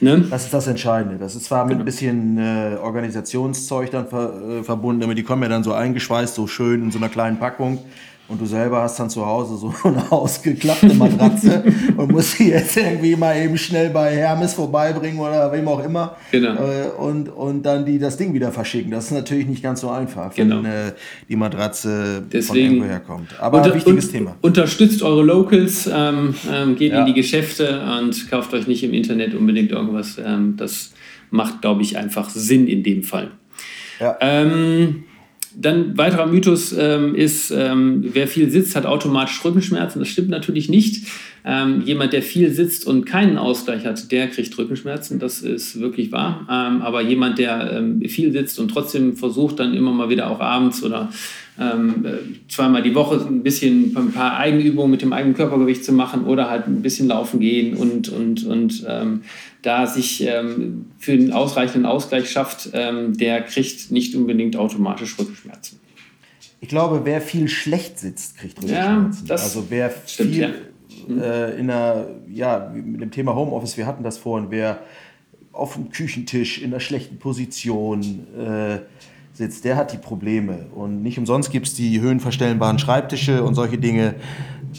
Ne? 0.00 0.24
Das 0.28 0.44
ist 0.44 0.52
das 0.52 0.66
Entscheidende. 0.66 1.18
Das 1.18 1.34
ist 1.34 1.44
zwar 1.44 1.64
mit 1.64 1.78
ein 1.78 1.84
bisschen 1.84 2.38
äh, 2.38 2.76
Organisationszeug 2.80 3.90
dann 3.90 4.08
ver, 4.08 4.60
äh, 4.60 4.62
verbunden, 4.62 5.02
aber 5.02 5.14
die 5.14 5.22
kommen 5.22 5.42
ja 5.42 5.48
dann 5.48 5.62
so 5.62 5.72
eingeschweißt, 5.72 6.34
so 6.34 6.46
schön 6.46 6.82
in 6.82 6.90
so 6.90 6.98
einer 6.98 7.08
kleinen 7.08 7.38
Packung. 7.38 7.78
Und 8.26 8.40
du 8.40 8.46
selber 8.46 8.80
hast 8.80 8.98
dann 8.98 9.10
zu 9.10 9.24
Hause 9.24 9.56
so 9.56 9.74
eine 9.88 10.10
ausgeklappte 10.10 10.94
Matratze 10.94 11.62
und 11.96 12.10
musst 12.10 12.38
sie 12.38 12.50
jetzt 12.50 12.76
irgendwie 12.76 13.16
mal 13.16 13.36
eben 13.36 13.58
schnell 13.58 13.90
bei 13.90 14.16
Hermes 14.16 14.54
vorbeibringen 14.54 15.20
oder 15.20 15.52
wem 15.52 15.68
auch 15.68 15.84
immer. 15.84 16.16
Genau. 16.30 16.54
Äh, 16.54 16.88
und, 16.98 17.28
und 17.28 17.62
dann 17.64 17.84
die 17.84 17.98
das 17.98 18.16
Ding 18.16 18.32
wieder 18.32 18.50
verschicken. 18.50 18.90
Das 18.90 19.06
ist 19.06 19.10
natürlich 19.10 19.46
nicht 19.46 19.62
ganz 19.62 19.82
so 19.82 19.90
einfach, 19.90 20.34
genau. 20.34 20.56
wenn 20.56 20.64
äh, 20.64 20.92
die 21.28 21.36
Matratze 21.36 22.22
Deswegen 22.32 22.46
von 22.46 22.56
irgendwo 22.56 22.84
herkommt. 22.86 23.40
Aber 23.40 23.58
unter, 23.58 23.74
wichtiges 23.74 24.06
un, 24.06 24.12
Thema. 24.12 24.36
Unterstützt 24.40 25.02
eure 25.02 25.22
Locals, 25.22 25.90
ähm, 25.92 26.34
ähm, 26.50 26.76
geht 26.76 26.92
ja. 26.92 27.00
in 27.00 27.06
die 27.06 27.14
Geschäfte 27.14 27.82
und 27.98 28.30
kauft 28.30 28.54
euch 28.54 28.66
nicht 28.66 28.82
im 28.84 28.94
Internet 28.94 29.34
unbedingt 29.34 29.70
irgendwas. 29.70 30.18
Ähm, 30.24 30.56
das 30.56 30.94
macht, 31.30 31.60
glaube 31.60 31.82
ich, 31.82 31.98
einfach 31.98 32.30
Sinn 32.30 32.68
in 32.68 32.82
dem 32.82 33.02
Fall. 33.02 33.32
Ja. 34.00 34.16
Ähm, 34.20 35.04
dann 35.56 35.96
weiterer 35.96 36.26
Mythos 36.26 36.74
ähm, 36.76 37.14
ist, 37.14 37.50
ähm, 37.50 38.04
wer 38.12 38.26
viel 38.26 38.50
sitzt, 38.50 38.76
hat 38.76 38.86
automatisch 38.86 39.44
Rückenschmerzen. 39.44 39.98
Das 40.00 40.08
stimmt 40.08 40.30
natürlich 40.30 40.68
nicht. 40.68 41.06
Ähm, 41.44 41.82
jemand, 41.84 42.12
der 42.12 42.22
viel 42.22 42.50
sitzt 42.50 42.86
und 42.86 43.04
keinen 43.04 43.36
Ausgleich 43.36 43.84
hat, 43.84 44.10
der 44.10 44.28
kriegt 44.28 44.56
Rückenschmerzen. 44.56 45.18
Das 45.18 45.42
ist 45.42 45.78
wirklich 45.78 46.10
wahr. 46.10 46.46
Ähm, 46.50 46.82
aber 46.82 47.02
jemand, 47.02 47.38
der 47.38 47.72
ähm, 47.72 48.00
viel 48.08 48.32
sitzt 48.32 48.58
und 48.58 48.68
trotzdem 48.68 49.16
versucht, 49.16 49.60
dann 49.60 49.74
immer 49.74 49.92
mal 49.92 50.08
wieder 50.08 50.30
auch 50.30 50.40
abends 50.40 50.82
oder 50.82 51.10
ähm, 51.58 52.04
zweimal 52.48 52.82
die 52.82 52.94
Woche 52.94 53.24
ein 53.26 53.42
bisschen 53.42 53.96
ein 53.96 54.12
paar 54.12 54.36
Eigenübungen 54.36 54.90
mit 54.90 55.02
dem 55.02 55.12
eigenen 55.12 55.34
Körpergewicht 55.34 55.84
zu 55.84 55.92
machen 55.92 56.24
oder 56.24 56.50
halt 56.50 56.66
ein 56.66 56.82
bisschen 56.82 57.08
laufen 57.08 57.38
gehen 57.38 57.76
und, 57.76 58.08
und, 58.08 58.44
und 58.44 58.84
ähm, 58.88 59.22
da 59.62 59.86
sich 59.86 60.22
ähm, 60.26 60.86
für 60.98 61.12
einen 61.12 61.32
ausreichenden 61.32 61.86
Ausgleich 61.86 62.30
schafft, 62.30 62.70
ähm, 62.72 63.16
der 63.16 63.42
kriegt 63.42 63.90
nicht 63.92 64.14
unbedingt 64.16 64.56
automatisch 64.56 65.18
Rückenschmerzen. 65.18 65.78
Ich 66.60 66.68
glaube, 66.68 67.02
wer 67.04 67.20
viel 67.20 67.48
schlecht 67.48 67.98
sitzt, 67.98 68.36
kriegt 68.38 68.58
Rückenschmerzen. 68.58 69.26
Ja, 69.26 69.34
also 69.34 69.66
wer 69.68 69.94
stimmt, 70.06 70.30
viel 70.32 70.40
ja. 70.40 70.50
Äh, 71.22 71.60
in 71.60 71.70
einer, 71.70 72.06
ja, 72.32 72.72
mit 72.74 73.00
dem 73.00 73.10
Thema 73.10 73.34
Homeoffice, 73.34 73.76
wir 73.76 73.86
hatten 73.86 74.02
das 74.02 74.18
vorhin, 74.18 74.50
wer 74.50 74.80
auf 75.52 75.74
dem 75.74 75.90
Küchentisch 75.90 76.58
in 76.58 76.72
einer 76.72 76.80
schlechten 76.80 77.18
Position 77.18 78.26
äh, 78.36 78.78
sitzt, 79.34 79.64
der 79.64 79.76
hat 79.76 79.92
die 79.92 79.98
Probleme. 79.98 80.66
Und 80.74 81.02
nicht 81.02 81.18
umsonst 81.18 81.50
gibt 81.50 81.66
es 81.66 81.74
die 81.74 82.00
höhenverstellbaren 82.00 82.78
Schreibtische 82.78 83.42
und 83.44 83.54
solche 83.54 83.78
Dinge. 83.78 84.14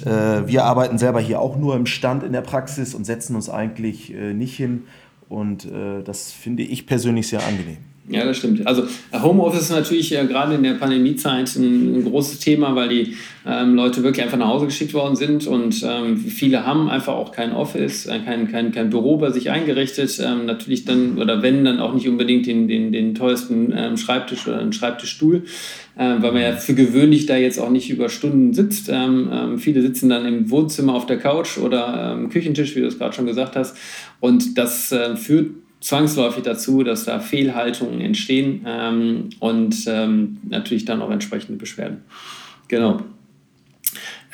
Äh, 0.03 0.47
wir 0.47 0.63
arbeiten 0.63 0.97
selber 0.97 1.19
hier 1.19 1.39
auch 1.39 1.57
nur 1.57 1.75
im 1.75 1.85
Stand 1.85 2.23
in 2.23 2.31
der 2.31 2.41
Praxis 2.41 2.95
und 2.95 3.05
setzen 3.05 3.35
uns 3.35 3.49
eigentlich 3.49 4.13
äh, 4.13 4.33
nicht 4.33 4.55
hin. 4.55 4.83
Und 5.29 5.65
äh, 5.65 6.01
das 6.03 6.31
finde 6.31 6.63
ich 6.63 6.87
persönlich 6.87 7.27
sehr 7.27 7.45
angenehm. 7.45 7.77
Ja, 8.07 8.23
das 8.23 8.37
stimmt. 8.37 8.67
Also 8.67 8.83
Homeoffice 9.13 9.63
ist 9.63 9.71
natürlich 9.71 10.15
äh, 10.15 10.25
gerade 10.25 10.53
in 10.53 10.61
der 10.61 10.73
Pandemiezeit 10.73 11.55
ein, 11.55 11.95
ein, 11.95 12.05
großes 12.05 12.37
Thema, 12.37 12.75
weil 12.75 12.89
die 12.89 13.15
ähm, 13.47 13.73
Leute 13.73 14.03
wirklich 14.03 14.23
einfach 14.23 14.37
nach 14.37 14.49
Hause 14.49 14.67
geschickt 14.67 14.93
worden 14.93 15.15
sind 15.15 15.47
und 15.47 15.83
ähm, 15.83 16.17
viele 16.17 16.67
haben 16.67 16.87
einfach 16.87 17.13
auch 17.13 17.31
kein 17.31 17.51
Office, 17.51 18.05
äh, 18.05 18.19
kein, 18.19 18.51
kein, 18.51 18.71
kein 18.71 18.91
Büro 18.91 19.17
bei 19.17 19.31
sich 19.31 19.49
eingerichtet. 19.49 20.19
Ähm, 20.23 20.45
natürlich 20.45 20.85
dann, 20.85 21.17
oder 21.17 21.41
wenn, 21.41 21.65
dann 21.65 21.79
auch 21.79 21.95
nicht 21.95 22.07
unbedingt 22.07 22.45
den, 22.45 22.67
den, 22.67 22.91
den 22.91 23.15
teuersten 23.15 23.73
ähm, 23.75 23.97
Schreibtisch 23.97 24.47
oder 24.47 24.59
einen 24.59 24.73
Schreibtischstuhl, 24.73 25.43
äh, 25.97 26.15
weil 26.19 26.31
man 26.31 26.43
ja 26.43 26.51
für 26.57 26.75
gewöhnlich 26.75 27.25
da 27.25 27.37
jetzt 27.37 27.59
auch 27.59 27.71
nicht 27.71 27.89
über 27.89 28.09
Stunden 28.09 28.53
sitzt. 28.53 28.87
Ähm, 28.87 29.29
ähm, 29.33 29.57
viele 29.57 29.81
sitzen 29.81 30.09
dann 30.09 30.27
im 30.27 30.51
Wohnzimmer 30.51 30.93
auf 30.93 31.07
der 31.07 31.17
Couch 31.17 31.57
oder 31.57 32.27
Küchentisch, 32.31 32.75
wie 32.75 32.81
du 32.81 32.87
es 32.87 32.99
gerade 32.99 33.15
schon 33.15 33.25
gesagt 33.25 33.55
hast. 33.55 33.75
Und 34.19 34.59
das 34.59 34.91
äh, 34.91 35.15
führt 35.15 35.64
zwangsläufig 35.85 36.43
dazu, 36.43 36.83
dass 36.83 37.05
da 37.05 37.19
Fehlhaltungen 37.19 38.01
entstehen 38.01 38.65
ähm, 38.65 39.29
und 39.39 39.75
ähm, 39.85 40.39
natürlich 40.49 40.85
dann 40.85 40.99
auch 41.01 41.11
entsprechende 41.11 41.59
Beschwerden. 41.59 42.01
Genau. 42.67 43.01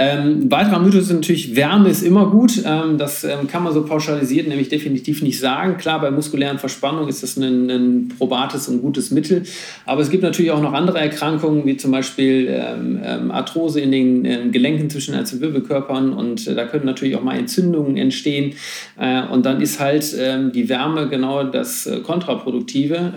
Ähm, 0.02 0.50
weiterer 0.50 0.80
Mythos 0.80 1.04
ist 1.04 1.14
natürlich, 1.14 1.56
Wärme 1.56 1.90
ist 1.90 2.02
immer 2.02 2.26
gut. 2.32 2.64
Ähm, 2.66 2.98
das 2.98 3.24
ähm, 3.24 3.48
kann 3.48 3.62
man 3.62 3.72
so 3.72 3.86
pauschalisiert 3.86 4.48
nämlich 4.48 4.70
definitiv 4.70 5.22
nicht 5.22 5.40
sagen. 5.40 5.78
Klar, 5.78 6.02
bei 6.02 6.10
muskulären 6.10 6.58
Verspannungen 6.58 7.08
ist 7.08 7.22
das 7.22 7.38
ein, 7.38 7.70
ein, 7.70 8.08
probates 8.18 8.68
und 8.68 8.82
gutes 8.82 9.12
Mittel. 9.12 9.44
Aber 9.86 10.02
es 10.02 10.10
gibt 10.10 10.24
natürlich 10.24 10.50
auch 10.50 10.62
noch 10.62 10.74
andere 10.74 11.00
Erkrankungen, 11.00 11.68
wie 11.68 11.78
zum 11.78 11.92
Beispiel 11.92 12.48
ähm, 12.50 13.00
ähm, 13.04 13.30
Arthrose 13.30 13.80
in 13.80 13.92
den 13.92 14.26
ähm, 14.26 14.52
Gelenken 14.52 14.90
zwischen 14.90 15.14
den 15.14 15.42
Wirbelkörpern. 15.42 16.14
Und 16.14 16.48
äh, 16.48 16.56
da 16.56 16.66
können 16.66 16.86
natürlich 16.86 17.16
auch 17.16 17.24
mal 17.24 17.38
Entzündungen 17.38 17.96
entstehen. 17.96 18.54
Äh, 19.00 19.22
und 19.28 19.46
dann 19.46 19.62
ist 19.62 19.80
halt 19.80 20.02
die 20.12 20.70
Wärme 20.70 21.08
genau 21.10 21.44
das 21.44 21.86
äh, 21.86 22.00
Kontraproduktive. 22.00 23.14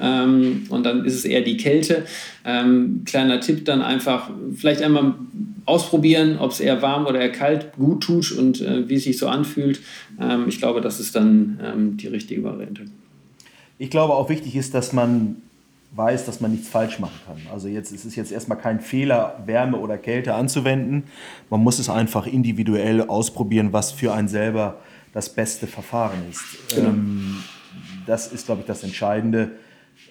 und 0.68 0.82
dann 0.84 1.04
ist 1.04 1.14
es 1.14 1.24
eher 1.24 1.40
die 1.40 1.56
Kälte. 1.56 2.04
kleiner 3.04 3.40
Tipp 3.40 3.64
dann 3.64 3.82
einfach, 3.82 4.30
vielleicht 4.54 4.82
einmal 4.82 5.14
ausprobieren, 5.66 6.38
ob 6.38 6.50
es 6.50 6.60
eher 6.60 6.82
warm 6.82 7.06
oder 7.06 7.20
eher 7.20 7.32
kalt 7.32 7.72
gut 7.74 8.02
tut 8.02 8.32
und 8.32 8.60
äh, 8.60 8.88
wie 8.88 8.94
es 8.94 9.04
sich 9.04 9.18
so 9.18 9.28
anfühlt. 9.28 9.80
Ähm, 10.20 10.46
ich 10.48 10.58
glaube, 10.58 10.80
das 10.80 11.00
ist 11.00 11.16
dann 11.16 11.60
ähm, 11.62 11.96
die 11.96 12.08
richtige 12.08 12.42
Variante. 12.44 12.82
Ich 13.78 13.90
glaube 13.90 14.14
auch 14.14 14.28
wichtig 14.28 14.56
ist, 14.56 14.74
dass 14.74 14.92
man 14.92 15.36
weiß, 15.96 16.26
dass 16.26 16.40
man 16.40 16.50
nichts 16.50 16.68
falsch 16.68 16.98
machen 16.98 17.18
kann. 17.26 17.36
Also 17.52 17.68
jetzt 17.68 17.92
es 17.92 18.00
ist 18.00 18.06
es 18.06 18.16
jetzt 18.16 18.32
erstmal 18.32 18.58
kein 18.58 18.80
Fehler, 18.80 19.42
Wärme 19.46 19.78
oder 19.78 19.96
Kälte 19.96 20.34
anzuwenden. 20.34 21.04
Man 21.50 21.60
muss 21.60 21.78
es 21.78 21.88
einfach 21.88 22.26
individuell 22.26 23.02
ausprobieren, 23.02 23.72
was 23.72 23.92
für 23.92 24.12
einen 24.12 24.28
selber 24.28 24.80
das 25.12 25.28
beste 25.28 25.66
Verfahren 25.66 26.18
ist. 26.30 26.74
Genau. 26.74 26.88
Ähm, 26.88 27.36
das 28.06 28.32
ist, 28.32 28.46
glaube 28.46 28.62
ich, 28.62 28.66
das 28.66 28.82
Entscheidende. 28.82 29.52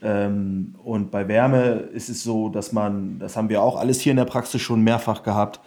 Ähm, 0.04 0.76
und 0.84 1.12
bei 1.12 1.28
Wärme 1.28 1.88
ist 1.94 2.10
es 2.10 2.24
so, 2.24 2.50
dass 2.50 2.74
man, 2.74 3.20
das 3.20 3.38
haben 3.38 3.50
wir 3.50 3.62
auch 3.62 3.78
alles 3.78 4.02
hier 4.02 4.12
in 4.12 4.18
der 4.18 4.26
Praxis 4.26 4.62
schon 4.62 4.82
mehrfach 4.82 5.24
gehabt, 5.24 5.62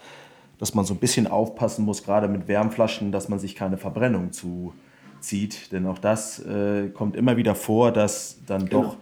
dass 0.59 0.75
man 0.75 0.85
so 0.85 0.95
ein 0.95 0.99
bisschen 0.99 1.27
aufpassen 1.27 1.85
muss, 1.85 2.05
gerade 2.05 2.29
mit 2.29 2.47
Wärmflaschen, 2.47 3.13
dass 3.13 3.29
man 3.29 3.39
sich 3.39 3.55
keine 3.55 3.79
Verbrennung 3.79 4.33
zuzieht. 4.33 5.73
Denn 5.73 5.87
auch 5.87 5.99
das 5.99 6.39
äh, 6.41 6.89
kommt 6.91 7.17
immer 7.17 7.37
wieder 7.37 7.55
vor, 7.55 7.93
dass 7.93 8.39
dann 8.47 8.67
genau. 8.67 8.83
doch 8.83 8.97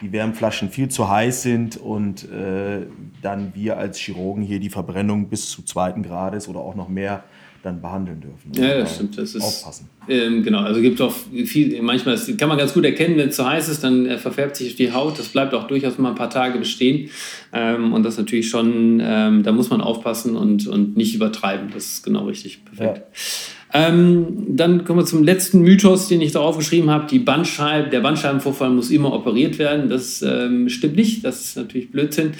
die 0.00 0.12
Wärmflaschen 0.12 0.70
viel 0.70 0.88
zu 0.88 1.08
heiß 1.08 1.42
sind 1.42 1.76
und 1.76 2.30
äh, 2.30 2.86
dann 3.20 3.54
wir 3.54 3.78
als 3.78 3.98
Chirurgen 3.98 4.42
hier 4.42 4.60
die 4.60 4.70
Verbrennung 4.70 5.28
bis 5.28 5.50
zu 5.50 5.62
zweiten 5.62 6.02
Grades 6.02 6.48
oder 6.48 6.60
auch 6.60 6.74
noch 6.74 6.88
mehr 6.88 7.24
dann 7.68 7.80
behandeln 7.80 8.20
dürfen. 8.20 8.52
Ja, 8.54 8.78
das 8.78 8.94
stimmt. 8.94 9.16
Das 9.18 9.34
ist, 9.34 9.42
aufpassen. 9.42 9.88
Ähm, 10.08 10.42
genau, 10.42 10.60
also 10.60 10.80
gibt 10.80 11.00
auch 11.00 11.12
viel, 11.12 11.80
manchmal 11.82 12.14
das 12.14 12.34
kann 12.36 12.48
man 12.48 12.58
ganz 12.58 12.72
gut 12.72 12.84
erkennen, 12.84 13.16
wenn 13.18 13.28
es 13.28 13.36
zu 13.36 13.46
heiß 13.46 13.68
ist, 13.68 13.84
dann 13.84 14.06
äh, 14.06 14.18
verfärbt 14.18 14.56
sich 14.56 14.74
die 14.76 14.92
Haut. 14.92 15.18
Das 15.18 15.28
bleibt 15.28 15.54
auch 15.54 15.66
durchaus 15.66 15.98
mal 15.98 16.10
ein 16.10 16.14
paar 16.14 16.30
Tage 16.30 16.58
bestehen. 16.58 17.10
Ähm, 17.52 17.92
und 17.92 18.02
das 18.02 18.16
natürlich 18.16 18.48
schon, 18.48 19.00
ähm, 19.02 19.42
da 19.42 19.52
muss 19.52 19.70
man 19.70 19.80
aufpassen 19.80 20.36
und, 20.36 20.66
und 20.66 20.96
nicht 20.96 21.14
übertreiben. 21.14 21.68
Das 21.72 21.86
ist 21.86 22.02
genau 22.02 22.24
richtig. 22.26 22.64
Perfekt. 22.64 22.98
Ja. 22.98 23.88
Ähm, 23.88 24.56
dann 24.56 24.84
kommen 24.84 25.00
wir 25.00 25.04
zum 25.04 25.22
letzten 25.22 25.60
Mythos, 25.60 26.08
den 26.08 26.22
ich 26.22 26.32
darauf 26.32 26.56
geschrieben 26.56 26.90
habe. 26.90 27.06
Die 27.06 27.18
Bandscheibe, 27.18 27.90
der 27.90 28.00
Bandscheibenvorfall 28.00 28.70
muss 28.70 28.90
immer 28.90 29.12
operiert 29.12 29.58
werden. 29.58 29.90
Das 29.90 30.22
ähm, 30.22 30.70
stimmt 30.70 30.96
nicht. 30.96 31.22
Das 31.24 31.44
ist 31.44 31.56
natürlich 31.56 31.90
Blödsinn. 31.90 32.32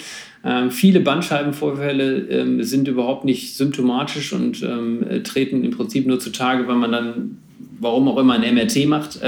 Ähm, 0.45 0.71
viele 0.71 1.01
Bandscheibenvorfälle 1.01 2.19
ähm, 2.29 2.63
sind 2.63 2.89
überhaupt 2.89 3.25
nicht 3.25 3.57
symptomatisch 3.57 4.33
und 4.33 4.63
ähm, 4.63 5.05
treten 5.25 5.65
im 5.65 5.73
Prinzip 5.73 6.07
nur 6.07 6.21
zutage, 6.21 6.69
wenn 6.69 6.79
man 6.79 6.93
dann, 6.93 7.39
warum 7.81 8.09
auch 8.09 8.19
immer, 8.19 8.35
ein 8.35 8.55
MRT 8.55 8.87
macht. 8.87 9.21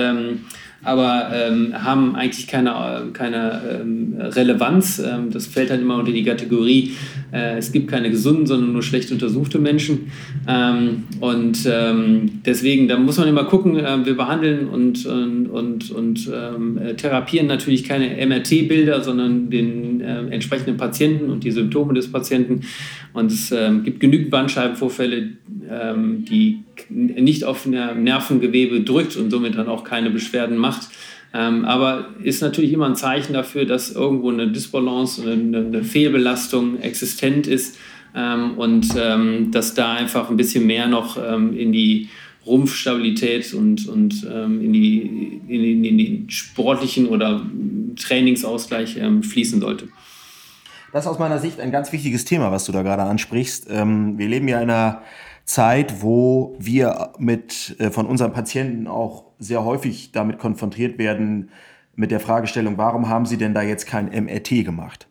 Ähm, 0.83 0.87
aber 0.91 1.31
ähm, 1.33 1.75
haben 1.75 2.17
eigentlich 2.17 2.47
keine, 2.47 3.11
keine 3.13 3.81
ähm, 3.81 4.15
Relevanz. 4.19 4.99
Ähm, 4.99 5.31
das 5.31 5.47
fällt 5.47 5.71
dann 5.71 5.81
immer 5.81 5.97
unter 5.97 6.13
die 6.13 6.25
Kategorie, 6.25 6.93
äh, 7.33 7.59
es 7.59 7.73
gibt 7.73 7.89
keine 7.89 8.11
gesunden, 8.11 8.47
sondern 8.47 8.73
nur 8.73 8.83
schlecht 8.83 9.13
untersuchte 9.13 9.59
Menschen. 9.59 10.11
Ähm, 10.49 11.05
und 11.21 11.59
ähm, 11.71 12.41
deswegen, 12.45 12.89
da 12.89 12.99
muss 12.99 13.19
man 13.19 13.29
immer 13.29 13.45
gucken, 13.45 13.79
äh, 13.79 14.05
wir 14.05 14.17
behandeln 14.17 14.69
und, 14.69 15.05
und, 15.07 15.47
und, 15.49 15.91
und 15.91 16.31
ähm, 16.33 16.81
therapieren 16.97 17.47
natürlich 17.47 17.85
keine 17.85 18.27
MRT-Bilder, 18.27 19.03
sondern 19.03 19.51
den 19.51 20.01
äh, 20.01 20.27
entsprechenden 20.31 20.77
Patienten 20.77 21.31
und 21.31 21.45
die 21.45 21.51
Symptome 21.51 21.95
des 21.95 22.11
Patienten. 22.11 22.63
Und 23.13 23.33
es 23.33 23.53
gibt 23.85 23.99
genügend 23.99 24.31
Bandscheibenvorfälle, 24.31 25.31
die 26.31 26.61
nicht 26.89 27.45
auf 27.45 27.67
Nervengewebe 27.67 28.81
drückt 28.81 29.17
und 29.17 29.31
somit 29.31 29.57
dann 29.57 29.69
auch 29.69 29.85
keine 29.85 30.11
Beschwerden 30.11 30.57
macht. 30.57 30.89
Ähm, 31.33 31.65
aber 31.65 32.09
ist 32.23 32.43
natürlich 32.43 32.73
immer 32.73 32.87
ein 32.87 32.97
Zeichen 32.97 33.35
dafür, 33.35 33.65
dass 33.65 33.93
irgendwo 33.93 34.31
eine 34.31 34.49
Disbalance, 34.49 35.23
eine, 35.23 35.59
eine 35.59 35.85
Fehlbelastung 35.85 36.81
existent 36.81 37.47
ist 37.47 37.79
ähm, 38.17 38.59
und 38.59 38.89
ähm, 38.99 39.51
dass 39.53 39.75
da 39.75 39.93
einfach 39.93 40.29
ein 40.31 40.37
bisschen 40.37 40.67
mehr 40.67 40.89
noch 40.89 41.17
ähm, 41.17 41.57
in 41.57 41.73
die 41.73 42.09
Rumpfstabilität 42.47 43.55
und, 43.55 43.87
und 43.87 44.27
ähm, 44.33 44.61
in, 44.61 44.73
die, 44.73 45.41
in, 45.47 45.65
in, 45.65 45.85
in 45.85 45.99
den 45.99 46.31
sportlichen 46.31 47.07
oder 47.07 47.47
Trainingsausgleich 47.97 48.97
ähm, 48.97 49.23
fließen 49.23 49.61
sollte. 49.61 49.89
Das 50.93 51.05
ist 51.05 51.11
aus 51.11 51.21
meiner 51.21 51.39
Sicht 51.39 51.61
ein 51.61 51.71
ganz 51.71 51.93
wichtiges 51.93 52.25
Thema, 52.25 52.51
was 52.51 52.65
du 52.65 52.73
da 52.73 52.83
gerade 52.83 53.03
ansprichst. 53.03 53.69
wir 53.69 54.29
leben 54.29 54.49
ja 54.49 54.61
in 54.61 54.71
einer 54.71 55.03
Zeit, 55.51 56.01
wo 56.01 56.55
wir 56.61 57.13
mit, 57.19 57.75
äh, 57.81 57.91
von 57.91 58.07
unseren 58.07 58.33
Patienten 58.33 58.87
auch 58.87 59.25
sehr 59.41 59.65
häufig 59.65 60.13
damit 60.13 60.39
konfrontiert 60.39 60.97
werden, 60.97 61.51
mit 61.97 62.13
der 62.13 62.21
Fragestellung, 62.21 62.79
warum 62.79 63.09
haben 63.09 63.27
Sie 63.27 63.37
denn 63.37 63.53
da 63.53 63.61
jetzt 63.61 63.87
kein 63.87 64.07
MRT 64.07 64.65
gemacht? 64.65 65.09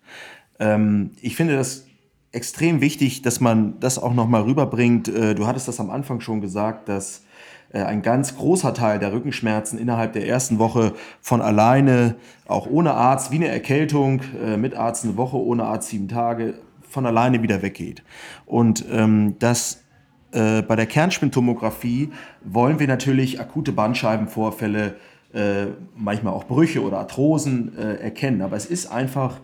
Ähm, 0.57 1.11
ich 1.21 1.35
finde 1.35 1.57
das 1.57 1.87
extrem 2.31 2.79
wichtig, 2.79 3.21
dass 3.21 3.41
man 3.41 3.81
das 3.81 3.99
auch 4.01 4.13
nochmal 4.13 4.43
rüberbringt. 4.43 5.09
Äh, 5.09 5.35
du 5.35 5.45
hattest 5.45 5.67
das 5.67 5.81
am 5.81 5.89
Anfang 5.89 6.21
schon 6.21 6.39
gesagt, 6.39 6.87
dass 6.87 7.25
äh, 7.73 7.81
ein 7.81 8.01
ganz 8.01 8.37
großer 8.37 8.73
Teil 8.73 8.97
der 8.97 9.11
Rückenschmerzen 9.11 9.77
innerhalb 9.77 10.13
der 10.13 10.25
ersten 10.25 10.57
Woche 10.57 10.93
von 11.19 11.41
alleine, 11.41 12.15
auch 12.47 12.65
ohne 12.65 12.93
Arzt, 12.93 13.31
wie 13.31 13.35
eine 13.35 13.49
Erkältung, 13.49 14.21
äh, 14.41 14.55
mit 14.55 14.73
Arzt 14.73 15.03
eine 15.03 15.17
Woche, 15.17 15.35
ohne 15.35 15.65
Arzt 15.65 15.89
sieben 15.89 16.07
Tage, 16.07 16.53
von 16.87 17.05
alleine 17.05 17.43
wieder 17.43 17.61
weggeht. 17.61 18.03
Und 18.45 18.85
ähm, 18.89 19.35
das 19.39 19.83
äh, 20.31 20.61
bei 20.61 20.75
der 20.75 20.85
Kernspintomographie 20.85 22.11
wollen 22.43 22.79
wir 22.79 22.87
natürlich 22.87 23.39
akute 23.39 23.71
Bandscheibenvorfälle, 23.71 24.95
äh, 25.33 25.67
manchmal 25.95 26.33
auch 26.33 26.45
Brüche 26.45 26.83
oder 26.83 26.99
Arthrosen 26.99 27.77
äh, 27.77 27.95
erkennen. 27.95 28.41
Aber 28.41 28.55
es 28.55 28.65
ist 28.65 28.87
einfach 28.87 29.39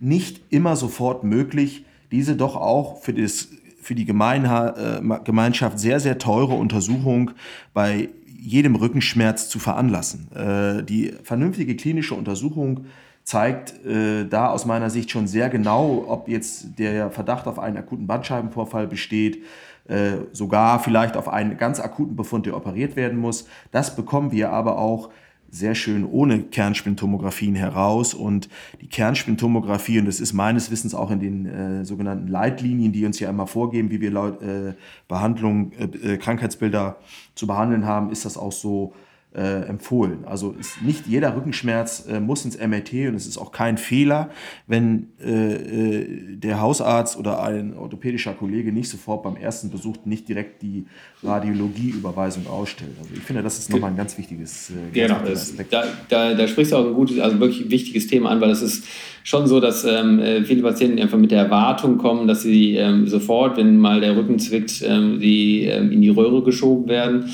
nicht 0.00 0.40
immer 0.50 0.76
sofort 0.76 1.24
möglich, 1.24 1.84
diese 2.10 2.36
doch 2.36 2.56
auch 2.56 3.00
für, 3.02 3.12
das, 3.12 3.48
für 3.80 3.94
die 3.94 4.04
Gemeinha 4.04 4.98
äh, 4.98 5.20
Gemeinschaft 5.24 5.78
sehr, 5.78 6.00
sehr 6.00 6.18
teure 6.18 6.54
Untersuchung 6.54 7.32
bei 7.74 8.08
jedem 8.26 8.74
Rückenschmerz 8.74 9.48
zu 9.48 9.58
veranlassen. 9.58 10.32
Äh, 10.32 10.82
die 10.82 11.12
vernünftige 11.22 11.76
klinische 11.76 12.14
Untersuchung 12.14 12.86
zeigt 13.22 13.84
äh, 13.84 14.26
da 14.26 14.48
aus 14.48 14.64
meiner 14.64 14.90
Sicht 14.90 15.10
schon 15.10 15.26
sehr 15.26 15.50
genau, 15.50 16.04
ob 16.08 16.28
jetzt 16.28 16.78
der 16.78 17.10
Verdacht 17.10 17.46
auf 17.46 17.58
einen 17.58 17.76
akuten 17.76 18.06
Bandscheibenvorfall 18.06 18.86
besteht, 18.86 19.44
äh, 19.90 20.26
sogar 20.32 20.78
vielleicht 20.78 21.16
auf 21.16 21.28
einen 21.28 21.58
ganz 21.58 21.80
akuten 21.80 22.16
Befund, 22.16 22.46
der 22.46 22.56
operiert 22.56 22.96
werden 22.96 23.18
muss. 23.18 23.46
Das 23.72 23.96
bekommen 23.96 24.32
wir 24.32 24.50
aber 24.50 24.78
auch 24.78 25.10
sehr 25.50 25.74
schön 25.74 26.04
ohne 26.04 26.42
Kernspintomographien 26.44 27.56
heraus. 27.56 28.14
Und 28.14 28.48
die 28.80 28.86
Kernspintomographie, 28.86 29.98
und 29.98 30.06
das 30.06 30.20
ist 30.20 30.32
meines 30.32 30.70
Wissens 30.70 30.94
auch 30.94 31.10
in 31.10 31.20
den 31.20 31.46
äh, 31.46 31.84
sogenannten 31.84 32.28
Leitlinien, 32.28 32.92
die 32.92 33.04
uns 33.04 33.18
ja 33.18 33.28
immer 33.28 33.46
vorgeben, 33.46 33.90
wie 33.90 34.00
wir 34.00 34.12
äh, 34.12 34.74
Behandlung, 35.08 35.72
äh, 35.72 36.16
Krankheitsbilder 36.18 36.96
zu 37.34 37.46
behandeln 37.46 37.84
haben, 37.84 38.10
ist 38.12 38.24
das 38.24 38.36
auch 38.36 38.52
so 38.52 38.94
äh, 39.34 39.68
empfohlen. 39.68 40.24
Also 40.24 40.54
ist 40.58 40.82
nicht 40.82 41.06
jeder 41.06 41.36
Rückenschmerz 41.36 42.06
äh, 42.08 42.18
muss 42.18 42.44
ins 42.44 42.58
MRT 42.58 43.08
und 43.08 43.14
es 43.14 43.26
ist 43.26 43.38
auch 43.38 43.52
kein 43.52 43.78
Fehler, 43.78 44.30
wenn 44.66 45.08
äh, 45.24 45.54
äh, 45.54 46.36
der 46.36 46.60
Hausarzt 46.60 47.16
oder 47.16 47.42
ein 47.42 47.76
orthopädischer 47.76 48.32
Kollege 48.32 48.72
nicht 48.72 48.88
sofort 48.88 49.22
beim 49.22 49.36
ersten 49.36 49.70
Besuch 49.70 49.96
nicht 50.04 50.28
direkt 50.28 50.62
die 50.62 50.86
Radiologieüberweisung 51.22 52.48
ausstellt. 52.48 52.96
Also 52.98 53.10
ich 53.14 53.20
finde, 53.20 53.42
das 53.42 53.58
ist 53.58 53.70
nochmal 53.70 53.90
ein 53.90 53.96
ganz 53.96 54.18
wichtiges 54.18 54.70
äh, 54.70 54.74
Genau, 54.92 55.18
das, 55.24 55.54
da, 55.56 55.84
da, 56.08 56.34
da 56.34 56.48
sprichst 56.48 56.72
du 56.72 56.76
auch 56.76 56.86
ein 56.86 56.94
gutes, 56.94 57.20
also 57.20 57.38
wirklich 57.38 57.70
wichtiges 57.70 58.08
Thema 58.08 58.30
an, 58.30 58.40
weil 58.40 58.50
es 58.50 58.62
ist 58.62 58.84
schon 59.22 59.46
so, 59.46 59.60
dass 59.60 59.84
ähm, 59.84 60.18
äh, 60.18 60.44
viele 60.44 60.62
Patienten 60.62 60.98
einfach 60.98 61.18
mit 61.18 61.30
der 61.30 61.44
Erwartung 61.44 61.98
kommen, 61.98 62.26
dass 62.26 62.42
sie 62.42 62.76
ähm, 62.76 63.06
sofort, 63.06 63.56
wenn 63.56 63.76
mal 63.76 64.00
der 64.00 64.16
Rücken 64.16 64.38
zwickt, 64.38 64.82
ähm, 64.84 65.20
die 65.20 65.66
ähm, 65.66 65.92
in 65.92 66.00
die 66.00 66.08
Röhre 66.08 66.42
geschoben 66.42 66.88
werden. 66.88 67.30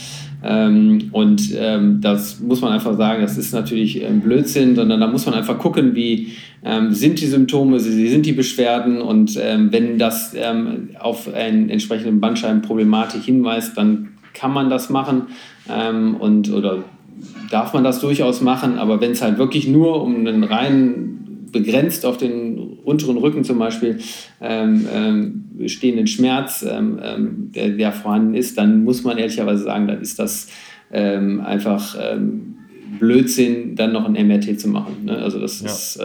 Ähm, 0.47 1.09
und 1.13 1.51
ähm, 1.57 2.01
das 2.01 2.41
muss 2.41 2.61
man 2.61 2.73
einfach 2.73 2.97
sagen, 2.97 3.23
das 3.23 3.37
ist 3.37 3.53
natürlich 3.53 4.03
ähm, 4.03 4.21
Blödsinn, 4.21 4.77
sondern 4.77 5.01
da 5.01 5.09
muss 5.09 5.27
man 5.27 5.35
einfach 5.35 5.59
gucken, 5.59 5.95
wie 5.95 6.29
ähm, 6.65 6.93
sind 6.93 7.21
die 7.21 7.27
Symptome, 7.27 7.77
wie 7.85 8.09
sind 8.09 8.27
die 8.27 8.33
Beschwerden 8.33 9.01
und 9.01 9.37
ähm, 9.43 9.73
wenn 9.73 9.99
das 9.99 10.35
ähm, 10.37 10.91
auf 11.01 11.33
eine 11.33 11.73
entsprechende 11.73 12.13
Bandscheibenproblematik 12.13 13.23
hinweist, 13.23 13.77
dann 13.77 14.11
kann 14.35 14.53
man 14.53 14.69
das 14.69 14.91
machen 14.91 15.29
und 16.21 16.53
oder 16.53 16.85
darf 17.51 17.73
man 17.73 17.83
das 17.83 18.01
durchaus 18.01 18.41
machen, 18.41 18.79
aber 18.79 19.01
wenn 19.01 19.13
es 19.13 19.23
halt 19.23 19.39
wirklich 19.39 19.67
nur 19.67 20.03
um 20.03 20.27
einen 20.27 20.45
reinen 20.45 21.49
begrenzt 21.51 22.05
auf 22.05 22.19
den 22.19 22.76
unteren 22.87 23.19
Rücken 23.19 23.45
zum 23.45 23.59
Beispiel 23.59 23.99
ähm, 24.41 24.87
ähm, 24.93 25.69
stehenden 25.69 26.07
Schmerz, 26.07 26.65
ähm, 26.69 27.01
ähm, 27.03 27.51
der, 27.55 27.71
der, 27.71 27.93
vorhanden 27.93 28.35
ist, 28.35 28.57
dann 28.57 28.85
muss 28.85 29.03
man 29.03 29.19
ehrlicherweise 29.19 29.65
sagen, 29.65 29.89
dann 29.89 30.01
ist 30.01 30.19
das 30.19 30.49
ähm, 30.93 31.41
einfach 31.41 31.97
ähm, 32.01 32.55
Blödsinn, 33.01 33.75
dann 33.75 33.93
noch 33.93 34.05
ein 34.05 34.13
MRT 34.13 34.61
zu 34.61 34.69
machen. 34.69 35.05
Ne? 35.05 35.19
Also 35.19 35.41
das 35.41 35.61
ja. 35.61 35.67
ist, 35.67 36.01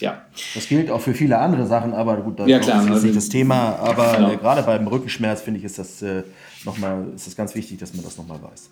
ja. 0.00 0.22
Das 0.54 0.66
gilt 0.66 0.90
auch 0.90 1.02
für 1.02 1.12
viele 1.12 1.38
andere 1.38 1.66
Sachen, 1.66 1.92
aber 1.92 2.16
gut, 2.16 2.40
das 2.40 2.48
ja, 2.48 2.58
klar, 2.58 2.82
ist 2.82 2.90
also, 2.90 3.06
nicht 3.06 3.16
das 3.16 3.28
Thema. 3.28 3.76
Aber 3.76 4.16
genau. 4.16 4.32
äh, 4.32 4.36
gerade 4.38 4.62
beim 4.62 4.86
Rückenschmerz, 4.86 5.42
finde 5.42 5.58
ich, 5.58 5.64
ist 5.66 5.78
das, 5.78 6.00
äh, 6.00 6.22
noch 6.64 6.78
mal, 6.78 7.04
ist 7.14 7.26
das 7.26 7.36
ganz 7.36 7.54
wichtig, 7.54 7.78
dass 7.78 7.92
man 7.94 8.02
das 8.02 8.16
nochmal 8.16 8.38
weiß. 8.42 8.70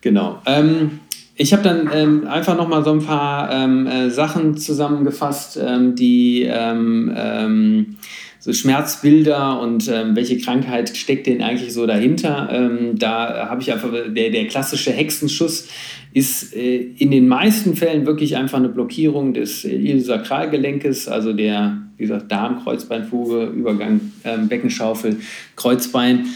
Genau. 0.00 0.42
Ähm, 0.46 0.98
ich 1.36 1.52
habe 1.52 1.62
dann 1.62 1.90
ähm, 1.92 2.26
einfach 2.26 2.56
noch 2.56 2.68
mal 2.68 2.84
so 2.84 2.92
ein 2.92 3.02
paar 3.02 3.50
ähm, 3.50 3.86
äh, 3.86 4.10
Sachen 4.10 4.56
zusammengefasst, 4.56 5.58
ähm, 5.62 5.94
die 5.94 6.42
ähm, 6.42 7.12
ähm, 7.16 7.96
so 8.38 8.52
Schmerzbilder 8.52 9.60
und 9.60 9.88
ähm, 9.88 10.14
welche 10.14 10.36
Krankheit 10.38 10.94
steckt 10.96 11.28
denn 11.28 11.42
eigentlich 11.42 11.72
so 11.72 11.86
dahinter. 11.86 12.92
da 12.94 13.48
habe 13.48 13.62
ich 13.62 13.72
einfach, 13.72 13.90
der, 13.92 14.30
der 14.30 14.46
klassische 14.48 14.90
Hexenschuss 14.90 15.68
ist 16.12 16.52
äh, 16.54 16.78
in 16.98 17.12
den 17.12 17.28
meisten 17.28 17.76
Fällen 17.76 18.04
wirklich 18.04 18.36
einfach 18.36 18.58
eine 18.58 18.68
Blockierung 18.68 19.32
des 19.32 19.64
Iliosakralgelenkes, 19.64 21.06
also 21.06 21.32
der, 21.32 21.78
wie 21.96 22.02
gesagt, 22.02 22.32
Darm, 22.32 22.64
Kreuzbeinfuge, 22.64 23.44
Übergang, 23.44 24.00
Beckenschaufel, 24.48 25.18
Kreuzbein. 25.54 26.26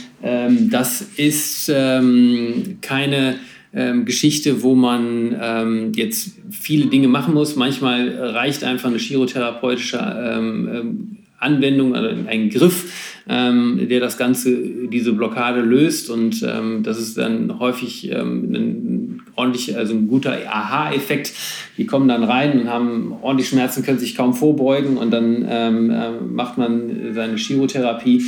das 0.70 1.00
ist 1.16 1.66
keine 1.66 3.34
ähm, 3.76 4.06
Geschichte, 4.06 4.62
wo 4.62 4.74
man 4.74 5.36
ähm, 5.40 5.92
jetzt 5.94 6.38
viele 6.50 6.86
Dinge 6.86 7.08
machen 7.08 7.34
muss. 7.34 7.56
Manchmal 7.56 8.08
reicht 8.08 8.64
einfach 8.64 8.88
eine 8.88 8.98
chirotherapeutische 8.98 9.98
ähm, 9.98 10.68
ähm 10.72 11.16
Anwendung, 11.38 11.94
also 11.94 12.08
ein 12.26 12.48
Griff, 12.48 12.90
ähm, 13.28 13.86
der 13.90 14.00
das 14.00 14.16
Ganze, 14.16 14.56
diese 14.90 15.12
Blockade 15.12 15.60
löst. 15.60 16.08
Und 16.08 16.42
ähm, 16.42 16.82
das 16.82 16.98
ist 16.98 17.18
dann 17.18 17.58
häufig 17.58 18.10
ein 18.10 19.20
ordentlich, 19.34 19.76
also 19.76 19.92
ein 19.94 20.08
guter 20.08 20.32
Aha-Effekt. 20.48 21.34
Die 21.76 21.84
kommen 21.84 22.08
dann 22.08 22.24
rein 22.24 22.58
und 22.58 22.70
haben 22.70 23.12
ordentlich 23.20 23.48
Schmerzen, 23.48 23.84
können 23.84 23.98
sich 23.98 24.16
kaum 24.16 24.32
vorbeugen 24.32 24.96
und 24.96 25.10
dann 25.10 25.42
äh, 25.42 26.10
macht 26.10 26.56
man 26.56 27.12
seine 27.12 27.36
Chirotherapie, 27.36 28.24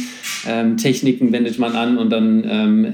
Techniken 0.77 1.33
wendet 1.33 1.59
man 1.59 1.73
an 1.73 1.97
und 1.97 2.11
dann 2.11 2.45
ähm, 2.47 2.85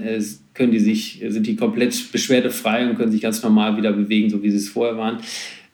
können 0.55 0.72
die 0.72 0.78
sich, 0.78 1.22
sind 1.28 1.46
die 1.46 1.57
komplett 1.57 2.12
beschwerdefrei 2.12 2.88
und 2.88 2.96
können 2.96 3.12
sich 3.12 3.20
ganz 3.20 3.42
normal 3.42 3.76
wieder 3.76 3.92
bewegen, 3.92 4.30
so 4.30 4.42
wie 4.42 4.50
sie 4.50 4.57
es 4.57 4.68
vorher 4.68 4.96
waren. 4.96 5.18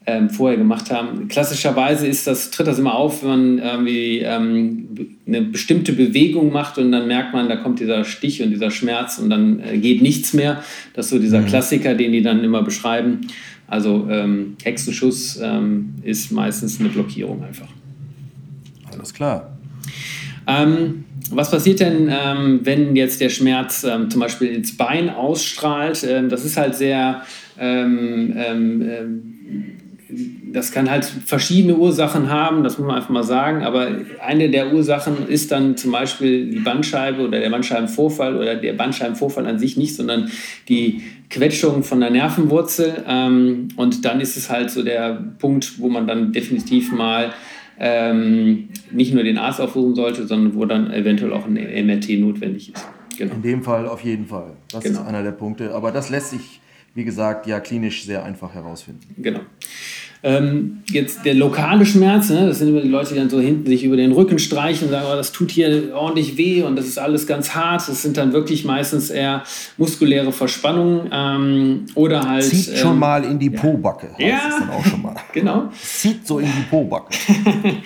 ähm, 0.07 0.31
vorher 0.31 0.57
gemacht 0.57 0.91
haben. 0.91 1.29
Klassischerweise 1.29 2.07
ist 2.07 2.27
das, 2.27 2.51
tritt 2.51 2.67
das 2.67 2.79
immer 2.79 2.95
auf, 2.95 3.23
wenn 3.23 3.29
man 3.29 3.59
irgendwie 3.59 4.21
ähm, 4.21 4.89
eine 5.27 5.43
bestimmte 5.43 5.93
Bewegung 5.93 6.53
macht 6.53 6.79
und 6.79 6.91
dann 6.91 7.07
merkt 7.07 7.35
man, 7.35 7.49
da 7.49 7.57
kommt 7.57 7.81
dieser 7.81 8.05
Stich 8.05 8.43
und 8.43 8.51
dieser 8.51 8.71
Schmerz 8.71 9.19
und 9.19 9.31
dann 9.31 9.61
äh, 9.61 9.79
geht 9.79 10.01
nichts 10.01 10.33
mehr. 10.33 10.63
Das 10.95 11.07
ist 11.07 11.11
so 11.11 11.19
dieser 11.19 11.43
mhm. 11.43 11.47
Klassiker, 11.47 11.95
den 11.95 12.13
die 12.13 12.23
dann 12.23 12.43
immer 12.43 12.63
beschreiben. 12.63 13.21
Also 13.67 14.09
ähm, 14.11 14.57
Hexenschuss 14.63 15.39
ähm, 15.41 15.95
ist 16.03 16.33
meistens 16.33 16.81
eine 16.81 16.89
Blockierung 16.89 17.45
einfach. 17.45 17.69
Alles 18.91 19.15
klar. 19.15 19.57
Ähm, 20.47 21.05
was 21.31 21.51
passiert 21.51 21.81
denn, 21.81 22.11
ähm, 22.11 22.61
wenn 22.65 22.97
jetzt 22.97 23.21
der 23.21 23.29
Schmerz 23.29 23.85
ähm, 23.85 24.11
zum 24.11 24.21
Beispiel 24.21 24.49
ins 24.49 24.77
Bein 24.77 25.11
ausstrahlt? 25.11 26.05
Ähm, 26.09 26.29
das 26.29 26.45
ist 26.45 26.57
halt 26.57 26.75
sehr, 26.75 27.23
ähm, 27.59 28.35
ähm, 28.37 29.77
das 30.53 30.73
kann 30.73 30.91
halt 30.91 31.05
verschiedene 31.05 31.77
Ursachen 31.77 32.31
haben, 32.31 32.65
das 32.65 32.79
muss 32.79 32.87
man 32.89 32.97
einfach 32.97 33.11
mal 33.11 33.23
sagen. 33.23 33.63
Aber 33.63 33.89
eine 34.25 34.51
der 34.51 34.73
Ursachen 34.73 35.29
ist 35.29 35.53
dann 35.53 35.77
zum 35.77 35.93
Beispiel 35.93 36.51
die 36.51 36.59
Bandscheibe 36.59 37.23
oder 37.23 37.39
der 37.39 37.51
Bandscheibenvorfall 37.51 38.37
oder 38.37 38.57
der 38.57 38.73
Bandscheibenvorfall 38.73 39.47
an 39.47 39.59
sich 39.61 39.77
nicht, 39.77 39.95
sondern 39.95 40.31
die 40.69 41.03
Quetschung 41.29 41.85
von 41.85 42.01
der 42.01 42.11
Nervenwurzel. 42.11 43.05
und 43.07 44.05
dann 44.05 44.21
ist 44.21 44.37
es 44.37 44.51
halt 44.51 44.73
so 44.73 44.83
der 44.83 45.23
Punkt, 45.39 45.79
wo 45.79 45.89
man 45.89 46.09
dann 46.09 46.33
definitiv 46.33 46.91
mal 46.91 47.33
ähm, 47.81 48.69
nicht 48.91 49.15
nur 49.15 49.25
den 49.25 49.39
Arzt 49.39 49.61
aufrufen 49.61 49.95
sollte, 49.95 50.27
sondern 50.27 50.55
wo 50.55 50.67
dann 50.67 50.93
eventuell 50.93 51.33
auch 51.33 51.47
ein 51.47 51.55
MRT 51.55 52.21
notwendig 52.21 52.75
ist. 52.75 52.87
Genau. 53.17 53.35
In 53.35 53.43
dem 53.43 53.63
Fall 53.63 53.89
auf 53.89 54.05
jeden 54.05 54.27
Fall. 54.27 54.53
Das 54.71 54.85
genau. 54.85 55.01
ist 55.01 55.07
einer 55.07 55.23
der 55.23 55.33
Punkte. 55.33 55.75
Aber 55.75 55.91
das 55.91 56.11
lässt 56.11 56.31
sich, 56.31 56.61
wie 56.95 57.05
gesagt, 57.05 57.47
ja 57.47 57.59
klinisch 57.59 58.05
sehr 58.05 58.25
einfach 58.25 58.55
herausfinden. 58.55 59.15
Genau. 59.17 59.41
Ähm, 60.23 60.83
jetzt 60.87 61.25
der 61.25 61.33
lokale 61.35 61.87
Schmerz, 61.87 62.29
ne, 62.29 62.47
das 62.47 62.59
sind 62.59 62.69
immer 62.69 62.83
die 62.83 62.89
Leute, 62.89 63.15
die 63.15 63.21
dann 63.21 63.31
so 63.31 63.41
hinten 63.41 63.67
sich 63.67 63.85
über 63.85 63.97
den 63.97 64.13
Rücken 64.13 64.39
streichen 64.39 64.89
und 64.89 64.93
sagen, 64.93 65.07
oh, 65.11 65.17
das 65.17 65.33
tut 65.33 65.51
hier 65.51 65.95
ordentlich 65.95 66.37
weh 66.37 66.63
und 66.63 66.77
das 66.77 66.87
ist 66.87 66.99
alles 66.99 67.27
ganz 67.27 67.55
hart. 67.55 67.89
Das 67.89 68.03
sind 68.03 68.19
dann 68.19 68.35
wirklich 68.35 68.67
meistens 68.67 69.09
eher 69.09 69.45
muskuläre 69.79 70.31
Verspannungen 70.33 71.09
ähm, 71.11 71.87
oder 71.95 72.29
halt. 72.29 72.45
Zieht 72.45 72.69
ähm, 72.69 72.77
schon 72.77 72.99
mal 72.99 73.25
in 73.25 73.39
die 73.39 73.49
Po-Backe. 73.49 74.11
Ja, 74.19 74.41
das 74.49 74.59
dann 74.59 74.71
auch 74.71 74.85
schon 74.85 75.01
mal. 75.01 75.17
genau. 75.33 75.71
Zieht 75.81 76.27
so 76.27 76.39
in 76.39 76.47
die 76.47 76.63
Po-Backe. 76.69 77.15
ähm, 77.35 77.83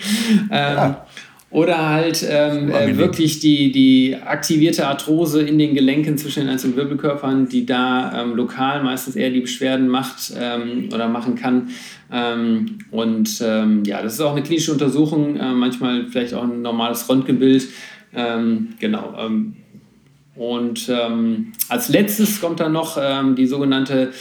ja. 0.51 1.05
Oder 1.51 1.89
halt 1.89 2.25
ähm, 2.27 2.71
äh, 2.71 2.97
wirklich 2.97 3.39
die, 3.39 3.71
die 3.71 4.15
aktivierte 4.15 4.87
Arthrose 4.87 5.41
in 5.41 5.59
den 5.59 5.75
Gelenken 5.75 6.17
zwischen 6.17 6.41
den 6.41 6.49
einzelnen 6.49 6.75
Wirbelkörpern, 6.75 7.47
die 7.47 7.65
da 7.65 8.23
ähm, 8.23 8.35
lokal 8.35 8.83
meistens 8.83 9.15
eher 9.15 9.29
die 9.29 9.41
Beschwerden 9.41 9.87
macht 9.87 10.33
ähm, 10.37 10.89
oder 10.91 11.07
machen 11.07 11.35
kann. 11.35 11.69
Ähm, 12.11 12.79
und 12.91 13.41
ähm, 13.41 13.83
ja, 13.85 14.01
das 14.01 14.15
ist 14.15 14.21
auch 14.21 14.33
eine 14.33 14.43
klinische 14.43 14.71
Untersuchung, 14.71 15.37
äh, 15.37 15.53
manchmal 15.53 16.07
vielleicht 16.07 16.33
auch 16.33 16.43
ein 16.43 16.61
normales 16.61 17.07
Röntgenbild. 17.07 17.67
Ähm, 18.17 18.69
genau. 18.79 19.13
und 20.35 20.89
als 21.67 21.89
letztes 21.89 22.39
kommt 22.39 22.61
dann 22.61 22.71
noch 22.71 22.97
die 23.35 23.45
sogenannte 23.45 24.11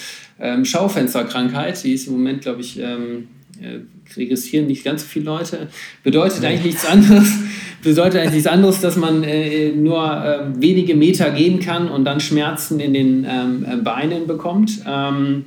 Schaufensterkrankheit. 0.65 1.85
Die 1.85 1.93
ist 1.93 2.09
im 2.09 2.15
Moment, 2.15 2.43
glaube 2.43 2.61
ich, 2.61 2.81
äh, 2.81 3.83
registrieren 4.17 4.67
nicht 4.67 4.85
ganz 4.85 5.03
so 5.03 5.09
viele 5.09 5.27
Leute. 5.27 5.69
Bedeutet 6.03 6.45
eigentlich 6.45 6.65
nichts 6.65 6.87
anderes, 6.87 7.29
bedeutet 7.83 8.21
eigentlich 8.21 8.35
nichts 8.35 8.47
anderes, 8.47 8.81
dass 8.81 8.97
man 8.97 9.23
äh, 9.23 9.73
nur 9.73 10.03
äh, 10.03 10.61
wenige 10.61 10.95
Meter 10.95 11.31
gehen 11.31 11.61
kann 11.61 11.89
und 11.89 12.05
dann 12.05 12.21
Schmerzen 12.21 12.81
in 12.81 12.95
den 12.95 13.27
ähm, 13.29 13.67
äh, 13.69 13.77
Beinen 13.77 14.27
bekommt. 14.27 14.81
Ähm, 14.87 15.45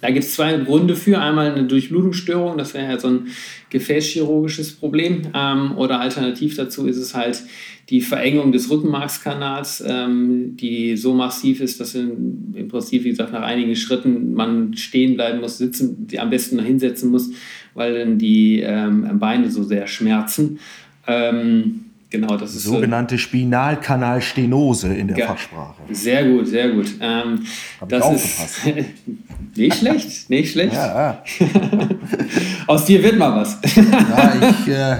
da 0.00 0.10
gibt 0.10 0.24
es 0.24 0.34
zwei 0.34 0.56
Gründe 0.58 0.94
für. 0.94 1.20
Einmal 1.20 1.52
eine 1.52 1.64
Durchblutungsstörung, 1.64 2.58
das 2.58 2.74
wäre 2.74 2.92
ja 2.92 2.98
so 2.98 3.08
ein 3.08 3.28
gefäßchirurgisches 3.70 4.74
Problem. 4.74 5.22
Ähm, 5.34 5.76
oder 5.76 6.00
alternativ 6.00 6.56
dazu 6.56 6.86
ist 6.86 6.98
es 6.98 7.14
halt 7.14 7.42
die 7.88 8.00
Verengung 8.00 8.52
des 8.52 8.68
Rückenmarkskanals, 8.70 9.82
ähm, 9.86 10.56
die 10.56 10.96
so 10.96 11.14
massiv 11.14 11.60
ist, 11.60 11.80
dass 11.80 11.94
in, 11.94 12.52
im 12.54 12.68
Prinzip, 12.68 13.04
wie 13.04 13.10
gesagt, 13.10 13.32
nach 13.32 13.42
einigen 13.42 13.76
Schritten 13.76 14.34
man 14.34 14.76
stehen 14.76 15.14
bleiben 15.14 15.40
muss, 15.40 15.58
sitzen, 15.58 16.06
am 16.18 16.30
besten 16.30 16.58
hinsetzen 16.58 17.10
muss, 17.10 17.30
weil 17.76 17.98
dann 17.98 18.18
die 18.18 18.60
ähm, 18.60 19.18
Beine 19.20 19.50
so 19.50 19.62
sehr 19.62 19.86
schmerzen. 19.86 20.58
Ähm, 21.06 21.84
genau, 22.10 22.36
das 22.36 22.56
ist 22.56 22.64
sogenannte 22.64 23.18
Spinalkanalstenose 23.18 24.94
in 24.94 25.08
der 25.08 25.18
ja, 25.18 25.26
Fachsprache. 25.28 25.74
Sehr 25.90 26.24
gut, 26.28 26.48
sehr 26.48 26.70
gut. 26.70 26.88
Ähm, 27.00 27.42
das 27.86 28.12
ist 28.12 28.60
nicht 29.54 29.76
schlecht, 29.76 30.30
nicht 30.30 30.52
schlecht. 30.52 30.74
Ja, 30.74 30.96
ja. 30.96 31.22
Aus 32.66 32.86
dir 32.86 33.02
wird 33.02 33.18
mal 33.18 33.36
was. 33.36 33.58
ja, 33.76 34.32
ich 34.50 34.68
äh, 34.68 34.96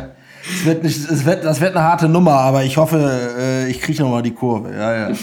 es 0.49 0.65
wird 0.65 0.85
nicht, 0.85 1.11
es 1.11 1.25
wird, 1.25 1.45
das 1.45 1.61
wird 1.61 1.75
eine 1.75 1.85
harte 1.85 2.09
Nummer, 2.09 2.35
aber 2.35 2.63
ich 2.63 2.77
hoffe, 2.77 3.35
äh, 3.37 3.71
ich 3.71 3.81
kriege 3.81 4.03
nochmal 4.03 4.23
die 4.23 4.31
Kurve. 4.31 4.73
Ja, 4.73 5.11
ja. 5.11 5.17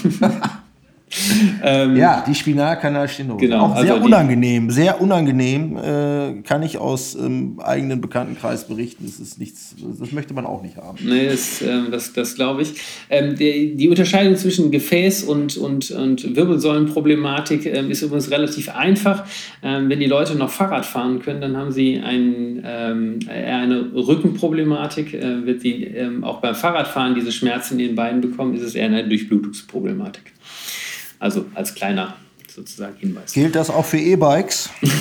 ähm, 1.63 1.95
ja, 1.95 2.23
die 2.27 2.35
Spinalkanalstenose. 2.35 3.39
Genau, 3.39 3.65
auch 3.65 3.79
sehr 3.79 3.93
also 3.93 4.05
unangenehm, 4.05 4.69
sehr 4.69 5.01
unangenehm, 5.01 5.77
äh, 5.77 6.41
kann 6.41 6.63
ich 6.63 6.77
aus 6.77 7.15
ähm, 7.15 7.59
eigenen 7.63 8.01
Bekanntenkreis 8.01 8.67
berichten. 8.67 9.05
Das 9.05 9.19
ist 9.19 9.39
nichts, 9.39 9.75
das 9.99 10.11
möchte 10.11 10.33
man 10.33 10.45
auch 10.45 10.61
nicht 10.63 10.77
haben. 10.77 10.97
Nee, 11.03 11.27
das, 11.27 11.61
äh, 11.61 11.89
das, 11.91 12.13
das 12.13 12.35
glaube 12.35 12.63
ich. 12.63 12.75
Ähm, 13.09 13.35
die, 13.35 13.75
die, 13.75 13.89
Unterscheidung 13.89 14.35
zwischen 14.35 14.71
Gefäß- 14.71 15.25
und, 15.25 15.57
und, 15.57 15.91
und 15.91 16.35
Wirbelsäulenproblematik 16.35 17.65
ähm, 17.65 17.91
ist 17.91 18.01
übrigens 18.01 18.31
relativ 18.31 18.69
einfach. 18.69 19.25
Ähm, 19.61 19.89
wenn 19.89 19.99
die 19.99 20.07
Leute 20.07 20.35
noch 20.35 20.49
Fahrrad 20.49 20.85
fahren 20.85 21.21
können, 21.21 21.41
dann 21.41 21.57
haben 21.57 21.71
sie 21.71 21.99
ein, 21.99 22.63
ähm, 22.65 23.19
eher 23.27 23.57
eine 23.57 23.91
Rückenproblematik. 23.93 25.13
Äh, 25.13 25.45
wird 25.45 25.61
sie 25.61 25.83
ähm, 25.83 26.23
auch 26.23 26.41
beim 26.41 26.55
Fahrradfahren 26.55 27.15
diese 27.15 27.31
Schmerzen 27.31 27.79
in 27.79 27.87
den 27.87 27.95
Beinen 27.95 28.21
bekommen, 28.21 28.55
ist 28.55 28.63
es 28.63 28.75
eher 28.75 28.85
eine 28.85 29.07
Durchblutungsproblematik. 29.07 30.33
Also 31.23 31.45
als 31.55 31.73
kleiner 31.73 32.15
sozusagen 32.53 32.97
Hinweis. 32.97 33.31
Gilt 33.31 33.55
das 33.55 33.69
auch 33.69 33.85
für 33.85 33.97
E-Bikes? 33.97 34.69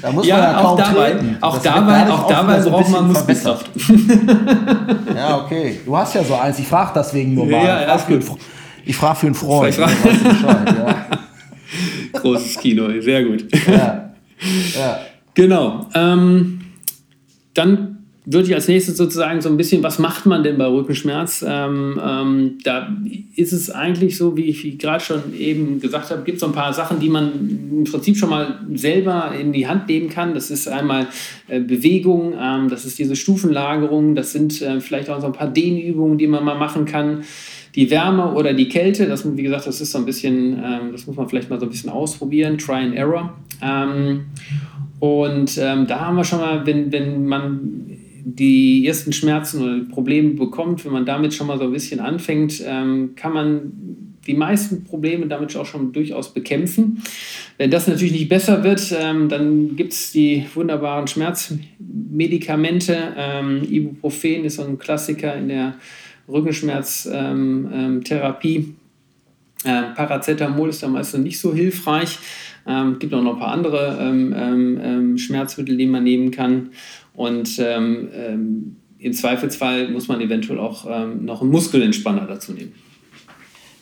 da 0.00 0.10
muss 0.10 0.26
ja, 0.26 0.38
man 0.38 0.44
ja 0.44 0.58
auch 0.64 0.78
dabei, 0.78 1.10
treten. 1.10 1.36
Auch 1.42 1.54
das 1.56 1.62
dabei, 1.64 2.10
auch 2.10 2.26
dabei 2.26 2.62
so 2.62 2.70
braucht 2.70 2.88
man 2.88 3.08
Muskelkraft. 3.08 3.70
ja, 5.14 5.36
okay. 5.36 5.80
Du 5.84 5.94
hast 5.94 6.14
ja 6.14 6.24
so 6.24 6.34
eins. 6.34 6.58
Ich 6.58 6.66
frage 6.66 6.92
deswegen 6.96 7.34
nur 7.34 7.44
mal. 7.44 7.62
Ja, 7.62 7.82
ja, 7.82 7.94
ich 7.94 8.02
frage 8.02 8.22
für, 8.22 8.38
frag 8.94 9.22
einen 9.22 9.34
Freund. 9.34 9.76
Ja. 9.76 11.06
Großes 12.20 12.56
Kino, 12.56 12.88
sehr 13.02 13.22
gut. 13.22 13.44
Ja. 13.66 14.14
ja. 14.78 15.00
Genau. 15.34 15.90
Ähm, 15.94 16.62
dann 17.52 17.97
würde 18.30 18.46
ich 18.46 18.54
als 18.54 18.68
nächstes 18.68 18.98
sozusagen 18.98 19.40
so 19.40 19.48
ein 19.48 19.56
bisschen, 19.56 19.82
was 19.82 19.98
macht 19.98 20.26
man 20.26 20.42
denn 20.42 20.58
bei 20.58 20.66
Rückenschmerz? 20.66 21.42
Ähm, 21.48 21.98
ähm, 22.02 22.58
da 22.62 22.94
ist 23.36 23.52
es 23.52 23.70
eigentlich 23.70 24.18
so, 24.18 24.36
wie 24.36 24.44
ich 24.44 24.78
gerade 24.78 25.02
schon 25.02 25.34
eben 25.34 25.80
gesagt 25.80 26.10
habe, 26.10 26.24
gibt 26.24 26.36
es 26.36 26.40
so 26.40 26.46
ein 26.46 26.52
paar 26.52 26.74
Sachen, 26.74 27.00
die 27.00 27.08
man 27.08 27.32
im 27.70 27.84
Prinzip 27.84 28.18
schon 28.18 28.28
mal 28.28 28.60
selber 28.74 29.32
in 29.38 29.52
die 29.52 29.66
Hand 29.66 29.88
nehmen 29.88 30.10
kann. 30.10 30.34
Das 30.34 30.50
ist 30.50 30.68
einmal 30.68 31.06
äh, 31.48 31.60
Bewegung, 31.60 32.34
ähm, 32.38 32.68
das 32.68 32.84
ist 32.84 32.98
diese 32.98 33.16
Stufenlagerung, 33.16 34.14
das 34.14 34.32
sind 34.32 34.60
äh, 34.60 34.82
vielleicht 34.82 35.08
auch 35.08 35.22
so 35.22 35.26
ein 35.28 35.32
paar 35.32 35.48
Dehnübungen, 35.48 36.18
die 36.18 36.26
man 36.26 36.44
mal 36.44 36.58
machen 36.58 36.84
kann. 36.84 37.22
Die 37.74 37.90
Wärme 37.90 38.34
oder 38.34 38.52
die 38.52 38.68
Kälte, 38.68 39.06
das, 39.06 39.24
wie 39.38 39.42
gesagt, 39.42 39.66
das 39.66 39.80
ist 39.80 39.92
so 39.92 39.98
ein 39.98 40.04
bisschen, 40.04 40.52
ähm, 40.62 40.92
das 40.92 41.06
muss 41.06 41.16
man 41.16 41.30
vielleicht 41.30 41.48
mal 41.48 41.58
so 41.58 41.64
ein 41.64 41.70
bisschen 41.70 41.90
ausprobieren, 41.90 42.58
Try 42.58 42.74
and 42.74 42.94
Error. 42.94 43.32
Ähm, 43.62 44.26
und 45.00 45.56
ähm, 45.58 45.86
da 45.86 46.00
haben 46.00 46.16
wir 46.16 46.24
schon 46.24 46.40
mal, 46.40 46.66
wenn, 46.66 46.92
wenn 46.92 47.26
man 47.26 47.97
die 48.24 48.86
ersten 48.86 49.12
Schmerzen 49.12 49.62
oder 49.62 49.84
Probleme 49.84 50.30
bekommt, 50.30 50.84
wenn 50.84 50.92
man 50.92 51.06
damit 51.06 51.34
schon 51.34 51.46
mal 51.46 51.58
so 51.58 51.64
ein 51.64 51.72
bisschen 51.72 52.00
anfängt, 52.00 52.62
ähm, 52.64 53.14
kann 53.16 53.32
man 53.32 53.72
die 54.26 54.34
meisten 54.34 54.82
Probleme 54.84 55.26
damit 55.26 55.56
auch 55.56 55.66
schon 55.66 55.92
durchaus 55.92 56.34
bekämpfen. 56.34 57.02
Wenn 57.56 57.70
das 57.70 57.88
natürlich 57.88 58.12
nicht 58.12 58.28
besser 58.28 58.62
wird, 58.62 58.94
ähm, 58.96 59.28
dann 59.28 59.74
gibt 59.74 59.94
es 59.94 60.12
die 60.12 60.46
wunderbaren 60.54 61.08
Schmerzmedikamente. 61.08 63.14
Ähm, 63.16 63.62
Ibuprofen 63.68 64.44
ist 64.44 64.56
so 64.56 64.64
ein 64.64 64.78
Klassiker 64.78 65.34
in 65.34 65.48
der 65.48 65.74
Rückenschmerztherapie. 66.28 68.56
Ähm, 68.56 68.62
ähm, 68.62 68.76
äh, 69.64 69.94
Paracetamol 69.94 70.68
ist 70.68 70.82
da 70.82 70.88
meistens 70.88 71.24
nicht 71.24 71.40
so 71.40 71.54
hilfreich. 71.54 72.18
Es 72.64 72.66
ähm, 72.66 72.98
gibt 72.98 73.14
auch 73.14 73.22
noch 73.22 73.34
ein 73.34 73.40
paar 73.40 73.52
andere 73.52 73.98
ähm, 74.00 75.16
Schmerzmittel, 75.16 75.76
die 75.76 75.86
man 75.86 76.04
nehmen 76.04 76.30
kann. 76.30 76.70
Und 77.18 77.58
ähm, 77.58 78.10
ähm, 78.14 78.76
im 79.00 79.12
Zweifelsfall 79.12 79.88
muss 79.88 80.06
man 80.06 80.20
eventuell 80.20 80.60
auch 80.60 80.86
ähm, 80.88 81.24
noch 81.24 81.42
einen 81.42 81.50
Muskelentspanner 81.50 82.26
dazu 82.26 82.52
nehmen. 82.52 82.72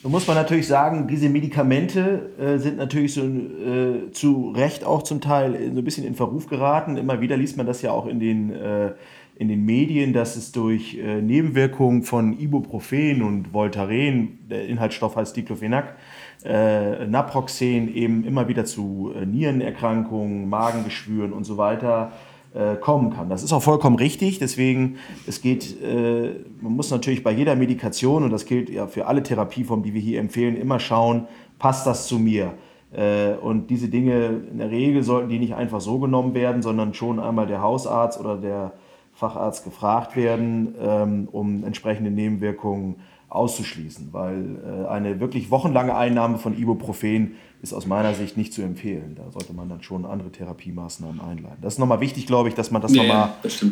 Da 0.02 0.08
muss 0.08 0.26
man 0.26 0.36
natürlich 0.36 0.66
sagen, 0.66 1.06
diese 1.06 1.28
Medikamente 1.28 2.30
äh, 2.40 2.56
sind 2.56 2.78
natürlich 2.78 3.12
so 3.12 3.20
äh, 3.20 4.10
zu 4.12 4.52
Recht 4.56 4.84
auch 4.84 5.02
zum 5.02 5.20
Teil 5.20 5.70
so 5.74 5.80
ein 5.80 5.84
bisschen 5.84 6.06
in 6.06 6.14
Verruf 6.14 6.46
geraten. 6.46 6.96
Immer 6.96 7.20
wieder 7.20 7.36
liest 7.36 7.58
man 7.58 7.66
das 7.66 7.82
ja 7.82 7.90
auch 7.90 8.06
in 8.06 8.20
den, 8.20 8.52
äh, 8.54 8.92
in 9.34 9.48
den 9.48 9.66
Medien, 9.66 10.14
dass 10.14 10.36
es 10.36 10.50
durch 10.52 10.96
äh, 10.96 11.20
Nebenwirkungen 11.20 12.04
von 12.04 12.40
Ibuprofen 12.40 13.20
und 13.20 13.52
Voltaren, 13.52 14.38
der 14.48 14.66
Inhaltsstoff 14.66 15.14
heißt 15.14 15.36
Diclofenac, 15.36 15.96
äh, 16.42 17.06
Naproxen 17.06 17.94
eben 17.94 18.24
immer 18.24 18.48
wieder 18.48 18.64
zu 18.64 19.12
äh, 19.14 19.26
Nierenerkrankungen, 19.26 20.48
Magengeschwüren 20.48 21.34
und 21.34 21.44
so 21.44 21.58
weiter 21.58 22.12
äh, 22.56 22.76
kommen 22.76 23.10
kann. 23.10 23.28
Das 23.28 23.42
ist 23.42 23.52
auch 23.52 23.62
vollkommen 23.62 23.96
richtig. 23.96 24.38
Deswegen, 24.38 24.96
es 25.26 25.42
geht, 25.42 25.80
äh, 25.82 26.34
man 26.60 26.72
muss 26.72 26.90
natürlich 26.90 27.22
bei 27.22 27.32
jeder 27.32 27.54
Medikation, 27.54 28.24
und 28.24 28.30
das 28.30 28.46
gilt 28.46 28.70
ja 28.70 28.86
für 28.86 29.06
alle 29.06 29.22
Therapieformen, 29.22 29.84
die 29.84 29.92
wir 29.92 30.00
hier 30.00 30.20
empfehlen, 30.20 30.56
immer 30.56 30.80
schauen, 30.80 31.26
passt 31.58 31.86
das 31.86 32.06
zu 32.06 32.18
mir? 32.18 32.54
Äh, 32.92 33.34
und 33.34 33.68
diese 33.68 33.88
Dinge, 33.88 34.40
in 34.50 34.58
der 34.58 34.70
Regel 34.70 35.02
sollten 35.02 35.28
die 35.28 35.38
nicht 35.38 35.54
einfach 35.54 35.80
so 35.80 35.98
genommen 35.98 36.34
werden, 36.34 36.62
sondern 36.62 36.94
schon 36.94 37.20
einmal 37.20 37.46
der 37.46 37.60
Hausarzt 37.60 38.18
oder 38.18 38.36
der 38.36 38.72
Facharzt 39.12 39.64
gefragt 39.64 40.16
werden, 40.16 40.74
ähm, 40.80 41.28
um 41.32 41.64
entsprechende 41.64 42.10
Nebenwirkungen 42.10 42.96
auszuschließen, 43.28 44.08
weil 44.12 44.56
äh, 44.64 44.88
eine 44.88 45.18
wirklich 45.20 45.50
wochenlange 45.50 45.94
Einnahme 45.96 46.38
von 46.38 46.56
Ibuprofen 46.56 47.34
ist 47.60 47.72
aus 47.72 47.86
meiner 47.86 48.14
Sicht 48.14 48.36
nicht 48.36 48.52
zu 48.52 48.62
empfehlen. 48.62 49.16
Da 49.16 49.30
sollte 49.30 49.52
man 49.52 49.68
dann 49.68 49.82
schon 49.82 50.04
andere 50.04 50.30
Therapiemaßnahmen 50.30 51.20
einleiten. 51.20 51.58
Das 51.60 51.74
ist 51.74 51.78
nochmal 51.78 52.00
wichtig, 52.00 52.26
glaube 52.26 52.48
ich, 52.48 52.54
dass 52.54 52.70
man 52.70 52.82
das 52.82 52.92
nee, 52.92 52.98
nochmal 52.98 53.30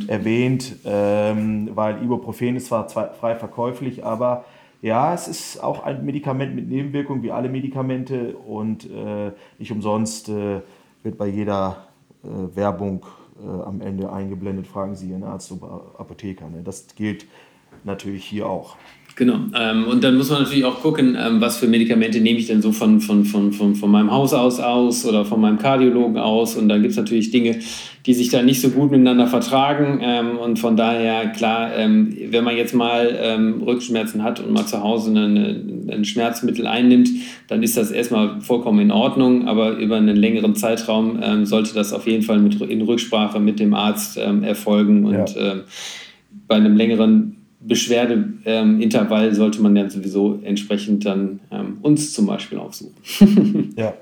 erwähnt, 0.09 0.77
ähm, 0.85 1.71
weil 1.75 2.03
Ibuprofen 2.03 2.57
ist 2.57 2.67
zwar 2.67 2.89
frei 2.89 3.37
verkäuflich, 3.37 4.05
aber 4.05 4.45
ja, 4.83 5.15
es 5.15 5.29
ist 5.29 5.63
auch 5.63 5.85
ein 5.85 6.05
Medikament 6.05 6.55
mit 6.55 6.69
Nebenwirkungen 6.69 7.23
wie 7.23 7.31
alle 7.31 7.49
Medikamente 7.49 8.37
und 8.37 8.91
äh, 8.91 9.31
nicht 9.59 9.71
umsonst 9.71 10.29
äh, 10.29 10.61
wird 11.03 11.19
bei 11.19 11.27
jeder 11.27 11.89
Werbung 12.55 13.05
am 13.67 13.83
Ende 13.83 14.11
eingeblendet, 14.11 14.67
fragen 14.67 14.95
Sie 14.95 15.11
Ihren 15.11 15.25
Arzt 15.25 15.53
oder 15.53 15.83
Apotheker. 15.99 16.49
Ne? 16.49 16.63
Das 16.65 16.87
gilt 16.97 17.27
natürlich 17.85 18.25
hier 18.25 18.49
auch. 18.49 18.77
Genau. 19.17 19.39
Ähm, 19.57 19.85
und 19.87 20.03
dann 20.03 20.17
muss 20.17 20.31
man 20.31 20.43
natürlich 20.43 20.65
auch 20.65 20.81
gucken, 20.81 21.17
ähm, 21.19 21.41
was 21.41 21.59
für 21.59 21.69
Medikamente 21.69 22.21
nehme 22.21 22.39
ich 22.39 22.49
denn 22.49 22.61
so 22.61 22.73
von, 22.73 23.01
von, 23.01 23.25
von, 23.25 23.53
von, 23.53 23.77
von 23.77 23.91
meinem 23.91 24.11
Haus 24.11 24.35
aus 24.35 24.59
aus 24.59 25.07
oder 25.07 25.25
von 25.25 25.41
meinem 25.41 25.59
Kardiologen 25.59 26.19
aus. 26.19 26.57
Und 26.57 26.69
da 26.69 26.79
gibt 26.79 26.91
es 26.91 26.97
natürlich 26.97 27.31
Dinge, 27.31 27.61
die 28.07 28.15
sich 28.15 28.31
da 28.31 28.43
nicht 28.43 28.61
so 28.61 28.71
gut 28.71 28.91
miteinander 28.91 29.29
vertragen. 29.29 30.01
Ähm, 30.03 30.37
und 30.39 30.59
von 30.59 30.77
daher, 30.77 31.29
klar, 31.29 31.77
ähm, 31.77 32.17
wenn 32.31 32.43
man 32.43 32.57
jetzt 32.57 32.75
mal 32.75 33.17
ähm, 33.21 33.63
Rückenschmerzen 33.63 34.25
hat 34.25 34.41
und 34.41 34.53
mal 34.53 34.67
zu 34.67 34.83
Hause 34.83 35.11
eine, 35.11 35.61
ein 35.93 36.05
Schmerzmittel 36.05 36.67
einnimmt, 36.67 37.09
dann 37.47 37.63
ist 37.63 37.77
das 37.77 37.93
erstmal 37.93 38.41
vollkommen 38.41 38.81
in 38.81 38.91
Ordnung. 38.91 39.47
Aber 39.47 39.77
über 39.77 39.95
einen 39.95 40.17
längeren 40.17 40.57
Zeitraum 40.57 41.21
ähm, 41.23 41.47
sollte 41.47 41.73
das 41.73 41.93
auf 41.93 42.09
jeden 42.09 42.25
Fall 42.25 42.41
mit, 42.41 42.61
in 42.61 42.83
Rücksprache 42.83 43.39
mit 43.39 43.61
dem 43.61 43.75
Arzt 43.75 44.17
erfolgen. 44.17 45.05
Und 45.05 45.35
ja. 45.37 45.55
bei 46.49 46.57
einem 46.57 46.77
längeren 46.77 47.34
Beschwerdeintervall 47.67 49.29
ähm, 49.29 49.35
sollte 49.35 49.63
man 49.63 49.75
ja 49.77 49.89
sowieso 49.89 50.41
entsprechend 50.43 51.05
dann 51.07 51.41
ähm, 51.51 51.79
uns 51.83 52.13
zum 52.13 52.27
Beispiel 52.27 52.59
aufsuchen. 52.59 53.75
ja. 53.77 53.95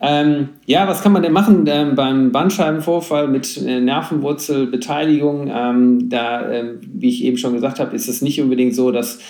Ähm, 0.00 0.50
ja, 0.66 0.86
was 0.86 1.02
kann 1.02 1.12
man 1.12 1.22
denn 1.22 1.32
machen 1.32 1.64
ähm, 1.66 1.94
beim 1.94 2.30
Bandscheibenvorfall 2.32 3.28
mit 3.28 3.56
äh, 3.56 3.80
Nervenwurzelbeteiligung? 3.80 5.50
Ähm, 5.54 6.08
da, 6.10 6.50
ähm, 6.50 6.80
wie 6.82 7.08
ich 7.08 7.24
eben 7.24 7.38
schon 7.38 7.54
gesagt 7.54 7.80
habe, 7.80 7.94
ist 7.96 8.08
es 8.08 8.20
nicht 8.20 8.40
unbedingt 8.40 8.74
so, 8.74 8.90
dass 8.90 9.20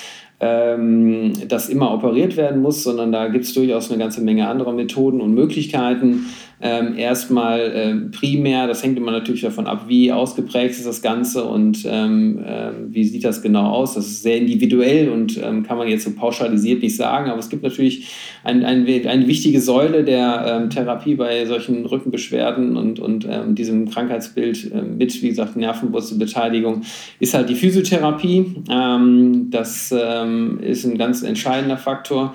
ähm, 0.40 1.32
das 1.48 1.68
immer 1.68 1.92
operiert 1.92 2.36
werden 2.36 2.60
muss, 2.60 2.82
sondern 2.82 3.12
da 3.12 3.28
gibt 3.28 3.44
es 3.44 3.54
durchaus 3.54 3.90
eine 3.90 3.98
ganze 3.98 4.20
Menge 4.20 4.48
anderer 4.48 4.72
Methoden 4.72 5.20
und 5.20 5.34
Möglichkeiten 5.34 6.26
ähm, 6.60 6.96
erstmal 6.96 7.60
äh, 7.60 7.94
primär, 8.16 8.66
das 8.66 8.82
hängt 8.82 8.96
immer 8.96 9.12
natürlich 9.12 9.42
davon 9.42 9.66
ab, 9.66 9.84
wie 9.88 10.12
ausgeprägt 10.12 10.72
ist 10.72 10.86
das 10.86 11.02
Ganze 11.02 11.44
und 11.44 11.84
ähm, 11.86 12.38
äh, 12.38 12.70
wie 12.88 13.04
sieht 13.04 13.24
das 13.24 13.42
genau 13.42 13.70
aus. 13.70 13.94
Das 13.94 14.06
ist 14.06 14.22
sehr 14.22 14.38
individuell 14.38 15.08
und 15.08 15.36
ähm, 15.42 15.62
kann 15.62 15.78
man 15.78 15.88
jetzt 15.88 16.04
so 16.04 16.12
pauschalisiert 16.12 16.82
nicht 16.82 16.96
sagen, 16.96 17.30
aber 17.30 17.38
es 17.38 17.48
gibt 17.48 17.62
natürlich 17.62 18.08
ein, 18.44 18.64
ein, 18.64 18.86
eine 18.86 19.26
wichtige 19.26 19.60
Säule 19.60 20.04
der 20.04 20.44
ähm, 20.46 20.70
Therapie 20.70 21.16
bei 21.16 21.44
solchen 21.46 21.84
Rückenbeschwerden 21.86 22.76
und, 22.76 23.00
und 23.00 23.26
ähm, 23.30 23.54
diesem 23.54 23.90
Krankheitsbild 23.90 24.72
äh, 24.72 24.82
mit, 24.82 25.22
wie 25.22 25.28
gesagt, 25.28 25.56
Nervenwurzelbeteiligung, 25.56 26.82
ist 27.20 27.34
halt 27.34 27.48
die 27.48 27.54
Physiotherapie. 27.54 28.54
Ähm, 28.70 29.48
das 29.50 29.92
ist 29.92 30.84
ein 30.84 30.98
ganz 30.98 31.22
entscheidender 31.22 31.76
Faktor. 31.76 32.34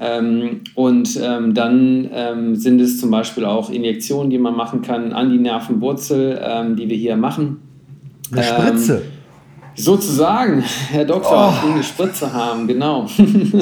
Ähm, 0.00 0.62
und 0.74 1.18
ähm, 1.22 1.54
dann 1.54 2.10
ähm, 2.12 2.56
sind 2.56 2.80
es 2.80 3.00
zum 3.00 3.10
Beispiel 3.10 3.44
auch 3.44 3.70
Injektionen, 3.70 4.30
die 4.30 4.38
man 4.38 4.56
machen 4.56 4.82
kann 4.82 5.12
an 5.12 5.30
die 5.30 5.38
Nervenwurzel, 5.38 6.40
ähm, 6.42 6.76
die 6.76 6.88
wir 6.88 6.96
hier 6.96 7.16
machen. 7.16 7.60
Eine 8.32 8.42
Spritze. 8.42 8.96
Ähm, 8.96 9.02
sozusagen, 9.76 10.64
Herr 10.90 11.04
Doktor, 11.04 11.54
oh. 11.62 11.72
eine 11.72 11.82
Spritze 11.82 12.32
haben, 12.32 12.66
genau. 12.66 13.06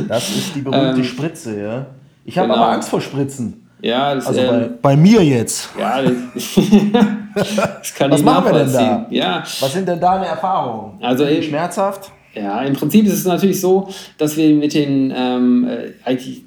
das 0.08 0.30
ist 0.30 0.54
die 0.54 0.62
berühmte 0.62 1.00
ähm, 1.00 1.04
Spritze, 1.04 1.60
ja. 1.60 1.86
Ich 2.24 2.38
habe 2.38 2.48
genau. 2.48 2.62
aber 2.62 2.72
Angst 2.72 2.88
vor 2.88 3.00
Spritzen. 3.00 3.68
Ja, 3.82 4.14
das, 4.14 4.28
also 4.28 4.40
bei, 4.40 4.70
bei, 4.80 4.96
mir 4.96 5.24
jetzt. 5.24 5.70
Ja, 5.78 6.00
das, 6.00 6.12
das 7.34 7.94
kann 7.94 8.10
Was 8.10 8.20
ich 8.20 8.24
machen 8.24 8.44
wir 8.44 8.64
denn 8.64 8.72
da? 8.72 9.06
Ja. 9.10 9.42
Was 9.60 9.72
sind 9.72 9.88
denn 9.88 10.00
deine 10.00 10.26
Erfahrungen? 10.26 11.02
Also 11.02 11.26
schmerzhaft? 11.42 12.12
Ja, 12.34 12.62
im 12.62 12.74
Prinzip 12.74 13.06
ist 13.06 13.12
es 13.12 13.24
natürlich 13.24 13.60
so, 13.60 13.88
dass 14.18 14.36
wir 14.36 14.54
mit 14.54 14.74
den 14.74 15.12
ähm, 15.14 15.66
äh, 15.68 15.92
eigentlich 16.04 16.42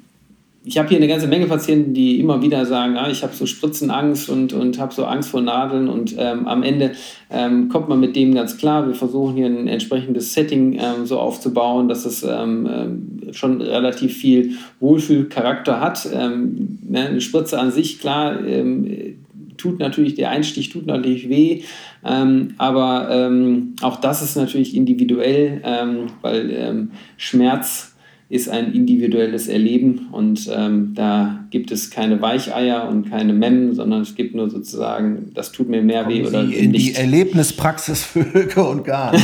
ich 0.68 0.78
habe 0.78 0.88
hier 0.88 0.96
eine 0.96 1.06
ganze 1.06 1.28
Menge 1.28 1.46
Patienten, 1.46 1.94
die 1.94 2.18
immer 2.18 2.42
wieder 2.42 2.66
sagen, 2.66 2.96
ah, 2.96 3.08
ich 3.08 3.22
habe 3.22 3.32
so 3.32 3.46
Spritzenangst 3.46 4.28
und, 4.28 4.52
und 4.52 4.80
habe 4.80 4.92
so 4.92 5.04
Angst 5.04 5.30
vor 5.30 5.40
Nadeln 5.40 5.88
und 5.88 6.16
ähm, 6.18 6.48
am 6.48 6.64
Ende 6.64 6.90
ähm, 7.30 7.68
kommt 7.68 7.88
man 7.88 8.00
mit 8.00 8.16
dem 8.16 8.34
ganz 8.34 8.58
klar. 8.58 8.84
Wir 8.84 8.94
versuchen 8.94 9.36
hier 9.36 9.46
ein 9.46 9.68
entsprechendes 9.68 10.34
Setting 10.34 10.72
ähm, 10.72 11.06
so 11.06 11.20
aufzubauen, 11.20 11.86
dass 11.88 12.04
es 12.04 12.24
ähm, 12.24 12.68
ähm, 12.68 13.32
schon 13.32 13.62
relativ 13.62 14.16
viel 14.16 14.56
Wohlfühlcharakter 14.80 15.80
hat. 15.80 16.08
Ähm, 16.12 16.80
ne, 16.82 17.10
eine 17.10 17.20
Spritze 17.20 17.60
an 17.60 17.70
sich, 17.70 18.00
klar, 18.00 18.36
tut 19.56 19.78
natürlich, 19.78 20.14
der 20.14 20.30
Einstich 20.30 20.70
tut 20.70 20.86
natürlich 20.86 21.28
weh, 21.28 21.62
ähm, 22.04 22.54
aber 22.58 23.08
ähm, 23.10 23.74
auch 23.82 24.00
das 24.00 24.22
ist 24.22 24.36
natürlich 24.36 24.74
individuell, 24.74 25.60
ähm, 25.64 26.06
weil 26.22 26.50
ähm, 26.50 26.90
Schmerz 27.16 27.95
ist 28.28 28.48
ein 28.48 28.72
individuelles 28.72 29.46
Erleben 29.46 30.08
und 30.10 30.50
ähm, 30.52 30.94
da 30.94 31.44
gibt 31.50 31.70
es 31.70 31.90
keine 31.90 32.20
Weicheier 32.20 32.88
und 32.88 33.08
keine 33.08 33.32
Memmen, 33.32 33.72
sondern 33.72 34.02
es 34.02 34.16
gibt 34.16 34.34
nur 34.34 34.50
sozusagen, 34.50 35.30
das 35.32 35.52
tut 35.52 35.68
mir 35.68 35.80
mehr 35.80 36.02
Kommen 36.02 36.16
weh 36.16 36.26
oder 36.26 36.44
Sie 36.44 36.54
in 36.54 36.72
nicht. 36.72 36.88
die 36.88 37.00
Erlebnispraxis 37.00 38.02
für 38.02 38.32
Höke 38.34 38.66
und 38.66 38.84
Garn. 38.84 39.14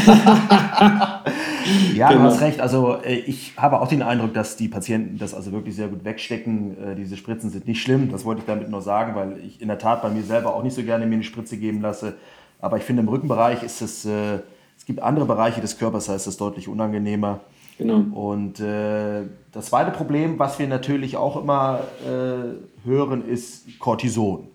ja, 1.96 2.08
genau. 2.10 2.20
du 2.20 2.26
hast 2.26 2.40
recht. 2.42 2.60
Also 2.60 2.98
äh, 3.04 3.16
ich 3.26 3.54
habe 3.56 3.80
auch 3.80 3.88
den 3.88 4.02
Eindruck, 4.02 4.34
dass 4.34 4.56
die 4.56 4.68
Patienten 4.68 5.18
das 5.18 5.34
also 5.34 5.50
wirklich 5.50 5.74
sehr 5.74 5.88
gut 5.88 6.04
wegstecken. 6.04 6.76
Äh, 6.78 6.94
diese 6.94 7.16
Spritzen 7.16 7.50
sind 7.50 7.66
nicht 7.66 7.82
schlimm. 7.82 8.12
Das 8.12 8.24
wollte 8.24 8.42
ich 8.42 8.46
damit 8.46 8.70
nur 8.70 8.82
sagen, 8.82 9.16
weil 9.16 9.36
ich 9.44 9.60
in 9.60 9.66
der 9.66 9.78
Tat 9.78 10.02
bei 10.02 10.10
mir 10.10 10.22
selber 10.22 10.54
auch 10.54 10.62
nicht 10.62 10.74
so 10.74 10.82
gerne 10.84 11.06
mir 11.06 11.14
eine 11.14 11.24
Spritze 11.24 11.56
geben 11.56 11.80
lasse. 11.80 12.14
Aber 12.60 12.76
ich 12.76 12.84
finde, 12.84 13.02
im 13.02 13.08
Rückenbereich 13.08 13.64
ist 13.64 13.82
es, 13.82 14.04
äh, 14.04 14.38
es 14.78 14.86
gibt 14.86 15.02
andere 15.02 15.26
Bereiche 15.26 15.60
des 15.60 15.76
Körpers, 15.76 16.06
da 16.06 16.14
ist 16.14 16.28
es 16.28 16.36
deutlich 16.36 16.68
unangenehmer. 16.68 17.40
Genau. 17.78 18.04
Und 18.16 18.60
äh, 18.60 19.22
das 19.52 19.66
zweite 19.66 19.90
Problem, 19.90 20.38
was 20.38 20.58
wir 20.58 20.68
natürlich 20.68 21.16
auch 21.16 21.36
immer 21.36 21.80
äh, 22.06 22.86
hören, 22.86 23.26
ist 23.26 23.78
Cortison. 23.78 24.48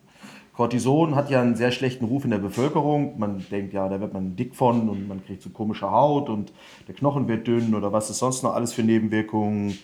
Cortison 0.57 1.15
hat 1.15 1.30
ja 1.30 1.39
einen 1.39 1.55
sehr 1.55 1.72
schlechten 1.72 2.05
Ruf 2.05 2.24
in 2.24 2.32
der 2.32 2.39
Bevölkerung. 2.39 3.20
Man 3.20 3.45
denkt, 3.51 3.74
ja, 3.74 3.88
da 3.88 4.01
wird 4.01 4.13
man 4.13 4.36
dick 4.36 4.55
von 4.55 4.89
und 4.89 5.07
man 5.07 5.24
kriegt 5.24 5.43
so 5.43 5.51
komische 5.51 5.91
Haut 5.91 6.30
und 6.30 6.51
der 6.88 6.95
Knochen 6.95 7.28
wird 7.28 7.45
dünn 7.45 7.76
oder 7.76 7.93
was 7.93 8.09
es 8.09 8.18
sonst 8.18 8.41
noch 8.41 8.55
alles 8.55 8.74
für 8.74 8.82
Nebenwirkungen 8.82 9.78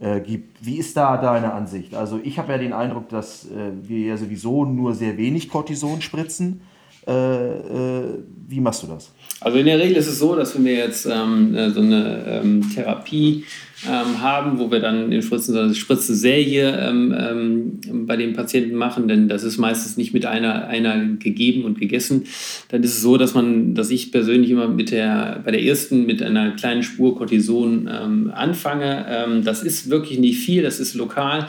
äh, 0.00 0.20
gibt. 0.20 0.64
Wie 0.64 0.76
ist 0.76 0.96
da 0.96 1.16
deine 1.16 1.52
Ansicht? 1.52 1.96
Also 1.96 2.20
ich 2.22 2.38
habe 2.38 2.52
ja 2.52 2.58
den 2.58 2.72
Eindruck, 2.72 3.08
dass 3.08 3.50
äh, 3.50 3.72
wir 3.82 4.06
ja 4.06 4.16
sowieso 4.16 4.64
nur 4.64 4.94
sehr 4.94 5.16
wenig 5.16 5.48
Cortison 5.48 6.00
spritzen. 6.00 6.60
Äh, 7.06 7.12
äh, 7.12 8.18
wie 8.48 8.60
machst 8.60 8.82
du 8.82 8.86
das? 8.86 9.10
Also 9.40 9.58
in 9.58 9.66
der 9.66 9.78
Regel 9.78 9.96
ist 9.96 10.06
es 10.06 10.18
so, 10.18 10.36
dass 10.36 10.62
wir 10.62 10.72
jetzt 10.72 11.06
ähm, 11.06 11.54
äh, 11.54 11.70
so 11.70 11.80
eine 11.80 12.24
ähm, 12.28 12.70
Therapie 12.72 13.44
ähm, 13.84 14.20
haben, 14.20 14.60
wo 14.60 14.70
wir 14.70 14.78
dann 14.78 15.10
in 15.10 15.20
Spritzen, 15.20 15.54
so 15.54 15.60
eine 15.60 15.74
Spritzenserie 15.74 16.78
ähm, 16.78 17.14
ähm, 17.18 18.06
bei 18.06 18.16
den 18.16 18.34
Patienten 18.34 18.76
machen, 18.76 19.08
denn 19.08 19.28
das 19.28 19.42
ist 19.42 19.58
meistens 19.58 19.96
nicht 19.96 20.14
mit 20.14 20.26
einer, 20.26 20.68
einer 20.68 21.16
gegeben 21.16 21.64
und 21.64 21.80
gegessen. 21.80 22.24
Dann 22.68 22.84
ist 22.84 22.94
es 22.94 23.02
so, 23.02 23.16
dass 23.16 23.34
man, 23.34 23.74
dass 23.74 23.90
ich 23.90 24.12
persönlich 24.12 24.50
immer 24.50 24.68
mit 24.68 24.92
der, 24.92 25.40
bei 25.44 25.50
der 25.50 25.62
ersten 25.62 26.06
mit 26.06 26.22
einer 26.22 26.52
kleinen 26.52 26.84
Spur 26.84 27.16
Cortison 27.18 27.88
ähm, 27.92 28.32
anfange. 28.32 29.42
das 29.44 29.62
ist 29.64 29.90
wirklich 29.90 30.20
nicht 30.20 30.38
viel, 30.38 30.62
das 30.62 30.78
ist 30.78 30.94
lokal 30.94 31.48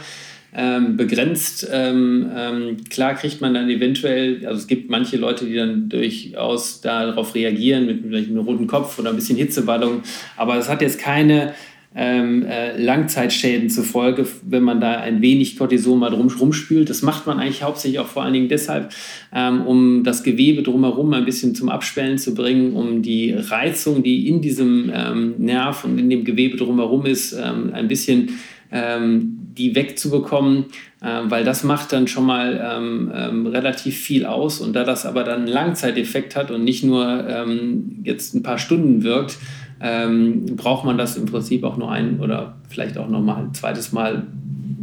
ähm, 0.55 0.97
begrenzt. 0.97 1.67
Ähm, 1.71 2.29
ähm, 2.35 2.77
klar 2.89 3.15
kriegt 3.15 3.41
man 3.41 3.53
dann 3.53 3.69
eventuell, 3.69 4.45
also 4.45 4.59
es 4.59 4.67
gibt 4.67 4.89
manche 4.89 5.17
Leute, 5.17 5.45
die 5.45 5.55
dann 5.55 5.89
durchaus 5.89 6.81
darauf 6.81 7.33
reagieren 7.35 7.85
mit 7.85 8.03
vielleicht 8.03 8.29
einem 8.29 8.39
roten 8.39 8.67
Kopf 8.67 8.99
oder 8.99 9.09
ein 9.09 9.15
bisschen 9.15 9.37
Hitzewallung, 9.37 10.03
aber 10.37 10.57
es 10.57 10.69
hat 10.69 10.81
jetzt 10.81 10.99
keine 10.99 11.53
ähm, 11.95 12.45
äh, 12.45 12.77
Langzeitschäden 12.81 13.69
zufolge, 13.69 14.25
wenn 14.43 14.63
man 14.63 14.81
da 14.81 14.93
ein 14.93 15.21
wenig 15.21 15.57
Cortison 15.57 15.99
mal 15.99 16.09
drum 16.09 16.27
rumspült. 16.27 16.89
Das 16.89 17.03
macht 17.03 17.27
man 17.27 17.39
eigentlich 17.39 17.61
hauptsächlich 17.61 17.99
auch 17.99 18.07
vor 18.07 18.23
allen 18.23 18.33
Dingen 18.33 18.49
deshalb, 18.49 18.91
ähm, 19.33 19.61
um 19.61 20.03
das 20.03 20.23
Gewebe 20.23 20.63
drumherum 20.63 21.13
ein 21.13 21.25
bisschen 21.25 21.53
zum 21.53 21.69
Abschwellen 21.69 22.17
zu 22.17 22.33
bringen, 22.33 22.73
um 22.73 23.03
die 23.03 23.33
Reizung, 23.33 24.01
die 24.01 24.27
in 24.27 24.41
diesem 24.41 24.91
ähm, 24.93 25.35
Nerv 25.37 25.83
und 25.83 25.99
in 25.99 26.09
dem 26.09 26.23
Gewebe 26.23 26.57
drumherum 26.57 27.05
ist, 27.05 27.33
ähm, 27.33 27.71
ein 27.73 27.87
bisschen 27.87 28.39
ähm, 28.71 29.42
die 29.57 29.75
wegzubekommen, 29.75 30.65
äh, 31.01 31.21
weil 31.25 31.43
das 31.43 31.63
macht 31.63 31.93
dann 31.93 32.07
schon 32.07 32.25
mal 32.25 32.59
ähm, 32.63 33.11
ähm, 33.13 33.47
relativ 33.47 33.97
viel 33.97 34.25
aus. 34.25 34.59
Und 34.59 34.73
da 34.73 34.83
das 34.83 35.05
aber 35.05 35.23
dann 35.23 35.41
einen 35.41 35.47
Langzeiteffekt 35.47 36.35
hat 36.35 36.51
und 36.51 36.63
nicht 36.63 36.83
nur 36.83 37.27
ähm, 37.27 37.99
jetzt 38.03 38.33
ein 38.33 38.43
paar 38.43 38.57
Stunden 38.57 39.03
wirkt, 39.03 39.37
ähm, 39.81 40.45
braucht 40.55 40.85
man 40.85 40.97
das 40.97 41.17
im 41.17 41.25
Prinzip 41.25 41.63
auch 41.63 41.77
nur 41.77 41.91
ein 41.91 42.19
oder 42.19 42.55
vielleicht 42.69 42.97
auch 42.97 43.09
noch 43.09 43.21
mal 43.21 43.43
ein 43.43 43.53
zweites 43.53 43.91
Mal, 43.91 44.27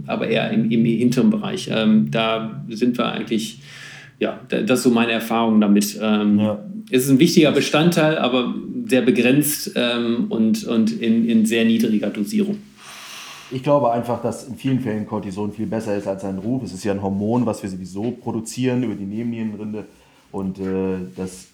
aber 0.07 0.29
eher 0.29 0.51
im, 0.51 0.71
im 0.71 0.85
hinteren 0.85 1.31
Bereich. 1.31 1.71
Ähm, 1.73 2.11
da 2.11 2.65
sind 2.69 2.99
wir 2.99 3.07
eigentlich, 3.07 3.61
ja, 4.19 4.41
das 4.49 4.81
ist 4.81 4.83
so 4.85 4.91
meine 4.91 5.13
Erfahrung 5.13 5.61
damit. 5.61 5.95
Ja. 5.95 6.59
Es 6.91 7.05
ist 7.05 7.11
ein 7.11 7.19
wichtiger 7.19 7.53
Bestandteil, 7.53 8.19
aber 8.19 8.55
sehr 8.87 9.03
begrenzt 9.03 9.79
und, 10.29 10.65
und 10.65 11.01
in, 11.01 11.29
in 11.29 11.47
sehr 11.47 11.65
niedriger 11.65 12.11
Dosierung. 12.11 12.59
Ich 13.53 13.65
glaube 13.65 13.91
einfach, 13.91 14.23
dass 14.23 14.45
in 14.47 14.55
vielen 14.55 14.79
Fällen 14.79 15.09
Cortison 15.09 15.51
viel 15.51 15.67
besser 15.67 15.97
ist 15.97 16.07
als 16.07 16.23
sein 16.23 16.39
Ruf. 16.39 16.63
Es 16.63 16.73
ist 16.73 16.85
ja 16.85 16.93
ein 16.93 17.03
Hormon, 17.03 17.47
was 17.47 17.61
wir 17.65 17.69
sowieso 17.69 18.13
produzieren 18.13 18.85
über 18.85 18.95
die 18.95 19.07
Nebennierenrinde. 19.07 19.87
Und 20.31 20.61
äh, 20.61 20.99
das, 21.17 21.49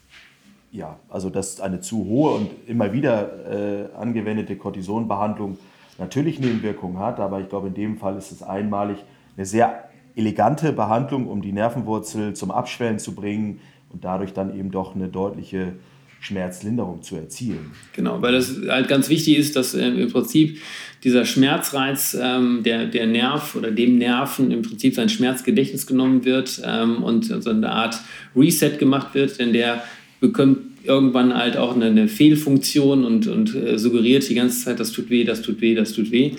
ja, 0.71 0.99
also 1.09 1.31
dass 1.31 1.59
eine 1.59 1.81
zu 1.81 2.05
hohe 2.05 2.35
und 2.35 2.51
immer 2.67 2.93
wieder 2.93 3.47
äh, 3.51 3.97
angewendete 3.97 4.57
Cortisonbehandlung 4.57 5.57
natürlich 5.97 6.39
Nebenwirkungen 6.39 6.99
hat. 6.99 7.19
Aber 7.19 7.41
ich 7.41 7.49
glaube, 7.49 7.69
in 7.69 7.75
dem 7.75 7.97
Fall 7.97 8.19
ist 8.19 8.31
es 8.31 8.43
einmalig 8.43 8.99
eine 9.39 9.47
sehr 9.47 9.89
elegante 10.15 10.73
Behandlung, 10.73 11.27
um 11.29 11.41
die 11.41 11.53
Nervenwurzel 11.53 12.35
zum 12.35 12.51
Abschwellen 12.51 12.99
zu 12.99 13.15
bringen 13.15 13.61
und 13.91 14.05
dadurch 14.05 14.35
dann 14.35 14.55
eben 14.55 14.71
doch 14.71 14.95
eine 14.95 15.09
deutliche 15.09 15.73
Schmerzlinderung 16.21 17.03
zu 17.03 17.17
erzielen. 17.17 17.71
Genau, 17.93 18.21
weil 18.23 18.33
das 18.33 18.57
halt 18.69 18.89
ganz 18.89 19.09
wichtig 19.09 19.37
ist, 19.39 19.57
dass 19.57 19.75
äh, 19.75 19.87
im 19.87 20.11
Prinzip 20.11 20.59
dieser 21.05 21.25
Schmerzreiz, 21.25 22.17
ähm, 22.21 22.63
der, 22.65 22.87
der 22.87 23.07
Nerv 23.07 23.55
oder 23.55 23.71
dem 23.71 23.99
Nerven 23.99 24.51
im 24.51 24.63
Prinzip 24.63 24.95
sein 24.95 25.09
Schmerzgedächtnis 25.09 25.87
genommen 25.87 26.25
wird 26.25 26.61
ähm, 26.65 27.03
und 27.03 27.25
so 27.25 27.51
eine 27.51 27.71
Art 27.71 28.01
Reset 28.35 28.79
gemacht 28.79 29.15
wird, 29.15 29.39
denn 29.39 29.53
der 29.53 29.85
bekommt 30.21 30.59
irgendwann 30.87 31.35
halt 31.35 31.57
auch 31.57 31.75
eine, 31.75 31.87
eine 31.87 32.09
Fehlfunktion 32.09 33.05
und, 33.05 33.27
und 33.27 33.55
äh, 33.55 33.79
suggeriert 33.79 34.29
die 34.29 34.35
ganze 34.35 34.65
Zeit, 34.65 34.81
das 34.81 34.93
tut 34.93 35.11
weh, 35.11 35.25
das 35.25 35.43
tut 35.43 35.61
weh, 35.61 35.75
das 35.75 35.93
tut 35.93 36.11
weh. 36.11 36.33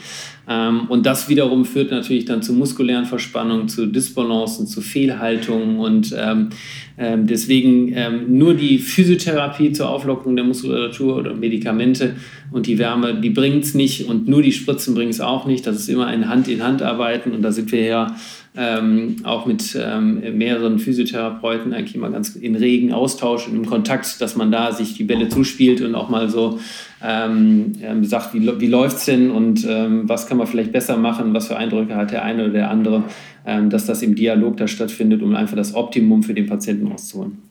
Ähm, 0.49 0.81
und 0.87 1.05
das 1.05 1.29
wiederum 1.29 1.65
führt 1.65 1.91
natürlich 1.91 2.25
dann 2.25 2.41
zu 2.41 2.53
muskulären 2.53 3.05
Verspannungen, 3.05 3.67
zu 3.67 3.85
Disbalancen, 3.85 4.67
zu 4.67 4.81
Fehlhaltungen 4.81 5.79
und 5.79 6.15
ähm, 6.17 6.49
ähm, 6.97 7.27
deswegen 7.27 7.91
ähm, 7.93 8.37
nur 8.37 8.53
die 8.53 8.79
Physiotherapie 8.79 9.71
zur 9.71 9.89
Auflockerung 9.89 10.35
der 10.35 10.45
Muskulatur 10.45 11.17
oder 11.17 11.33
Medikamente 11.35 12.15
und 12.51 12.65
die 12.65 12.77
Wärme, 12.77 13.19
die 13.19 13.29
bringt 13.29 13.63
es 13.63 13.73
nicht 13.73 14.07
und 14.07 14.27
nur 14.27 14.41
die 14.41 14.51
Spritzen 14.51 14.95
bringen 14.95 15.11
es 15.11 15.21
auch 15.21 15.45
nicht. 15.45 15.67
Das 15.67 15.75
ist 15.75 15.89
immer 15.89 16.07
ein 16.07 16.29
Hand-in-Hand-Arbeiten 16.29 17.31
und 17.31 17.41
da 17.41 17.51
sind 17.51 17.71
wir 17.71 17.83
ja 17.83 18.15
ähm, 18.55 19.17
auch 19.23 19.45
mit 19.45 19.77
ähm, 19.79 20.37
mehreren 20.37 20.79
Physiotherapeuten 20.79 21.73
eigentlich 21.73 21.95
immer 21.95 22.09
ganz 22.09 22.35
in 22.35 22.55
regen 22.55 22.91
Austausch 22.91 23.47
und 23.47 23.55
im 23.55 23.65
Kontakt, 23.65 24.19
dass 24.19 24.35
man 24.35 24.51
da 24.51 24.71
sich 24.71 24.95
die 24.95 25.03
Bälle 25.03 25.29
zuspielt 25.29 25.81
und 25.81 25.93
auch 25.93 26.09
mal 26.09 26.29
so 26.29 26.59
ähm, 27.03 27.73
ähm 27.83 28.03
sagt, 28.03 28.33
wie, 28.33 28.59
wie 28.59 28.67
läuft 28.67 28.97
es 28.97 29.05
denn 29.05 29.29
und 29.29 29.65
ähm, 29.69 30.09
was 30.09 30.27
kann 30.27 30.37
man 30.37 30.47
vielleicht 30.47 30.71
besser 30.71 30.97
machen, 30.97 31.33
was 31.33 31.47
für 31.47 31.57
Eindrücke 31.57 31.95
hat 31.95 32.11
der 32.11 32.23
eine 32.23 32.45
oder 32.45 32.53
der 32.53 32.71
andere, 32.71 33.03
ähm, 33.45 33.69
dass 33.69 33.85
das 33.85 34.01
im 34.01 34.15
Dialog 34.15 34.57
da 34.57 34.67
stattfindet, 34.67 35.21
um 35.21 35.35
einfach 35.35 35.55
das 35.55 35.75
Optimum 35.75 36.23
für 36.23 36.33
den 36.33 36.47
Patienten 36.47 36.87
rauszuholen. 36.87 37.46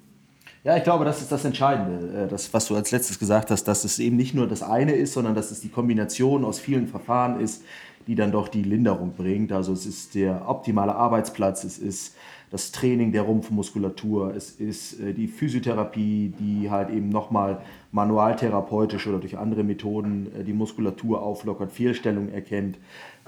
Ja, 0.67 0.77
ich 0.77 0.83
glaube, 0.83 1.05
das 1.05 1.23
ist 1.23 1.31
das 1.31 1.45
Entscheidende, 1.45 2.25
äh, 2.25 2.27
das, 2.27 2.53
was 2.53 2.67
du 2.67 2.75
als 2.75 2.91
letztes 2.91 3.21
gesagt 3.21 3.53
hast, 3.53 3.69
dass 3.69 3.85
es 3.85 4.01
eben 4.01 4.17
nicht 4.17 4.35
nur 4.35 4.49
das 4.49 4.65
eine 4.65 4.97
ist, 4.97 5.13
sondern 5.13 5.37
dass 5.37 5.53
es 5.53 5.61
die 5.61 5.69
Kombination 5.69 6.45
aus 6.45 6.59
vielen 6.59 6.89
Verfahren 6.89 7.41
ist, 7.41 7.63
die 8.09 8.17
dann 8.17 8.33
doch 8.33 8.49
die 8.49 8.65
Linderung 8.65 9.13
bringt. 9.17 9.53
Also 9.53 9.73
es 9.73 9.87
ist 9.87 10.17
der 10.17 10.49
optimale 10.49 10.97
Arbeitsplatz, 10.97 11.63
es 11.63 11.79
ist 11.79 12.17
das 12.51 12.73
Training 12.73 13.13
der 13.13 13.23
Rumpfmuskulatur, 13.23 14.35
es 14.35 14.51
ist 14.51 14.99
äh, 14.99 15.13
die 15.13 15.29
Physiotherapie, 15.29 16.35
die 16.37 16.69
halt 16.69 16.91
eben 16.91 17.11
nochmal 17.11 17.61
manualtherapeutisch 17.93 19.07
oder 19.07 19.19
durch 19.19 19.39
andere 19.39 19.63
Methoden 19.63 20.33
äh, 20.37 20.43
die 20.43 20.53
Muskulatur 20.53 21.23
auflockert, 21.23 21.71
Fehlstellungen 21.71 22.35
erkennt. 22.35 22.77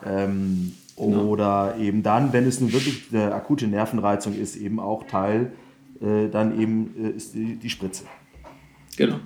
Ähm, 0.05 0.75
genau. 0.97 1.27
Oder 1.27 1.77
eben 1.79 2.03
dann, 2.03 2.33
wenn 2.33 2.49
es 2.49 2.61
nun 2.61 2.73
wirklich 2.73 3.05
eine 3.13 3.33
akute 3.33 3.69
Nervenreizung 3.69 4.35
ist, 4.35 4.57
eben 4.57 4.81
auch 4.81 5.05
Teil 5.05 5.53
äh, 6.01 6.29
dann 6.31 6.61
eben 6.61 6.95
äh, 7.03 7.17
ist 7.17 7.35
die, 7.35 7.57
die 7.57 7.71
Spritze. 7.71 8.05
Genau. 8.97 9.21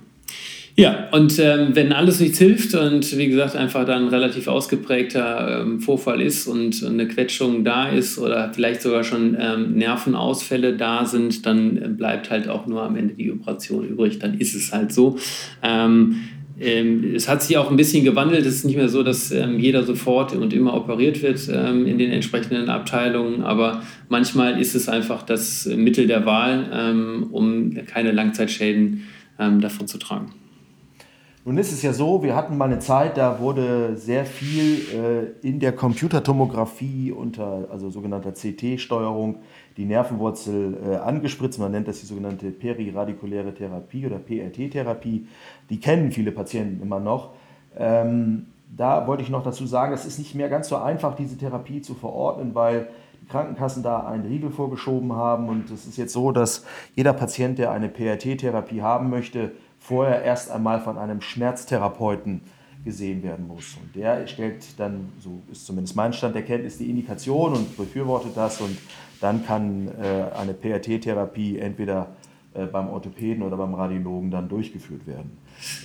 Ja, 0.75 1.09
und 1.11 1.37
ähm, 1.37 1.75
wenn 1.75 1.93
alles 1.93 2.19
nichts 2.19 2.39
hilft 2.39 2.73
und 2.73 3.15
wie 3.15 3.27
gesagt 3.27 3.55
einfach 3.55 3.85
dann 3.85 4.07
relativ 4.07 4.47
ausgeprägter 4.47 5.61
ähm, 5.61 5.79
Vorfall 5.79 6.19
ist 6.19 6.47
und 6.47 6.83
eine 6.83 7.07
Quetschung 7.07 7.63
da 7.63 7.89
ist 7.89 8.17
oder 8.17 8.51
vielleicht 8.53 8.81
sogar 8.81 9.03
schon 9.03 9.37
ähm, 9.39 9.75
Nervenausfälle 9.75 10.75
da 10.75 11.05
sind, 11.05 11.45
dann 11.45 11.95
bleibt 11.95 12.31
halt 12.31 12.47
auch 12.47 12.65
nur 12.65 12.81
am 12.81 12.95
Ende 12.95 13.13
die 13.13 13.31
Operation 13.31 13.87
übrig. 13.87 14.17
Dann 14.17 14.39
ist 14.39 14.55
es 14.55 14.73
halt 14.73 14.91
so. 14.91 15.19
Ähm, 16.59 17.03
ähm, 17.03 17.15
es 17.15 17.27
hat 17.27 17.41
sich 17.41 17.57
auch 17.57 17.69
ein 17.69 17.77
bisschen 17.77 18.03
gewandelt. 18.03 18.45
Es 18.45 18.55
ist 18.55 18.65
nicht 18.65 18.77
mehr 18.77 18.89
so, 18.89 19.03
dass 19.03 19.31
ähm, 19.31 19.59
jeder 19.59 19.83
sofort 19.83 20.33
und 20.33 20.53
immer 20.53 20.73
operiert 20.73 21.21
wird 21.21 21.47
in 21.47 21.97
den 21.97 22.11
entsprechenden 22.11 22.69
Abteilungen, 22.69 23.43
aber 23.43 23.83
manchmal 24.09 24.59
ist 24.59 24.75
es 24.75 24.89
einfach 24.89 25.23
das 25.23 25.65
Mittel 25.65 26.07
der 26.07 26.25
Wahl, 26.25 27.27
um 27.31 27.73
keine 27.85 28.11
Langzeitschäden 28.11 29.03
davon 29.37 29.87
zu 29.87 29.97
tragen. 29.97 30.33
Nun 31.45 31.57
ist 31.57 31.73
es 31.73 31.81
ja 31.81 31.91
so, 31.91 32.23
wir 32.23 32.37
hatten 32.37 32.57
mal 32.57 32.65
eine 32.65 32.79
Zeit, 32.79 33.17
da 33.17 33.41
wurde 33.41 33.97
sehr 33.97 34.25
viel 34.25 35.35
äh, 35.43 35.45
in 35.45 35.59
der 35.59 35.73
Computertomographie 35.73 37.11
unter 37.11 37.67
also 37.69 37.89
sogenannter 37.89 38.31
CT-Steuerung 38.31 39.39
die 39.75 39.83
Nervenwurzel 39.83 40.77
äh, 40.89 40.95
angespritzt. 40.95 41.59
Man 41.59 41.73
nennt 41.73 41.89
das 41.89 41.99
die 41.99 42.05
sogenannte 42.05 42.49
periradikuläre 42.49 43.53
Therapie 43.53 44.05
oder 44.05 44.19
PRT-Therapie. 44.19 45.27
Die 45.69 45.79
kennen 45.81 46.13
viele 46.13 46.31
Patienten 46.31 46.81
immer 46.81 47.01
noch. 47.01 47.31
Ähm, 47.77 48.45
da 48.73 49.05
wollte 49.05 49.23
ich 49.23 49.29
noch 49.29 49.43
dazu 49.43 49.65
sagen, 49.65 49.93
es 49.93 50.05
ist 50.05 50.19
nicht 50.19 50.35
mehr 50.35 50.47
ganz 50.47 50.69
so 50.69 50.77
einfach, 50.77 51.13
diese 51.13 51.37
Therapie 51.37 51.81
zu 51.81 51.93
verordnen, 51.93 52.55
weil 52.55 52.87
die 53.21 53.27
Krankenkassen 53.27 53.83
da 53.83 54.07
einen 54.07 54.25
Riegel 54.25 54.49
vorgeschoben 54.49 55.11
haben. 55.11 55.49
Und 55.49 55.69
es 55.71 55.87
ist 55.87 55.97
jetzt 55.97 56.13
so, 56.13 56.31
dass 56.31 56.63
jeder 56.95 57.11
Patient, 57.11 57.59
der 57.59 57.71
eine 57.71 57.89
PRT-Therapie 57.89 58.81
haben 58.81 59.09
möchte, 59.09 59.51
vorher 59.83 60.23
erst 60.23 60.49
einmal 60.49 60.79
von 60.79 60.97
einem 60.97 61.19
Schmerztherapeuten 61.19 62.41
gesehen 62.85 63.21
werden 63.21 63.47
muss. 63.47 63.77
Und 63.81 63.95
der 63.95 64.25
stellt 64.27 64.79
dann, 64.79 65.09
so 65.19 65.41
ist 65.51 65.65
zumindest 65.65 65.95
mein 65.95 66.13
Stand 66.13 66.35
der 66.35 66.43
Kenntnis, 66.43 66.77
die 66.77 66.89
Indikation 66.89 67.53
und 67.53 67.75
befürwortet 67.75 68.31
das. 68.35 68.61
Und 68.61 68.77
dann 69.19 69.45
kann 69.45 69.89
äh, 70.01 70.35
eine 70.37 70.53
PRT-Therapie 70.53 71.59
entweder 71.59 72.07
äh, 72.53 72.65
beim 72.65 72.89
Orthopäden 72.89 73.43
oder 73.43 73.57
beim 73.57 73.73
Radiologen 73.73 74.31
dann 74.31 74.47
durchgeführt 74.47 75.05
werden. 75.05 75.37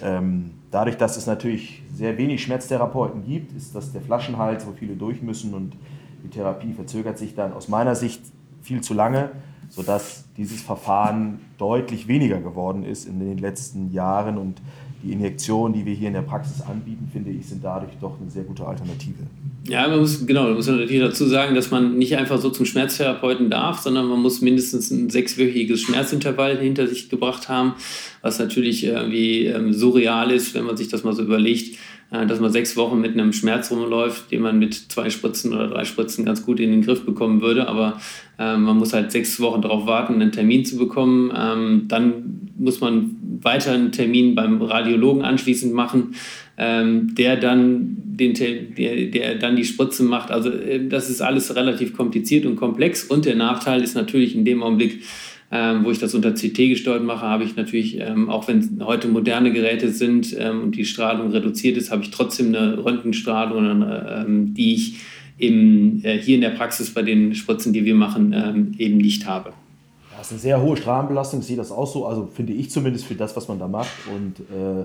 Ähm, 0.02 0.50
dadurch, 0.70 0.96
dass 0.96 1.16
es 1.16 1.26
natürlich 1.26 1.82
sehr 1.92 2.16
wenig 2.18 2.42
Schmerztherapeuten 2.42 3.24
gibt, 3.24 3.52
ist 3.56 3.74
das 3.74 3.92
der 3.92 4.00
Flaschenhals, 4.00 4.64
wo 4.66 4.72
viele 4.72 4.94
durch 4.94 5.22
müssen 5.22 5.54
und 5.54 5.74
die 6.22 6.28
Therapie 6.28 6.72
verzögert 6.72 7.18
sich 7.18 7.34
dann 7.34 7.52
aus 7.52 7.68
meiner 7.68 7.94
Sicht 7.94 8.22
viel 8.62 8.80
zu 8.80 8.94
lange 8.94 9.30
sodass 9.78 10.24
dieses 10.36 10.60
Verfahren 10.60 11.38
deutlich 11.56 12.08
weniger 12.08 12.40
geworden 12.40 12.82
ist 12.82 13.06
in 13.06 13.20
den 13.20 13.38
letzten 13.38 13.92
Jahren. 13.92 14.36
Und 14.36 14.56
die 15.04 15.12
Injektionen, 15.12 15.72
die 15.72 15.86
wir 15.86 15.94
hier 15.94 16.08
in 16.08 16.14
der 16.14 16.22
Praxis 16.22 16.60
anbieten, 16.62 17.08
finde 17.12 17.30
ich, 17.30 17.46
sind 17.46 17.62
dadurch 17.62 17.92
doch 18.00 18.20
eine 18.20 18.28
sehr 18.28 18.42
gute 18.42 18.66
Alternative. 18.66 19.22
Ja, 19.68 19.86
man 19.86 20.00
muss, 20.00 20.26
genau, 20.26 20.44
man 20.44 20.54
muss 20.54 20.66
natürlich 20.66 20.98
dazu 20.98 21.26
sagen, 21.26 21.54
dass 21.54 21.70
man 21.70 21.96
nicht 21.96 22.16
einfach 22.16 22.40
so 22.40 22.50
zum 22.50 22.66
Schmerztherapeuten 22.66 23.50
darf, 23.50 23.78
sondern 23.78 24.08
man 24.08 24.20
muss 24.20 24.40
mindestens 24.40 24.90
ein 24.90 25.10
sechswöchiges 25.10 25.82
Schmerzintervall 25.82 26.58
hinter 26.58 26.88
sich 26.88 27.08
gebracht 27.08 27.48
haben, 27.48 27.74
was 28.20 28.40
natürlich 28.40 28.82
irgendwie 28.82 29.46
ähm, 29.46 29.72
surreal 29.72 30.32
ist, 30.32 30.54
wenn 30.54 30.64
man 30.64 30.76
sich 30.76 30.88
das 30.88 31.04
mal 31.04 31.14
so 31.14 31.22
überlegt 31.22 31.78
dass 32.10 32.40
man 32.40 32.50
sechs 32.50 32.76
Wochen 32.76 33.00
mit 33.00 33.12
einem 33.12 33.34
Schmerz 33.34 33.70
rumläuft, 33.70 34.30
den 34.30 34.40
man 34.40 34.58
mit 34.58 34.74
zwei 34.74 35.10
Spritzen 35.10 35.52
oder 35.52 35.68
drei 35.68 35.84
Spritzen 35.84 36.24
ganz 36.24 36.44
gut 36.44 36.58
in 36.58 36.70
den 36.70 36.82
Griff 36.82 37.04
bekommen 37.04 37.42
würde. 37.42 37.68
Aber 37.68 38.00
äh, 38.38 38.56
man 38.56 38.78
muss 38.78 38.94
halt 38.94 39.12
sechs 39.12 39.38
Wochen 39.40 39.60
darauf 39.60 39.86
warten, 39.86 40.14
einen 40.14 40.32
Termin 40.32 40.64
zu 40.64 40.78
bekommen. 40.78 41.30
Ähm, 41.36 41.84
dann 41.88 42.48
muss 42.56 42.80
man 42.80 43.16
weiter 43.42 43.72
einen 43.72 43.92
Termin 43.92 44.34
beim 44.34 44.60
Radiologen 44.62 45.22
anschließend 45.22 45.74
machen, 45.74 46.14
ähm, 46.56 47.14
der, 47.14 47.36
dann 47.36 47.96
den, 47.98 48.34
der, 48.34 49.06
der 49.06 49.34
dann 49.36 49.56
die 49.56 49.64
Spritze 49.64 50.02
macht. 50.02 50.30
Also 50.30 50.50
äh, 50.50 50.88
das 50.88 51.10
ist 51.10 51.20
alles 51.20 51.54
relativ 51.56 51.96
kompliziert 51.96 52.46
und 52.46 52.56
komplex. 52.56 53.04
Und 53.04 53.26
der 53.26 53.36
Nachteil 53.36 53.82
ist 53.82 53.94
natürlich 53.94 54.34
in 54.34 54.46
dem 54.46 54.62
Augenblick, 54.62 55.02
ähm, 55.50 55.84
wo 55.84 55.90
ich 55.90 55.98
das 55.98 56.14
unter 56.14 56.32
CT 56.32 56.56
gesteuert 56.56 57.02
mache, 57.02 57.26
habe 57.26 57.44
ich 57.44 57.56
natürlich, 57.56 57.98
ähm, 57.98 58.28
auch 58.28 58.48
wenn 58.48 58.82
heute 58.84 59.08
moderne 59.08 59.52
Geräte 59.52 59.90
sind 59.90 60.36
ähm, 60.38 60.62
und 60.62 60.76
die 60.76 60.84
Strahlung 60.84 61.30
reduziert 61.30 61.76
ist, 61.76 61.90
habe 61.90 62.02
ich 62.02 62.10
trotzdem 62.10 62.54
eine 62.54 62.84
Röntgenstrahlung, 62.84 63.82
ähm, 63.82 64.54
die 64.54 64.74
ich 64.74 64.98
im, 65.38 66.04
äh, 66.04 66.18
hier 66.18 66.34
in 66.34 66.42
der 66.42 66.50
Praxis 66.50 66.92
bei 66.92 67.02
den 67.02 67.34
Spritzen, 67.34 67.72
die 67.72 67.84
wir 67.84 67.94
machen, 67.94 68.34
ähm, 68.34 68.74
eben 68.76 68.98
nicht 68.98 69.26
habe. 69.26 69.52
Das 70.18 70.26
ist 70.26 70.32
eine 70.32 70.40
sehr 70.40 70.60
hohe 70.60 70.76
Strahlenbelastung, 70.76 71.42
sehe 71.42 71.56
das 71.56 71.70
auch 71.70 71.86
so, 71.86 72.04
also 72.04 72.26
finde 72.26 72.52
ich 72.52 72.70
zumindest 72.70 73.06
für 73.06 73.14
das, 73.14 73.36
was 73.36 73.48
man 73.48 73.58
da 73.58 73.68
macht. 73.68 73.92
Und 74.12 74.40
äh, 74.40 74.84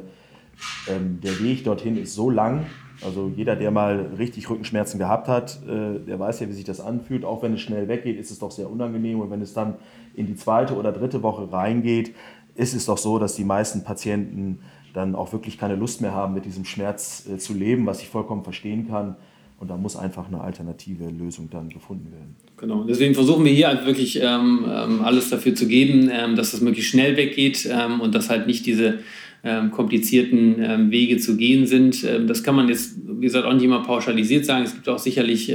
ähm, 0.94 1.20
der 1.22 1.40
Weg 1.42 1.64
dorthin 1.64 1.98
ist 1.98 2.14
so 2.14 2.30
lang, 2.30 2.68
also 3.04 3.32
jeder, 3.36 3.56
der 3.56 3.72
mal 3.72 4.12
richtig 4.18 4.50
Rückenschmerzen 4.50 5.00
gehabt 5.00 5.28
hat, 5.28 5.60
äh, 5.68 6.00
der 6.06 6.20
weiß 6.20 6.40
ja, 6.40 6.48
wie 6.48 6.54
sich 6.54 6.64
das 6.64 6.80
anfühlt. 6.80 7.26
Auch 7.26 7.42
wenn 7.42 7.56
es 7.56 7.62
schnell 7.62 7.88
weggeht, 7.88 8.20
ist 8.20 8.32
es 8.32 8.40
doch 8.40 8.52
sehr 8.52 8.70
unangenehm. 8.70 9.20
Und 9.20 9.32
wenn 9.32 9.42
es 9.42 9.54
dann 9.54 9.76
in 10.16 10.28
die 10.28 10.36
zweite 10.36 10.76
oder 10.76 10.92
dritte 10.92 11.24
Woche 11.24 11.52
reingeht, 11.52 12.14
ist 12.56 12.74
es 12.74 12.86
doch 12.86 12.98
so, 12.98 13.20
dass 13.20 13.36
die 13.36 13.44
meisten 13.44 13.84
Patienten 13.84 14.60
dann 14.94 15.16
auch 15.16 15.34
wirklich 15.34 15.58
keine 15.58 15.76
Lust 15.76 16.02
mehr 16.02 16.14
haben, 16.14 16.34
mit 16.34 16.46
diesem 16.46 16.66
Schmerz 16.66 17.28
äh, 17.32 17.38
zu 17.38 17.54
leben, 17.54 17.86
was 17.86 18.02
ich 18.02 18.10
vollkommen 18.10 18.44
verstehen 18.44 18.88
kann. 18.88 19.16
Und 19.60 19.70
da 19.70 19.78
muss 19.78 19.96
einfach 19.96 20.28
eine 20.28 20.42
alternative 20.42 21.10
Lösung 21.10 21.50
dann 21.50 21.70
gefunden 21.70 22.12
werden. 22.12 22.36
Genau, 22.58 22.84
deswegen 22.84 23.14
versuchen 23.14 23.46
wir 23.46 23.52
hier 23.52 23.70
halt 23.70 23.86
wirklich 23.86 24.22
ähm, 24.22 24.66
ähm, 24.68 25.02
alles 25.04 25.30
dafür 25.30 25.56
zu 25.56 25.68
geben, 25.68 26.10
ähm, 26.12 26.36
dass 26.36 26.52
das 26.52 26.62
möglichst 26.62 26.92
schnell 26.92 27.16
weggeht 27.18 27.68
ähm, 27.72 28.02
und 28.02 28.14
dass 28.14 28.30
halt 28.30 28.46
nicht 28.46 28.66
diese 28.66 29.00
ähm, 29.44 29.72
komplizierten 29.72 30.62
ähm, 30.62 30.92
Wege 30.92 31.18
zu 31.18 31.38
gehen 31.38 31.66
sind. 31.66 32.04
Das 32.28 32.44
kann 32.44 32.56
man 32.56 32.68
jetzt, 32.68 32.98
wie 33.06 33.22
gesagt, 33.26 33.46
auch 33.46 33.54
nicht 33.54 33.64
immer 33.64 33.84
pauschalisiert 33.84 34.46
sagen. 34.46 34.64
Es 34.64 34.74
gibt 34.74 34.88
auch 34.90 35.00
sicherlich 35.00 35.54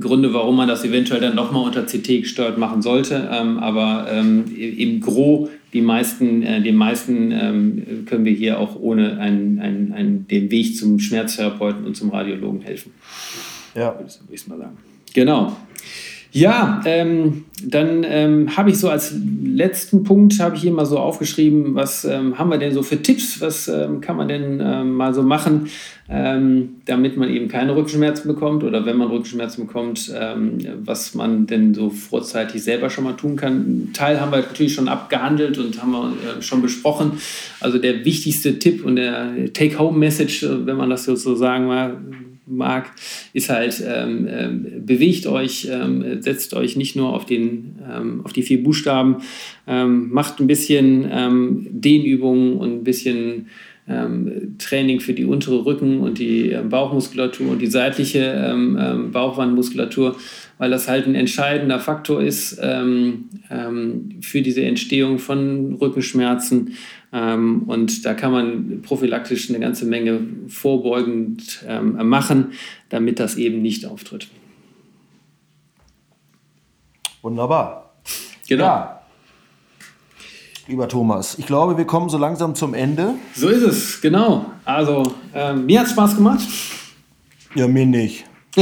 Gründe, 0.00 0.32
warum 0.32 0.56
man 0.56 0.68
das 0.68 0.84
eventuell 0.84 1.20
dann 1.20 1.34
nochmal 1.34 1.64
unter 1.64 1.84
CT 1.84 2.22
gesteuert 2.22 2.58
machen 2.58 2.82
sollte. 2.82 3.28
Ähm, 3.30 3.58
aber 3.58 4.06
ähm, 4.10 4.44
im 4.56 5.00
Gro, 5.00 5.48
die 5.72 5.82
meisten, 5.82 6.42
äh, 6.42 6.62
den 6.62 6.76
meisten 6.76 8.04
können 8.06 8.24
wir 8.24 8.32
hier 8.32 8.58
auch 8.58 8.76
ohne 8.78 9.18
ein, 9.18 9.58
ein, 9.60 9.92
ein, 9.94 10.26
den 10.28 10.50
Weg 10.50 10.76
zum 10.76 10.98
Schmerztherapeuten 10.98 11.84
und 11.84 11.96
zum 11.96 12.10
Radiologen 12.10 12.60
helfen. 12.60 12.92
Ja. 13.74 13.94
Würde 13.98 14.10
ich 14.30 14.46
mal 14.48 14.58
sagen. 14.58 14.76
Genau. 15.14 15.56
Ja, 16.34 16.80
ähm, 16.86 17.44
dann 17.62 18.06
ähm, 18.08 18.56
habe 18.56 18.70
ich 18.70 18.78
so 18.78 18.88
als 18.88 19.14
letzten 19.44 20.02
Punkt, 20.02 20.40
habe 20.40 20.56
ich 20.56 20.62
hier 20.62 20.72
mal 20.72 20.86
so 20.86 20.98
aufgeschrieben, 20.98 21.74
was 21.74 22.06
ähm, 22.06 22.38
haben 22.38 22.48
wir 22.50 22.56
denn 22.56 22.72
so 22.72 22.82
für 22.82 23.02
Tipps, 23.02 23.42
was 23.42 23.68
ähm, 23.68 24.00
kann 24.00 24.16
man 24.16 24.28
denn 24.28 24.58
ähm, 24.64 24.94
mal 24.94 25.12
so 25.12 25.22
machen, 25.22 25.68
ähm, 26.08 26.76
damit 26.86 27.18
man 27.18 27.28
eben 27.28 27.48
keine 27.48 27.76
Rückenschmerzen 27.76 28.32
bekommt 28.32 28.64
oder 28.64 28.86
wenn 28.86 28.96
man 28.96 29.08
Rückenschmerzen 29.08 29.66
bekommt, 29.66 30.10
was 30.84 31.14
man 31.14 31.46
denn 31.46 31.74
so 31.74 31.90
vorzeitig 31.90 32.62
selber 32.62 32.88
schon 32.88 33.04
mal 33.04 33.12
tun 33.12 33.36
kann. 33.36 33.52
Einen 33.52 33.90
Teil 33.92 34.18
haben 34.18 34.32
wir 34.32 34.38
natürlich 34.38 34.74
schon 34.74 34.88
abgehandelt 34.88 35.58
und 35.58 35.82
haben 35.82 35.92
wir 35.92 36.12
äh, 36.38 36.42
schon 36.42 36.62
besprochen. 36.62 37.12
Also 37.60 37.76
der 37.76 38.06
wichtigste 38.06 38.58
Tipp 38.58 38.84
und 38.84 38.96
der 38.96 39.52
Take-Home-Message, 39.52 40.46
wenn 40.64 40.76
man 40.76 40.88
das 40.88 41.04
so 41.04 41.34
sagen 41.34 41.66
mag, 41.66 41.96
mag, 42.56 42.90
ist 43.32 43.48
halt, 43.48 43.82
ähm, 43.86 44.28
ähm, 44.30 44.66
bewegt 44.86 45.26
euch, 45.26 45.68
ähm, 45.70 46.22
setzt 46.22 46.54
euch 46.54 46.76
nicht 46.76 46.96
nur 46.96 47.12
auf, 47.12 47.26
den, 47.26 47.76
ähm, 47.90 48.20
auf 48.24 48.32
die 48.32 48.42
vier 48.42 48.62
Buchstaben, 48.62 49.16
ähm, 49.66 50.10
macht 50.10 50.40
ein 50.40 50.46
bisschen 50.46 51.06
ähm, 51.10 51.66
Dehnübungen 51.70 52.56
und 52.56 52.72
ein 52.72 52.84
bisschen 52.84 53.46
Training 54.58 55.00
für 55.00 55.12
die 55.12 55.24
untere 55.24 55.66
Rücken- 55.66 55.98
und 55.98 56.20
die 56.20 56.56
Bauchmuskulatur 56.70 57.50
und 57.50 57.60
die 57.60 57.66
seitliche 57.66 58.56
Bauchwandmuskulatur, 59.10 60.16
weil 60.58 60.70
das 60.70 60.86
halt 60.86 61.08
ein 61.08 61.16
entscheidender 61.16 61.80
Faktor 61.80 62.22
ist 62.22 62.60
für 62.60 64.40
diese 64.40 64.62
Entstehung 64.62 65.18
von 65.18 65.74
Rückenschmerzen. 65.74 66.68
ähm, 66.68 66.76
und 67.12 68.06
da 68.06 68.14
kann 68.14 68.32
man 68.32 68.82
prophylaktisch 68.82 69.50
eine 69.50 69.60
ganze 69.60 69.84
Menge 69.84 70.20
vorbeugend 70.48 71.62
ähm, 71.68 72.08
machen, 72.08 72.52
damit 72.88 73.20
das 73.20 73.36
eben 73.36 73.60
nicht 73.60 73.84
auftritt. 73.84 74.28
Wunderbar. 77.20 77.92
Genau. 78.48 78.64
Ja. 78.64 79.02
Lieber 80.68 80.88
Thomas, 80.88 81.38
ich 81.38 81.46
glaube, 81.46 81.76
wir 81.76 81.84
kommen 81.84 82.08
so 82.08 82.16
langsam 82.18 82.54
zum 82.54 82.72
Ende. 82.72 83.14
So 83.34 83.48
ist 83.48 83.62
es, 83.62 84.00
genau. 84.00 84.46
Also, 84.64 85.02
ähm, 85.34 85.66
mir 85.66 85.80
hat 85.80 85.86
es 85.86 85.92
Spaß 85.92 86.16
gemacht. 86.16 86.40
Ja, 87.54 87.68
mir 87.68 87.84
nicht. 87.84 88.24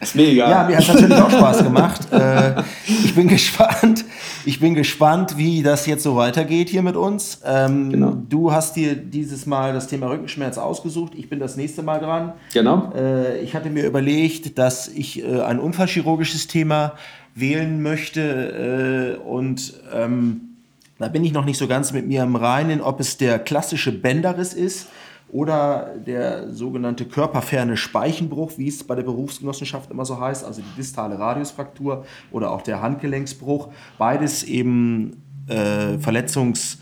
ist 0.00 0.14
mega. 0.14 0.50
Ja, 0.50 0.66
mir 0.66 0.76
hat 0.76 0.82
es 0.82 0.88
natürlich 0.88 1.20
auch 1.20 1.30
Spaß 1.30 1.62
gemacht. 1.64 2.12
Äh, 2.12 2.62
ich 2.86 3.14
bin 3.14 3.28
gespannt. 3.36 4.04
Ich 4.44 4.60
bin 4.60 4.74
gespannt, 4.74 5.36
wie 5.38 5.62
das 5.62 5.86
jetzt 5.86 6.02
so 6.02 6.16
weitergeht 6.16 6.68
hier 6.68 6.82
mit 6.82 6.96
uns. 6.96 7.40
Ähm, 7.44 7.90
genau. 7.90 8.16
Du 8.28 8.52
hast 8.52 8.74
dir 8.74 8.96
dieses 8.96 9.46
Mal 9.46 9.72
das 9.72 9.86
Thema 9.86 10.08
Rückenschmerz 10.08 10.58
ausgesucht. 10.58 11.12
Ich 11.16 11.28
bin 11.28 11.38
das 11.38 11.56
nächste 11.56 11.82
Mal 11.82 12.00
dran. 12.00 12.32
Genau. 12.52 12.92
Äh, 12.94 13.40
ich 13.40 13.54
hatte 13.54 13.70
mir 13.70 13.86
überlegt, 13.86 14.58
dass 14.58 14.88
ich 14.88 15.22
äh, 15.22 15.42
ein 15.42 15.60
unfallchirurgisches 15.60 16.48
Thema 16.48 16.94
wählen 17.34 17.82
möchte 17.82 19.18
äh, 19.20 19.28
und 19.28 19.74
ähm, 19.94 20.52
da 20.98 21.08
bin 21.08 21.24
ich 21.24 21.32
noch 21.32 21.44
nicht 21.44 21.58
so 21.58 21.66
ganz 21.66 21.92
mit 21.92 22.06
mir 22.06 22.22
im 22.22 22.36
Reinen, 22.36 22.80
ob 22.80 23.00
es 23.00 23.16
der 23.16 23.38
klassische 23.38 23.90
Bänderriss 23.90 24.54
ist 24.54 24.86
oder 25.32 25.94
der 25.96 26.52
sogenannte 26.52 27.06
körperferne 27.06 27.76
Speichenbruch, 27.76 28.52
wie 28.58 28.68
es 28.68 28.84
bei 28.84 28.94
der 28.94 29.02
Berufsgenossenschaft 29.02 29.90
immer 29.90 30.04
so 30.04 30.20
heißt, 30.20 30.44
also 30.44 30.60
die 30.60 30.76
distale 30.76 31.18
Radiusfraktur 31.18 32.04
oder 32.30 32.52
auch 32.52 32.62
der 32.62 32.82
Handgelenksbruch. 32.82 33.68
Beides 33.98 34.44
eben 34.44 35.22
äh, 35.48 35.96
Verletzungs- 35.96 36.78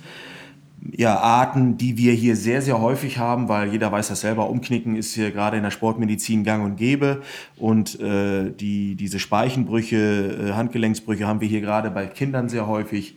ja, 0.97 1.19
Arten, 1.19 1.77
die 1.77 1.99
wir 1.99 2.13
hier 2.13 2.37
sehr, 2.37 2.63
sehr 2.63 2.81
häufig 2.81 3.19
haben, 3.19 3.49
weil 3.49 3.71
jeder 3.71 3.93
weiß 3.93 4.09
das 4.09 4.21
selber, 4.21 4.49
Umknicken 4.49 4.97
ist 4.97 5.15
hier 5.15 5.31
gerade 5.31 5.57
in 5.57 5.63
der 5.63 5.71
Sportmedizin 5.71 6.43
gang 6.43 6.65
und 6.65 6.77
gäbe. 6.77 7.23
Und 7.57 8.01
äh, 8.01 8.51
die, 8.51 8.95
diese 8.95 9.19
Speichenbrüche, 9.19 10.49
äh, 10.49 10.53
Handgelenksbrüche 10.53 11.27
haben 11.27 11.41
wir 11.41 11.49
hier 11.49 11.61
gerade 11.61 11.91
bei 11.91 12.07
Kindern 12.07 12.49
sehr 12.49 12.67
häufig 12.67 13.17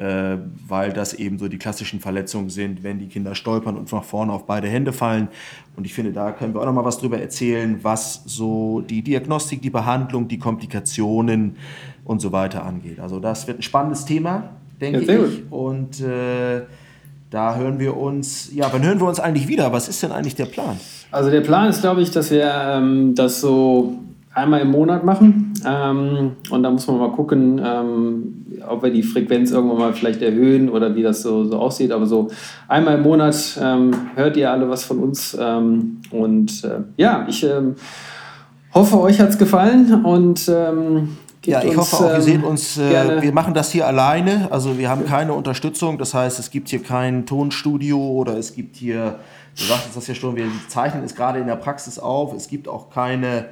äh, 0.00 0.38
weil 0.66 0.94
das 0.94 1.12
eben 1.12 1.38
so 1.38 1.46
die 1.48 1.58
klassischen 1.58 2.00
Verletzungen 2.00 2.48
sind, 2.48 2.82
wenn 2.82 2.98
die 2.98 3.08
Kinder 3.08 3.34
stolpern 3.34 3.76
und 3.76 3.92
nach 3.92 4.02
vorne 4.02 4.32
auf 4.32 4.46
beide 4.46 4.66
Hände 4.66 4.94
fallen. 4.94 5.28
Und 5.76 5.84
ich 5.84 5.92
finde, 5.92 6.12
da 6.12 6.32
können 6.32 6.54
wir 6.54 6.62
auch 6.62 6.64
noch 6.64 6.72
mal 6.72 6.86
was 6.86 6.98
drüber 6.98 7.20
erzählen, 7.20 7.78
was 7.82 8.22
so 8.24 8.80
die 8.80 9.02
Diagnostik, 9.02 9.60
die 9.60 9.68
Behandlung, 9.68 10.26
die 10.26 10.38
Komplikationen 10.38 11.56
und 12.04 12.22
so 12.22 12.32
weiter 12.32 12.64
angeht. 12.64 12.98
Also 12.98 13.20
das 13.20 13.46
wird 13.46 13.58
ein 13.58 13.62
spannendes 13.62 14.06
Thema, 14.06 14.50
denke 14.80 15.02
ja, 15.02 15.22
ich. 15.22 15.52
Und 15.52 16.00
äh, 16.00 16.62
da 17.28 17.56
hören 17.56 17.78
wir 17.78 17.94
uns, 17.94 18.50
ja, 18.54 18.72
wann 18.72 18.82
hören 18.82 19.00
wir 19.00 19.06
uns 19.06 19.20
eigentlich 19.20 19.48
wieder? 19.48 19.70
Was 19.70 19.86
ist 19.88 20.02
denn 20.02 20.12
eigentlich 20.12 20.34
der 20.34 20.46
Plan? 20.46 20.80
Also 21.10 21.30
der 21.30 21.42
Plan 21.42 21.68
ist, 21.68 21.82
glaube 21.82 22.00
ich, 22.00 22.10
dass 22.10 22.30
wir 22.30 22.50
ähm, 22.50 23.14
das 23.14 23.42
so 23.42 23.98
einmal 24.32 24.60
im 24.60 24.70
Monat 24.70 25.04
machen. 25.04 25.52
Ähm, 25.66 26.32
und 26.50 26.62
da 26.62 26.70
muss 26.70 26.86
man 26.86 26.98
mal 26.98 27.12
gucken, 27.12 27.60
ähm, 27.64 28.46
ob 28.68 28.82
wir 28.82 28.90
die 28.90 29.02
Frequenz 29.02 29.50
irgendwann 29.50 29.78
mal 29.78 29.92
vielleicht 29.92 30.22
erhöhen 30.22 30.68
oder 30.68 30.94
wie 30.94 31.02
das 31.02 31.22
so, 31.22 31.44
so 31.44 31.58
aussieht. 31.58 31.92
Aber 31.92 32.06
so 32.06 32.28
einmal 32.68 32.96
im 32.96 33.02
Monat 33.02 33.58
ähm, 33.60 33.90
hört 34.14 34.36
ihr 34.36 34.50
alle 34.50 34.68
was 34.68 34.84
von 34.84 34.98
uns. 34.98 35.36
Ähm, 35.38 36.00
und 36.10 36.64
äh, 36.64 36.80
ja, 36.96 37.26
ich 37.28 37.44
ähm, 37.44 37.74
hoffe, 38.72 39.00
euch 39.00 39.20
hat 39.20 39.30
es 39.30 39.38
gefallen 39.38 40.04
und 40.04 40.48
ähm, 40.48 41.16
ja, 41.44 41.62
ich 41.62 41.70
uns, 41.70 41.92
hoffe 41.92 42.04
auch, 42.04 42.14
ihr 42.14 42.20
seht 42.20 42.44
uns, 42.44 42.76
äh, 42.78 43.22
wir 43.22 43.32
machen 43.32 43.54
das 43.54 43.72
hier 43.72 43.86
alleine, 43.86 44.48
also 44.50 44.78
wir 44.78 44.90
haben 44.90 45.06
keine 45.06 45.32
Unterstützung, 45.32 45.96
das 45.96 46.12
heißt, 46.12 46.38
es 46.38 46.50
gibt 46.50 46.68
hier 46.68 46.82
kein 46.82 47.24
Tonstudio 47.24 47.98
oder 47.98 48.36
es 48.36 48.54
gibt 48.54 48.76
hier, 48.76 49.18
du 49.58 49.64
sagtest 49.64 49.96
das 49.96 50.06
ja 50.06 50.14
schon, 50.14 50.36
wir 50.36 50.44
zeichnen 50.68 51.02
es 51.02 51.14
gerade 51.14 51.38
in 51.38 51.46
der 51.46 51.56
Praxis 51.56 51.98
auf, 51.98 52.34
es 52.34 52.46
gibt 52.46 52.68
auch 52.68 52.90
keine 52.90 53.46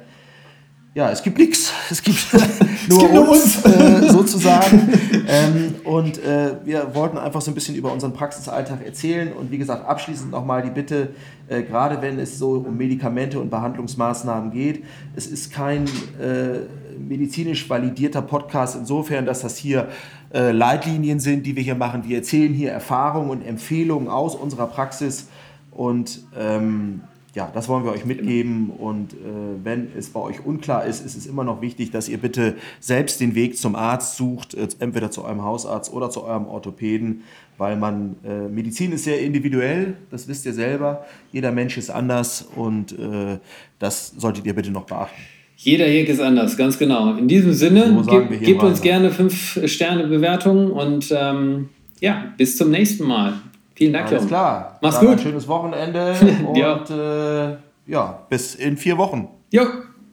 ja, 0.99 1.09
es 1.11 1.23
gibt 1.23 1.37
nichts. 1.37 1.71
Es 1.91 2.03
gibt 2.03 2.19
nur, 2.89 2.99
gibt 2.99 3.13
uns, 3.15 3.65
äh, 3.65 4.09
sozusagen. 4.09 4.89
ähm, 5.27 5.75
und 5.85 6.17
äh, 6.23 6.57
wir 6.63 6.93
wollten 6.93 7.17
einfach 7.17 7.41
so 7.41 7.49
ein 7.49 7.55
bisschen 7.55 7.75
über 7.75 7.91
unseren 7.91 8.13
Praxisalltag 8.13 8.85
erzählen. 8.85 9.31
Und 9.33 9.49
wie 9.49 9.57
gesagt, 9.57 9.87
abschließend 9.87 10.29
nochmal 10.29 10.61
die 10.61 10.69
Bitte, 10.69 11.09
äh, 11.47 11.63
gerade 11.63 12.01
wenn 12.01 12.19
es 12.19 12.37
so 12.37 12.51
um 12.51 12.77
Medikamente 12.77 13.39
und 13.39 13.49
Behandlungsmaßnahmen 13.49 14.51
geht, 14.51 14.83
es 15.15 15.25
ist 15.25 15.51
kein 15.51 15.85
äh, 16.19 16.59
medizinisch 16.99 17.67
validierter 17.69 18.21
Podcast 18.21 18.75
insofern, 18.75 19.25
dass 19.25 19.41
das 19.41 19.57
hier 19.57 19.87
äh, 20.33 20.51
Leitlinien 20.51 21.19
sind, 21.19 21.45
die 21.45 21.55
wir 21.55 21.63
hier 21.63 21.75
machen. 21.75 22.03
Wir 22.05 22.17
erzählen 22.17 22.53
hier 22.53 22.71
Erfahrungen 22.71 23.29
und 23.29 23.41
Empfehlungen 23.41 24.09
aus 24.09 24.35
unserer 24.35 24.67
Praxis. 24.67 25.27
Und 25.71 26.19
ähm, 26.37 27.01
ja, 27.35 27.51
das 27.53 27.69
wollen 27.69 27.83
wir 27.83 27.91
euch 27.91 28.05
mitgeben. 28.05 28.71
Und 28.71 29.13
äh, 29.13 29.15
wenn 29.63 29.89
es 29.97 30.09
bei 30.09 30.19
euch 30.19 30.45
unklar 30.45 30.85
ist, 30.85 31.05
ist 31.05 31.15
es 31.15 31.25
immer 31.25 31.43
noch 31.43 31.61
wichtig, 31.61 31.91
dass 31.91 32.09
ihr 32.09 32.17
bitte 32.17 32.55
selbst 32.79 33.19
den 33.19 33.35
Weg 33.35 33.57
zum 33.57 33.75
Arzt 33.75 34.17
sucht, 34.17 34.55
äh, 34.55 34.67
entweder 34.79 35.11
zu 35.11 35.23
eurem 35.23 35.43
Hausarzt 35.43 35.93
oder 35.93 36.09
zu 36.09 36.23
eurem 36.23 36.47
Orthopäden, 36.47 37.23
weil 37.57 37.75
man, 37.75 38.15
äh, 38.23 38.47
Medizin 38.47 38.91
ist 38.93 39.03
sehr 39.03 39.21
individuell, 39.21 39.95
das 40.09 40.27
wisst 40.27 40.45
ihr 40.45 40.53
selber. 40.53 41.05
Jeder 41.31 41.51
Mensch 41.51 41.77
ist 41.77 41.89
anders 41.89 42.47
und 42.55 42.93
äh, 42.93 43.37
das 43.77 44.13
solltet 44.17 44.45
ihr 44.45 44.55
bitte 44.55 44.71
noch 44.71 44.85
beachten. 44.85 45.21
Jeder 45.57 45.85
Heg 45.85 46.07
ist 46.07 46.21
anders, 46.21 46.55
ganz 46.55 46.79
genau. 46.79 47.15
In 47.15 47.27
diesem 47.27 47.51
Sinne, 47.51 48.01
So 48.03 48.09
ge 48.09 48.37
gebt 48.37 48.63
uns 48.63 48.81
gerne 48.81 49.11
5 49.11 49.63
Sterne 49.65 50.07
Bewertungen 50.07 50.71
und 50.71 51.13
ähm, 51.15 51.67
ja, 51.99 52.33
bis 52.37 52.55
zum 52.55 52.71
nächsten 52.71 53.05
Mal. 53.05 53.33
Vielen 53.79 53.93
Dank, 53.93 54.07
Alles 54.07 54.15
Jochen. 54.23 54.27
klar. 54.27 54.77
Mach's 54.81 54.95
Dann 54.99 55.05
gut. 55.07 55.15
Ein 55.15 55.19
schönes 55.23 55.47
Wochenende 55.47 56.13
Ja. 56.53 56.73
und 56.73 56.89
äh, 56.89 57.57
ja, 57.89 58.19
bis 58.27 58.55
in 58.55 58.75
vier 58.75 58.97
Wochen. 58.97 59.29
Jo, 59.51 59.63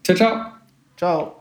ciao, 0.05 0.17
ciao. 0.17 0.37
Ciao. 0.97 1.33